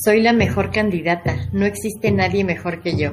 Soy 0.03 0.21
la 0.21 0.33
mejor 0.33 0.71
candidata, 0.71 1.47
no 1.53 1.65
existe 1.65 2.11
nadie 2.11 2.43
mejor 2.43 2.81
que 2.81 2.97
yo. 2.97 3.11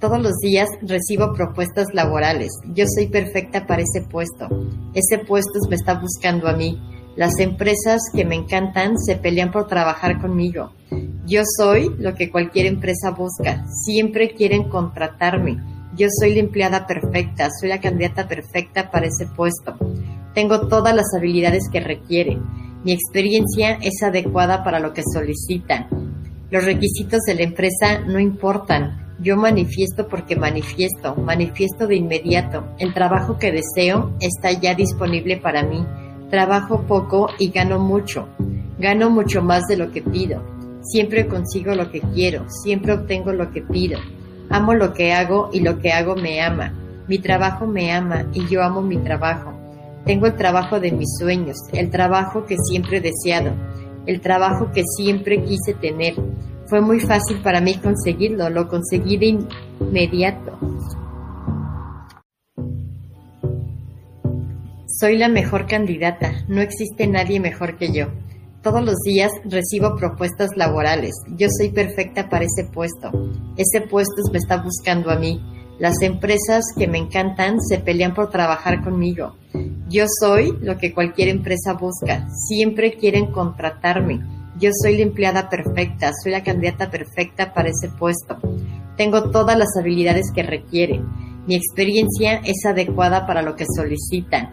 Todos 0.00 0.20
los 0.20 0.34
días 0.42 0.68
recibo 0.82 1.32
propuestas 1.32 1.86
laborales. 1.94 2.52
Yo 2.74 2.84
soy 2.94 3.06
perfecta 3.06 3.66
para 3.66 3.82
ese 3.82 4.02
puesto. 4.06 4.48
Ese 4.92 5.24
puesto 5.24 5.60
me 5.70 5.76
está 5.76 5.94
buscando 5.94 6.46
a 6.48 6.52
mí. 6.52 6.78
Las 7.16 7.38
empresas 7.38 8.02
que 8.12 8.26
me 8.26 8.34
encantan 8.34 8.98
se 8.98 9.16
pelean 9.16 9.50
por 9.50 9.66
trabajar 9.66 10.20
conmigo. 10.20 10.72
Yo 11.24 11.42
soy 11.56 11.94
lo 11.98 12.14
que 12.14 12.30
cualquier 12.30 12.66
empresa 12.66 13.12
busca. 13.12 13.64
Siempre 13.86 14.34
quieren 14.34 14.68
contratarme. 14.68 15.73
Yo 15.96 16.08
soy 16.10 16.34
la 16.34 16.40
empleada 16.40 16.86
perfecta, 16.86 17.48
soy 17.60 17.68
la 17.68 17.80
candidata 17.80 18.26
perfecta 18.26 18.90
para 18.90 19.06
ese 19.06 19.26
puesto. 19.26 19.76
Tengo 20.34 20.66
todas 20.66 20.94
las 20.94 21.06
habilidades 21.16 21.68
que 21.70 21.78
requiere. 21.78 22.36
Mi 22.82 22.92
experiencia 22.92 23.78
es 23.80 24.02
adecuada 24.02 24.64
para 24.64 24.80
lo 24.80 24.92
que 24.92 25.02
solicitan. 25.12 25.86
Los 26.50 26.64
requisitos 26.64 27.20
de 27.26 27.34
la 27.36 27.42
empresa 27.42 28.00
no 28.00 28.18
importan. 28.18 29.14
Yo 29.20 29.36
manifiesto 29.36 30.08
porque 30.08 30.34
manifiesto, 30.34 31.14
manifiesto 31.14 31.86
de 31.86 31.96
inmediato. 31.96 32.64
El 32.78 32.92
trabajo 32.92 33.38
que 33.38 33.52
deseo 33.52 34.12
está 34.20 34.50
ya 34.50 34.74
disponible 34.74 35.36
para 35.36 35.62
mí. 35.62 35.86
Trabajo 36.28 36.82
poco 36.88 37.28
y 37.38 37.50
gano 37.50 37.78
mucho. 37.78 38.28
Gano 38.80 39.10
mucho 39.10 39.42
más 39.42 39.62
de 39.68 39.76
lo 39.76 39.92
que 39.92 40.02
pido. 40.02 40.42
Siempre 40.82 41.28
consigo 41.28 41.74
lo 41.74 41.90
que 41.90 42.00
quiero, 42.00 42.44
siempre 42.50 42.92
obtengo 42.92 43.32
lo 43.32 43.52
que 43.52 43.62
pido. 43.62 43.98
Amo 44.54 44.72
lo 44.72 44.92
que 44.92 45.12
hago 45.12 45.50
y 45.52 45.58
lo 45.58 45.80
que 45.80 45.90
hago 45.90 46.14
me 46.14 46.40
ama. 46.40 46.72
Mi 47.08 47.18
trabajo 47.18 47.66
me 47.66 47.90
ama 47.90 48.26
y 48.32 48.46
yo 48.46 48.62
amo 48.62 48.82
mi 48.82 48.96
trabajo. 48.98 49.52
Tengo 50.04 50.26
el 50.26 50.36
trabajo 50.36 50.78
de 50.78 50.92
mis 50.92 51.08
sueños, 51.18 51.56
el 51.72 51.90
trabajo 51.90 52.46
que 52.46 52.54
siempre 52.70 52.98
he 52.98 53.00
deseado, 53.00 53.50
el 54.06 54.20
trabajo 54.20 54.70
que 54.70 54.84
siempre 54.96 55.42
quise 55.42 55.74
tener. 55.74 56.14
Fue 56.66 56.80
muy 56.80 57.00
fácil 57.00 57.38
para 57.42 57.60
mí 57.60 57.78
conseguirlo, 57.78 58.48
lo 58.48 58.68
conseguí 58.68 59.16
de 59.16 59.44
inmediato. 59.80 60.56
Soy 64.86 65.18
la 65.18 65.28
mejor 65.28 65.66
candidata, 65.66 66.44
no 66.46 66.60
existe 66.60 67.08
nadie 67.08 67.40
mejor 67.40 67.76
que 67.76 67.92
yo. 67.92 68.06
Todos 68.64 68.82
los 68.82 68.96
días 69.04 69.30
recibo 69.44 69.94
propuestas 69.94 70.48
laborales. 70.56 71.12
Yo 71.36 71.48
soy 71.54 71.68
perfecta 71.68 72.30
para 72.30 72.46
ese 72.46 72.64
puesto. 72.64 73.10
Ese 73.58 73.86
puesto 73.86 74.22
me 74.32 74.38
está 74.38 74.56
buscando 74.62 75.10
a 75.10 75.16
mí. 75.16 75.38
Las 75.78 76.00
empresas 76.00 76.64
que 76.74 76.88
me 76.88 76.96
encantan 76.96 77.60
se 77.60 77.78
pelean 77.78 78.14
por 78.14 78.30
trabajar 78.30 78.82
conmigo. 78.82 79.36
Yo 79.90 80.06
soy 80.18 80.56
lo 80.62 80.78
que 80.78 80.94
cualquier 80.94 81.28
empresa 81.28 81.74
busca. 81.74 82.26
Siempre 82.48 82.94
quieren 82.94 83.32
contratarme. 83.32 84.20
Yo 84.58 84.70
soy 84.82 84.96
la 84.96 85.02
empleada 85.02 85.50
perfecta, 85.50 86.12
soy 86.22 86.32
la 86.32 86.42
candidata 86.42 86.90
perfecta 86.90 87.52
para 87.52 87.68
ese 87.68 87.90
puesto. 87.90 88.38
Tengo 88.96 89.30
todas 89.30 89.58
las 89.58 89.76
habilidades 89.78 90.32
que 90.34 90.42
requiere. 90.42 91.02
Mi 91.46 91.54
experiencia 91.54 92.36
es 92.36 92.64
adecuada 92.64 93.26
para 93.26 93.42
lo 93.42 93.56
que 93.56 93.66
solicitan. 93.76 94.48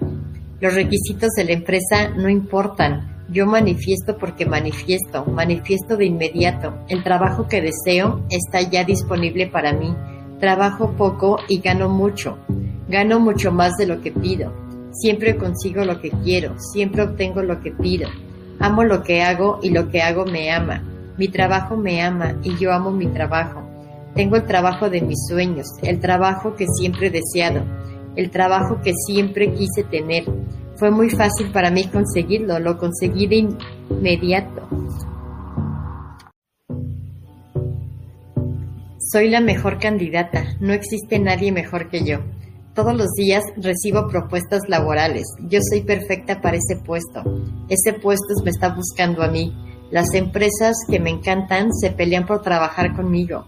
Los 0.59 0.73
requisitos 0.73 1.29
de 1.37 1.45
la 1.45 1.53
empresa 1.53 2.09
no 2.09 2.27
importan. 2.27 3.20
Yo 3.31 3.45
manifiesto 3.45 4.17
porque 4.17 4.45
manifiesto, 4.45 5.23
manifiesto 5.25 5.95
de 5.95 6.05
inmediato. 6.05 6.73
El 6.89 7.01
trabajo 7.01 7.47
que 7.47 7.61
deseo 7.61 8.21
está 8.29 8.61
ya 8.61 8.83
disponible 8.83 9.47
para 9.47 9.71
mí. 9.71 9.95
Trabajo 10.41 10.91
poco 10.97 11.37
y 11.47 11.59
gano 11.61 11.87
mucho. 11.87 12.37
Gano 12.89 13.21
mucho 13.21 13.53
más 13.53 13.77
de 13.77 13.87
lo 13.87 14.01
que 14.01 14.11
pido. 14.11 14.51
Siempre 14.91 15.37
consigo 15.37 15.85
lo 15.85 16.01
que 16.01 16.09
quiero, 16.09 16.59
siempre 16.59 17.03
obtengo 17.03 17.41
lo 17.41 17.61
que 17.61 17.71
pido. 17.71 18.09
Amo 18.59 18.83
lo 18.83 19.01
que 19.01 19.21
hago 19.21 19.59
y 19.63 19.69
lo 19.69 19.89
que 19.89 20.01
hago 20.01 20.25
me 20.25 20.51
ama. 20.51 20.83
Mi 21.17 21.29
trabajo 21.29 21.77
me 21.77 22.01
ama 22.01 22.35
y 22.43 22.57
yo 22.57 22.73
amo 22.73 22.91
mi 22.91 23.07
trabajo. 23.07 23.61
Tengo 24.13 24.35
el 24.35 24.45
trabajo 24.45 24.89
de 24.89 24.99
mis 24.99 25.19
sueños, 25.29 25.67
el 25.83 26.01
trabajo 26.01 26.55
que 26.55 26.65
siempre 26.67 27.07
he 27.07 27.11
deseado, 27.11 27.63
el 28.17 28.29
trabajo 28.29 28.81
que 28.81 28.91
siempre 29.07 29.53
quise 29.53 29.83
tener. 29.83 30.25
Fue 30.81 30.89
muy 30.89 31.11
fácil 31.11 31.51
para 31.51 31.69
mí 31.69 31.87
conseguirlo, 31.89 32.57
lo 32.57 32.79
conseguí 32.79 33.27
de 33.27 33.47
inmediato. 33.91 34.67
Soy 38.97 39.29
la 39.29 39.41
mejor 39.41 39.77
candidata, 39.77 40.43
no 40.59 40.73
existe 40.73 41.19
nadie 41.19 41.51
mejor 41.51 41.91
que 41.91 42.03
yo. 42.03 42.21
Todos 42.73 42.97
los 42.97 43.11
días 43.11 43.43
recibo 43.57 44.07
propuestas 44.07 44.61
laborales. 44.69 45.27
Yo 45.47 45.59
soy 45.61 45.81
perfecta 45.81 46.41
para 46.41 46.57
ese 46.57 46.81
puesto. 46.83 47.21
Ese 47.69 47.93
puesto 47.93 48.33
me 48.43 48.49
está 48.49 48.69
buscando 48.69 49.21
a 49.21 49.27
mí. 49.27 49.53
Las 49.91 50.15
empresas 50.15 50.77
que 50.89 50.99
me 50.99 51.11
encantan 51.11 51.71
se 51.79 51.91
pelean 51.91 52.25
por 52.25 52.41
trabajar 52.41 52.95
conmigo. 52.95 53.45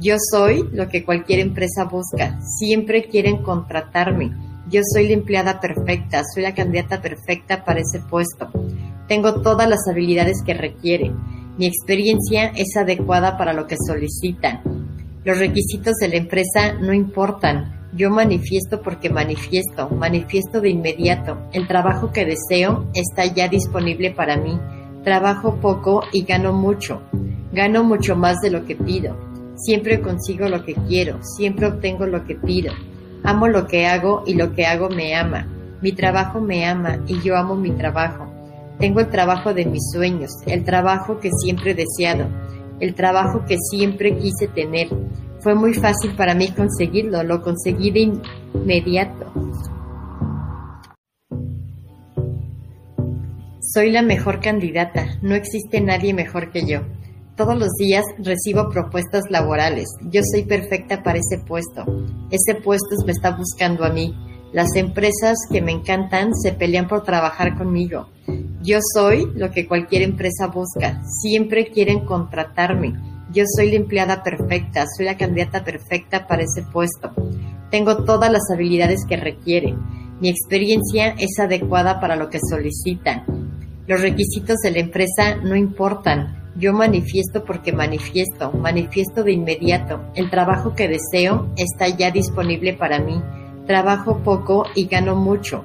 Yo 0.00 0.16
soy 0.32 0.66
lo 0.72 0.88
que 0.88 1.04
cualquier 1.04 1.40
empresa 1.40 1.84
busca. 1.84 2.40
Siempre 2.58 3.04
quieren 3.04 3.42
contratarme. 3.42 4.49
Yo 4.70 4.82
soy 4.94 5.08
la 5.08 5.14
empleada 5.14 5.58
perfecta, 5.58 6.22
soy 6.32 6.44
la 6.44 6.54
candidata 6.54 7.02
perfecta 7.02 7.64
para 7.64 7.80
ese 7.80 7.98
puesto. 7.98 8.48
Tengo 9.08 9.40
todas 9.42 9.68
las 9.68 9.80
habilidades 9.90 10.44
que 10.46 10.54
requiere. 10.54 11.10
Mi 11.58 11.66
experiencia 11.66 12.52
es 12.54 12.76
adecuada 12.76 13.36
para 13.36 13.52
lo 13.52 13.66
que 13.66 13.76
solicitan. 13.84 14.60
Los 15.24 15.38
requisitos 15.38 15.96
de 15.96 16.08
la 16.08 16.16
empresa 16.16 16.74
no 16.80 16.92
importan. 16.92 17.88
Yo 17.96 18.10
manifiesto 18.10 18.80
porque 18.80 19.10
manifiesto, 19.10 19.90
manifiesto 19.90 20.60
de 20.60 20.70
inmediato. 20.70 21.36
El 21.52 21.66
trabajo 21.66 22.12
que 22.12 22.24
deseo 22.24 22.88
está 22.94 23.26
ya 23.26 23.48
disponible 23.48 24.12
para 24.12 24.36
mí. 24.36 24.56
Trabajo 25.02 25.56
poco 25.56 26.04
y 26.12 26.22
gano 26.22 26.52
mucho. 26.52 27.02
Gano 27.52 27.82
mucho 27.82 28.14
más 28.14 28.40
de 28.40 28.52
lo 28.52 28.64
que 28.64 28.76
pido. 28.76 29.16
Siempre 29.56 30.00
consigo 30.00 30.48
lo 30.48 30.64
que 30.64 30.74
quiero, 30.74 31.18
siempre 31.22 31.66
obtengo 31.66 32.06
lo 32.06 32.24
que 32.24 32.36
pido. 32.36 32.72
Amo 33.22 33.48
lo 33.48 33.66
que 33.66 33.86
hago 33.86 34.22
y 34.26 34.34
lo 34.34 34.54
que 34.54 34.66
hago 34.66 34.88
me 34.88 35.14
ama. 35.14 35.46
Mi 35.82 35.92
trabajo 35.92 36.40
me 36.40 36.66
ama 36.66 37.00
y 37.06 37.20
yo 37.20 37.36
amo 37.36 37.54
mi 37.54 37.70
trabajo. 37.70 38.26
Tengo 38.78 39.00
el 39.00 39.10
trabajo 39.10 39.52
de 39.52 39.66
mis 39.66 39.90
sueños, 39.92 40.30
el 40.46 40.64
trabajo 40.64 41.20
que 41.20 41.30
siempre 41.42 41.72
he 41.72 41.74
deseado, 41.74 42.26
el 42.80 42.94
trabajo 42.94 43.44
que 43.46 43.56
siempre 43.70 44.16
quise 44.16 44.48
tener. 44.48 44.88
Fue 45.40 45.54
muy 45.54 45.74
fácil 45.74 46.16
para 46.16 46.34
mí 46.34 46.48
conseguirlo, 46.48 47.22
lo 47.22 47.42
conseguí 47.42 47.90
de 47.90 48.12
inmediato. 48.54 49.30
Soy 53.60 53.90
la 53.90 54.02
mejor 54.02 54.40
candidata, 54.40 55.18
no 55.20 55.34
existe 55.34 55.80
nadie 55.80 56.14
mejor 56.14 56.50
que 56.50 56.66
yo. 56.66 56.80
Todos 57.40 57.58
los 57.58 57.72
días 57.78 58.04
recibo 58.18 58.68
propuestas 58.68 59.22
laborales. 59.30 59.88
Yo 60.10 60.20
soy 60.30 60.42
perfecta 60.42 61.02
para 61.02 61.20
ese 61.20 61.42
puesto. 61.42 61.86
Ese 62.30 62.60
puesto 62.60 62.96
me 63.06 63.12
está 63.12 63.30
buscando 63.30 63.86
a 63.86 63.88
mí. 63.88 64.14
Las 64.52 64.76
empresas 64.76 65.38
que 65.50 65.62
me 65.62 65.72
encantan 65.72 66.34
se 66.34 66.52
pelean 66.52 66.86
por 66.86 67.02
trabajar 67.02 67.56
conmigo. 67.56 68.10
Yo 68.62 68.80
soy 68.94 69.26
lo 69.34 69.50
que 69.52 69.66
cualquier 69.66 70.02
empresa 70.02 70.48
busca. 70.48 71.00
Siempre 71.22 71.68
quieren 71.68 72.04
contratarme. 72.04 73.00
Yo 73.32 73.44
soy 73.56 73.70
la 73.70 73.76
empleada 73.76 74.22
perfecta, 74.22 74.84
soy 74.94 75.06
la 75.06 75.16
candidata 75.16 75.64
perfecta 75.64 76.26
para 76.26 76.42
ese 76.42 76.62
puesto. 76.70 77.10
Tengo 77.70 78.04
todas 78.04 78.30
las 78.30 78.42
habilidades 78.52 79.06
que 79.08 79.16
requiere. 79.16 79.74
Mi 80.20 80.28
experiencia 80.28 81.14
es 81.18 81.38
adecuada 81.38 82.00
para 82.00 82.16
lo 82.16 82.28
que 82.28 82.38
solicitan. 82.38 83.24
Los 83.86 84.02
requisitos 84.02 84.58
de 84.62 84.72
la 84.72 84.80
empresa 84.80 85.36
no 85.42 85.56
importan. 85.56 86.39
Yo 86.60 86.74
manifiesto 86.74 87.42
porque 87.42 87.72
manifiesto, 87.72 88.52
manifiesto 88.52 89.24
de 89.24 89.32
inmediato. 89.32 89.98
El 90.14 90.28
trabajo 90.28 90.74
que 90.74 90.88
deseo 90.88 91.48
está 91.56 91.88
ya 91.88 92.10
disponible 92.10 92.74
para 92.74 93.00
mí. 93.00 93.18
Trabajo 93.66 94.18
poco 94.18 94.66
y 94.74 94.84
gano 94.84 95.16
mucho. 95.16 95.64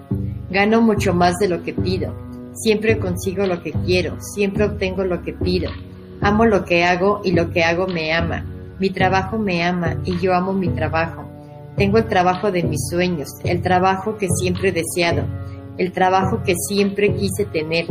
Gano 0.50 0.82
mucho 0.82 1.14
más 1.14 1.36
de 1.38 1.50
lo 1.50 1.64
que 1.64 1.74
pido. 1.74 2.16
Siempre 2.54 2.98
consigo 2.98 3.46
lo 3.46 3.62
que 3.62 3.74
quiero, 3.74 4.16
siempre 4.22 4.64
obtengo 4.64 5.04
lo 5.04 5.22
que 5.22 5.34
pido. 5.34 5.70
Amo 6.22 6.46
lo 6.46 6.64
que 6.64 6.86
hago 6.86 7.20
y 7.26 7.34
lo 7.34 7.52
que 7.52 7.66
hago 7.66 7.88
me 7.88 8.14
ama. 8.14 8.46
Mi 8.80 8.90
trabajo 8.90 9.38
me 9.38 9.66
ama 9.66 9.98
y 10.06 10.18
yo 10.20 10.34
amo 10.34 10.54
mi 10.54 10.70
trabajo. 10.70 11.26
Tengo 11.76 11.98
el 11.98 12.08
trabajo 12.08 12.54
de 12.54 12.64
mis 12.64 12.80
sueños, 12.90 13.28
el 13.44 13.62
trabajo 13.62 14.16
que 14.16 14.30
siempre 14.30 14.70
he 14.70 14.72
deseado, 14.72 15.26
el 15.78 15.92
trabajo 15.92 16.42
que 16.42 16.54
siempre 16.70 17.14
quise 17.14 17.44
tener. 17.44 17.86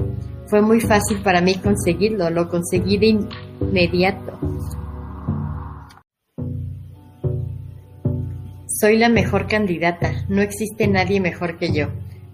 Fue 0.46 0.60
muy 0.60 0.80
fácil 0.80 1.22
para 1.22 1.40
mí 1.40 1.56
conseguirlo, 1.56 2.28
lo 2.30 2.48
conseguí 2.48 2.98
de 2.98 3.18
inmediato. 3.60 4.38
Soy 8.66 8.98
la 8.98 9.08
mejor 9.08 9.46
candidata, 9.46 10.26
no 10.28 10.42
existe 10.42 10.86
nadie 10.88 11.20
mejor 11.20 11.56
que 11.56 11.72
yo. 11.72 11.86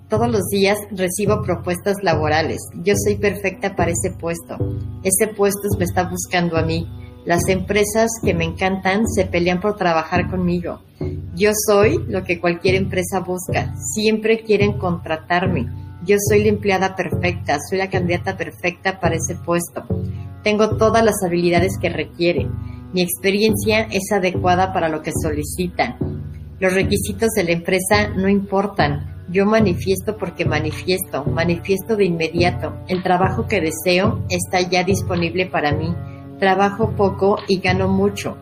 Todos 0.08 0.28
los 0.28 0.48
días 0.48 0.76
recibo 0.90 1.42
propuestas 1.42 1.98
laborales. 2.02 2.58
Yo 2.82 2.94
soy 2.96 3.14
perfecta 3.14 3.76
para 3.76 3.92
ese 3.92 4.10
puesto. 4.10 4.56
Ese 5.04 5.32
puesto 5.32 5.68
me 5.78 5.84
está 5.84 6.08
buscando 6.08 6.56
a 6.56 6.62
mí. 6.62 6.88
Las 7.24 7.46
empresas 7.48 8.10
que 8.24 8.34
me 8.34 8.44
encantan 8.44 9.06
se 9.06 9.26
pelean 9.26 9.60
por 9.60 9.76
trabajar 9.76 10.28
conmigo. 10.28 10.80
Yo 11.36 11.52
soy 11.66 12.04
lo 12.08 12.24
que 12.24 12.40
cualquier 12.40 12.74
empresa 12.74 13.20
busca. 13.20 13.72
Siempre 13.94 14.40
quieren 14.40 14.78
contratarme. 14.78 15.89
Yo 16.04 16.16
soy 16.28 16.42
la 16.42 16.48
empleada 16.48 16.96
perfecta, 16.96 17.58
soy 17.68 17.78
la 17.78 17.90
candidata 17.90 18.36
perfecta 18.36 18.98
para 19.00 19.16
ese 19.16 19.34
puesto. 19.34 19.84
Tengo 20.42 20.76
todas 20.76 21.04
las 21.04 21.22
habilidades 21.24 21.78
que 21.78 21.90
requieren. 21.90 22.50
Mi 22.92 23.02
experiencia 23.02 23.82
es 23.82 24.10
adecuada 24.10 24.72
para 24.72 24.88
lo 24.88 25.02
que 25.02 25.12
solicitan. 25.22 25.96
Los 26.58 26.74
requisitos 26.74 27.30
de 27.36 27.44
la 27.44 27.52
empresa 27.52 28.08
no 28.16 28.28
importan. 28.28 29.24
Yo 29.30 29.46
manifiesto 29.46 30.16
porque 30.16 30.44
manifiesto, 30.44 31.24
manifiesto 31.24 31.96
de 31.96 32.06
inmediato. 32.06 32.74
El 32.88 33.02
trabajo 33.02 33.46
que 33.46 33.60
deseo 33.60 34.24
está 34.28 34.60
ya 34.60 34.82
disponible 34.82 35.46
para 35.46 35.72
mí. 35.72 35.94
Trabajo 36.38 36.90
poco 36.96 37.38
y 37.46 37.60
gano 37.60 37.88
mucho. 37.88 38.38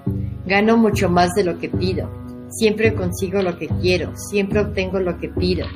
Gano 0.46 0.76
mucho 0.76 1.10
más 1.10 1.34
de 1.34 1.44
lo 1.44 1.58
que 1.58 1.68
pido. 1.68 2.08
Siempre 2.48 2.94
consigo 2.94 3.42
lo 3.42 3.58
que 3.58 3.68
quiero, 3.68 4.12
siempre 4.16 4.60
obtengo 4.60 4.98
lo 5.00 5.18
que 5.18 5.28
pido. 5.28 5.66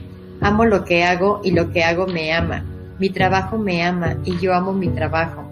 Amo 0.43 0.65
lo 0.65 0.85
que 0.85 1.05
hago 1.05 1.41
y 1.45 1.53
lo 1.53 1.71
que 1.71 1.85
hago 1.85 2.09
me 2.09 2.33
ama. 2.33 2.65
Mi 2.99 3.11
trabajo 3.11 3.59
me 3.59 3.85
ama 3.85 4.17
y 4.25 4.39
yo 4.39 4.53
amo 4.53 4.73
mi 4.73 4.89
trabajo. 4.89 5.45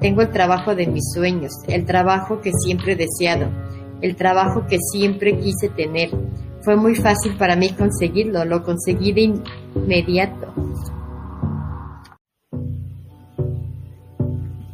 Tengo 0.00 0.22
el 0.22 0.30
trabajo 0.30 0.76
de 0.76 0.86
mis 0.86 1.04
sueños, 1.12 1.52
el 1.66 1.84
trabajo 1.84 2.40
que 2.40 2.52
siempre 2.52 2.92
he 2.92 2.96
deseado, 2.96 3.48
el 4.02 4.14
trabajo 4.14 4.66
que 4.68 4.78
siempre 4.92 5.36
quise 5.38 5.68
tener. 5.70 6.10
Fue 6.60 6.76
muy 6.76 6.94
fácil 6.94 7.36
para 7.36 7.56
mí 7.56 7.70
conseguirlo, 7.70 8.44
lo 8.44 8.62
conseguí 8.62 9.12
de 9.12 9.32
inmediato. 9.74 10.52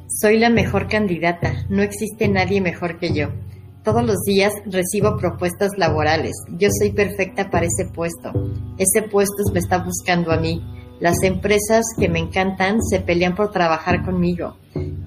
Soy 0.09 0.39
la 0.39 0.51
mejor 0.51 0.87
candidata, 0.87 1.64
no 1.70 1.83
existe 1.83 2.29
nadie 2.29 2.61
mejor 2.61 2.99
que 2.99 3.12
yo. 3.12 3.29
Todos 3.85 4.07
los 4.07 4.20
días 4.24 4.53
recibo 4.66 5.16
propuestas 5.16 5.72
laborales. 5.76 6.35
Yo 6.57 6.68
soy 6.78 6.93
perfecta 6.93 7.51
para 7.51 7.66
ese 7.66 7.91
puesto. 7.93 8.30
Ese 8.78 9.03
puesto 9.03 9.43
me 9.53 9.59
está 9.59 9.78
buscando 9.78 10.30
a 10.30 10.37
mí. 10.37 10.62
Las 11.01 11.20
empresas 11.24 11.85
que 11.99 12.09
me 12.09 12.20
encantan 12.20 12.80
se 12.80 13.01
pelean 13.01 13.35
por 13.35 13.51
trabajar 13.51 14.05
conmigo. 14.05 14.57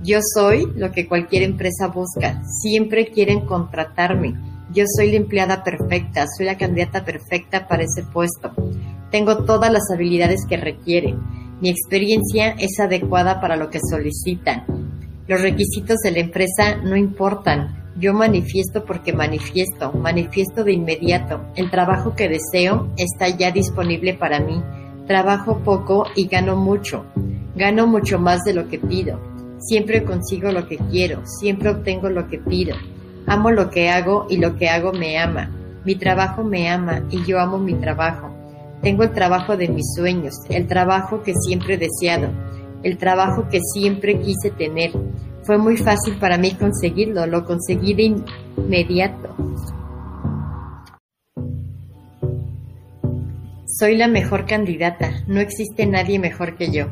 Yo 0.03 0.19
soy 0.33 0.67
lo 0.75 0.91
que 0.91 1.07
cualquier 1.07 1.43
empresa 1.43 1.87
busca. 1.87 2.41
Siempre 2.61 3.07
quieren 3.07 3.45
contratarme. 3.45 4.35
Yo 4.73 4.83
soy 4.97 5.11
la 5.11 5.17
empleada 5.17 5.63
perfecta, 5.63 6.25
soy 6.37 6.47
la 6.47 6.57
candidata 6.57 7.05
perfecta 7.05 7.69
para 7.69 7.83
ese 7.83 8.03
puesto. 8.03 8.51
Tengo 9.09 9.45
todas 9.45 9.71
las 9.71 9.83
habilidades 9.93 10.41
que 10.49 10.57
requieren. 10.57 11.21
Mi 11.61 11.69
experiencia 11.69 12.49
es 12.59 12.77
adecuada 12.81 13.39
para 13.39 13.55
lo 13.55 13.69
que 13.69 13.79
solicitan. 13.89 14.65
Los 15.29 15.41
requisitos 15.41 15.99
de 16.03 16.11
la 16.11 16.19
empresa 16.19 16.75
no 16.83 16.97
importan. 16.97 17.84
Yo 17.97 18.13
manifiesto 18.13 18.83
porque 18.83 19.13
manifiesto, 19.13 19.93
manifiesto 19.93 20.65
de 20.65 20.73
inmediato. 20.73 21.39
El 21.55 21.71
trabajo 21.71 22.13
que 22.13 22.27
deseo 22.27 22.89
está 22.97 23.29
ya 23.29 23.51
disponible 23.51 24.13
para 24.13 24.41
mí. 24.41 24.61
Trabajo 25.07 25.59
poco 25.63 26.05
y 26.13 26.27
gano 26.27 26.57
mucho. 26.57 27.05
Gano 27.55 27.87
mucho 27.87 28.19
más 28.19 28.43
de 28.43 28.53
lo 28.53 28.67
que 28.67 28.79
pido. 28.79 29.17
Siempre 29.59 30.03
consigo 30.03 30.51
lo 30.51 30.67
que 30.67 30.77
quiero, 30.77 31.21
siempre 31.25 31.69
obtengo 31.69 32.09
lo 32.09 32.27
que 32.27 32.37
pido. 32.37 32.75
Amo 33.27 33.49
lo 33.51 33.69
que 33.69 33.89
hago 33.89 34.27
y 34.29 34.37
lo 34.37 34.57
que 34.57 34.67
hago 34.67 34.91
me 34.91 35.17
ama. 35.17 35.49
Mi 35.85 35.95
trabajo 35.95 36.43
me 36.43 36.69
ama 36.69 37.03
y 37.09 37.23
yo 37.23 37.39
amo 37.39 37.57
mi 37.59 37.75
trabajo. 37.75 38.29
Tengo 38.81 39.03
el 39.03 39.13
trabajo 39.13 39.55
de 39.55 39.69
mis 39.69 39.85
sueños, 39.95 40.33
el 40.49 40.67
trabajo 40.67 41.23
que 41.23 41.33
siempre 41.33 41.75
he 41.75 41.77
deseado, 41.77 42.27
el 42.83 42.97
trabajo 42.97 43.47
que 43.49 43.61
siempre 43.73 44.19
quise 44.19 44.51
tener. 44.51 44.91
Fue 45.45 45.59
muy 45.59 45.77
fácil 45.77 46.17
para 46.19 46.39
mí 46.39 46.55
conseguirlo, 46.55 47.27
lo 47.27 47.45
conseguí 47.45 47.93
de 47.93 48.15
inmediato. 48.57 49.35
Soy 53.67 53.95
la 53.95 54.07
mejor 54.07 54.45
candidata, 54.45 55.11
no 55.27 55.39
existe 55.39 55.85
nadie 55.85 56.17
mejor 56.17 56.55
que 56.57 56.71
yo. 56.71 56.87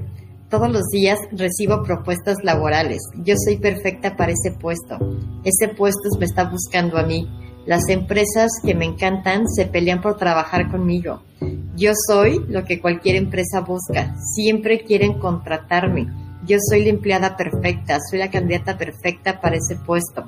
Todos 0.50 0.72
los 0.72 0.84
días 0.92 1.18
recibo 1.32 1.82
propuestas 1.82 2.44
laborales. 2.44 3.02
Yo 3.24 3.34
soy 3.44 3.58
perfecta 3.58 4.16
para 4.16 4.34
ese 4.34 4.52
puesto. 4.52 5.00
Ese 5.44 5.74
puesto 5.74 6.10
me 6.20 6.26
está 6.26 6.44
buscando 6.44 7.00
a 7.00 7.04
mí. 7.04 7.28
Las 7.66 7.90
empresas 7.90 8.52
que 8.64 8.76
me 8.76 8.86
encantan 8.86 9.48
se 9.48 9.66
pelean 9.66 10.00
por 10.02 10.18
trabajar 10.18 10.70
conmigo. 10.70 11.24
Yo 11.76 11.94
soy 12.08 12.46
lo 12.50 12.66
que 12.66 12.80
cualquier 12.80 13.16
empresa 13.16 13.62
busca. 13.62 14.14
Siempre 14.36 14.84
quieren 14.84 15.18
contratarme. 15.18 16.08
Yo 16.46 16.58
soy 16.70 16.84
la 16.84 16.90
empleada 16.90 17.38
perfecta, 17.38 18.00
soy 18.10 18.20
la 18.20 18.30
candidata 18.30 18.78
perfecta 18.78 19.40
para 19.40 19.56
ese 19.56 19.78
puesto. 19.78 20.26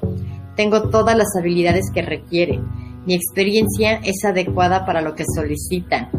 Tengo 0.56 0.90
todas 0.90 1.18
las 1.18 1.28
habilidades 1.38 1.92
que 1.94 2.02
requieren. 2.02 2.64
Mi 3.06 3.16
experiencia 3.16 4.00
es 4.04 4.24
adecuada 4.24 4.86
para 4.86 5.02
lo 5.02 5.14
que 5.14 5.26
solicitan. 5.36 6.10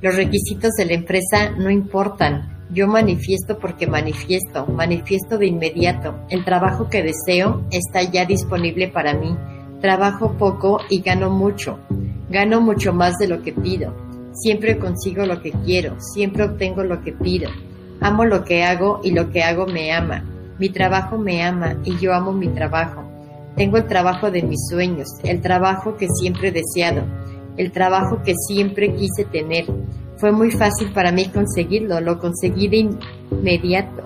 Los 0.00 0.16
requisitos 0.16 0.72
de 0.78 0.86
la 0.86 0.94
empresa 0.94 1.50
no 1.58 1.70
importan. 1.70 2.66
Yo 2.70 2.86
manifiesto 2.88 3.58
porque 3.58 3.86
manifiesto, 3.86 4.66
manifiesto 4.66 5.36
de 5.36 5.46
inmediato. 5.46 6.14
El 6.30 6.44
trabajo 6.44 6.88
que 6.88 7.02
deseo 7.02 7.64
está 7.70 8.02
ya 8.02 8.24
disponible 8.24 8.88
para 8.88 9.12
mí. 9.12 9.36
Trabajo 9.82 10.32
poco 10.38 10.80
y 10.88 11.02
gano 11.02 11.28
mucho. 11.28 11.78
Gano 12.30 12.62
mucho 12.62 12.94
más 12.94 13.18
de 13.18 13.28
lo 13.28 13.42
que 13.42 13.52
pido. 13.52 13.94
Siempre 14.32 14.78
consigo 14.78 15.26
lo 15.26 15.40
que 15.40 15.52
quiero, 15.52 16.00
siempre 16.00 16.44
obtengo 16.44 16.82
lo 16.82 17.02
que 17.02 17.12
pido. 17.12 17.50
Amo 18.04 18.26
lo 18.26 18.44
que 18.44 18.62
hago 18.62 19.00
y 19.02 19.12
lo 19.12 19.30
que 19.30 19.42
hago 19.42 19.66
me 19.66 19.90
ama. 19.90 20.22
Mi 20.58 20.68
trabajo 20.68 21.16
me 21.16 21.42
ama 21.42 21.76
y 21.84 21.96
yo 21.96 22.12
amo 22.12 22.32
mi 22.32 22.48
trabajo. 22.48 23.02
Tengo 23.56 23.78
el 23.78 23.86
trabajo 23.86 24.30
de 24.30 24.42
mis 24.42 24.60
sueños, 24.68 25.08
el 25.22 25.40
trabajo 25.40 25.96
que 25.96 26.06
siempre 26.20 26.48
he 26.48 26.52
deseado, 26.52 27.02
el 27.56 27.72
trabajo 27.72 28.20
que 28.22 28.34
siempre 28.46 28.94
quise 28.94 29.24
tener 29.24 29.64
fue 30.18 30.32
muy 30.32 30.50
fácil 30.50 30.92
para 30.92 31.12
mí 31.12 31.30
conseguirlo, 31.30 31.98
lo 32.02 32.18
conseguí 32.18 32.68
de 32.68 32.90
inmediato. 33.30 34.02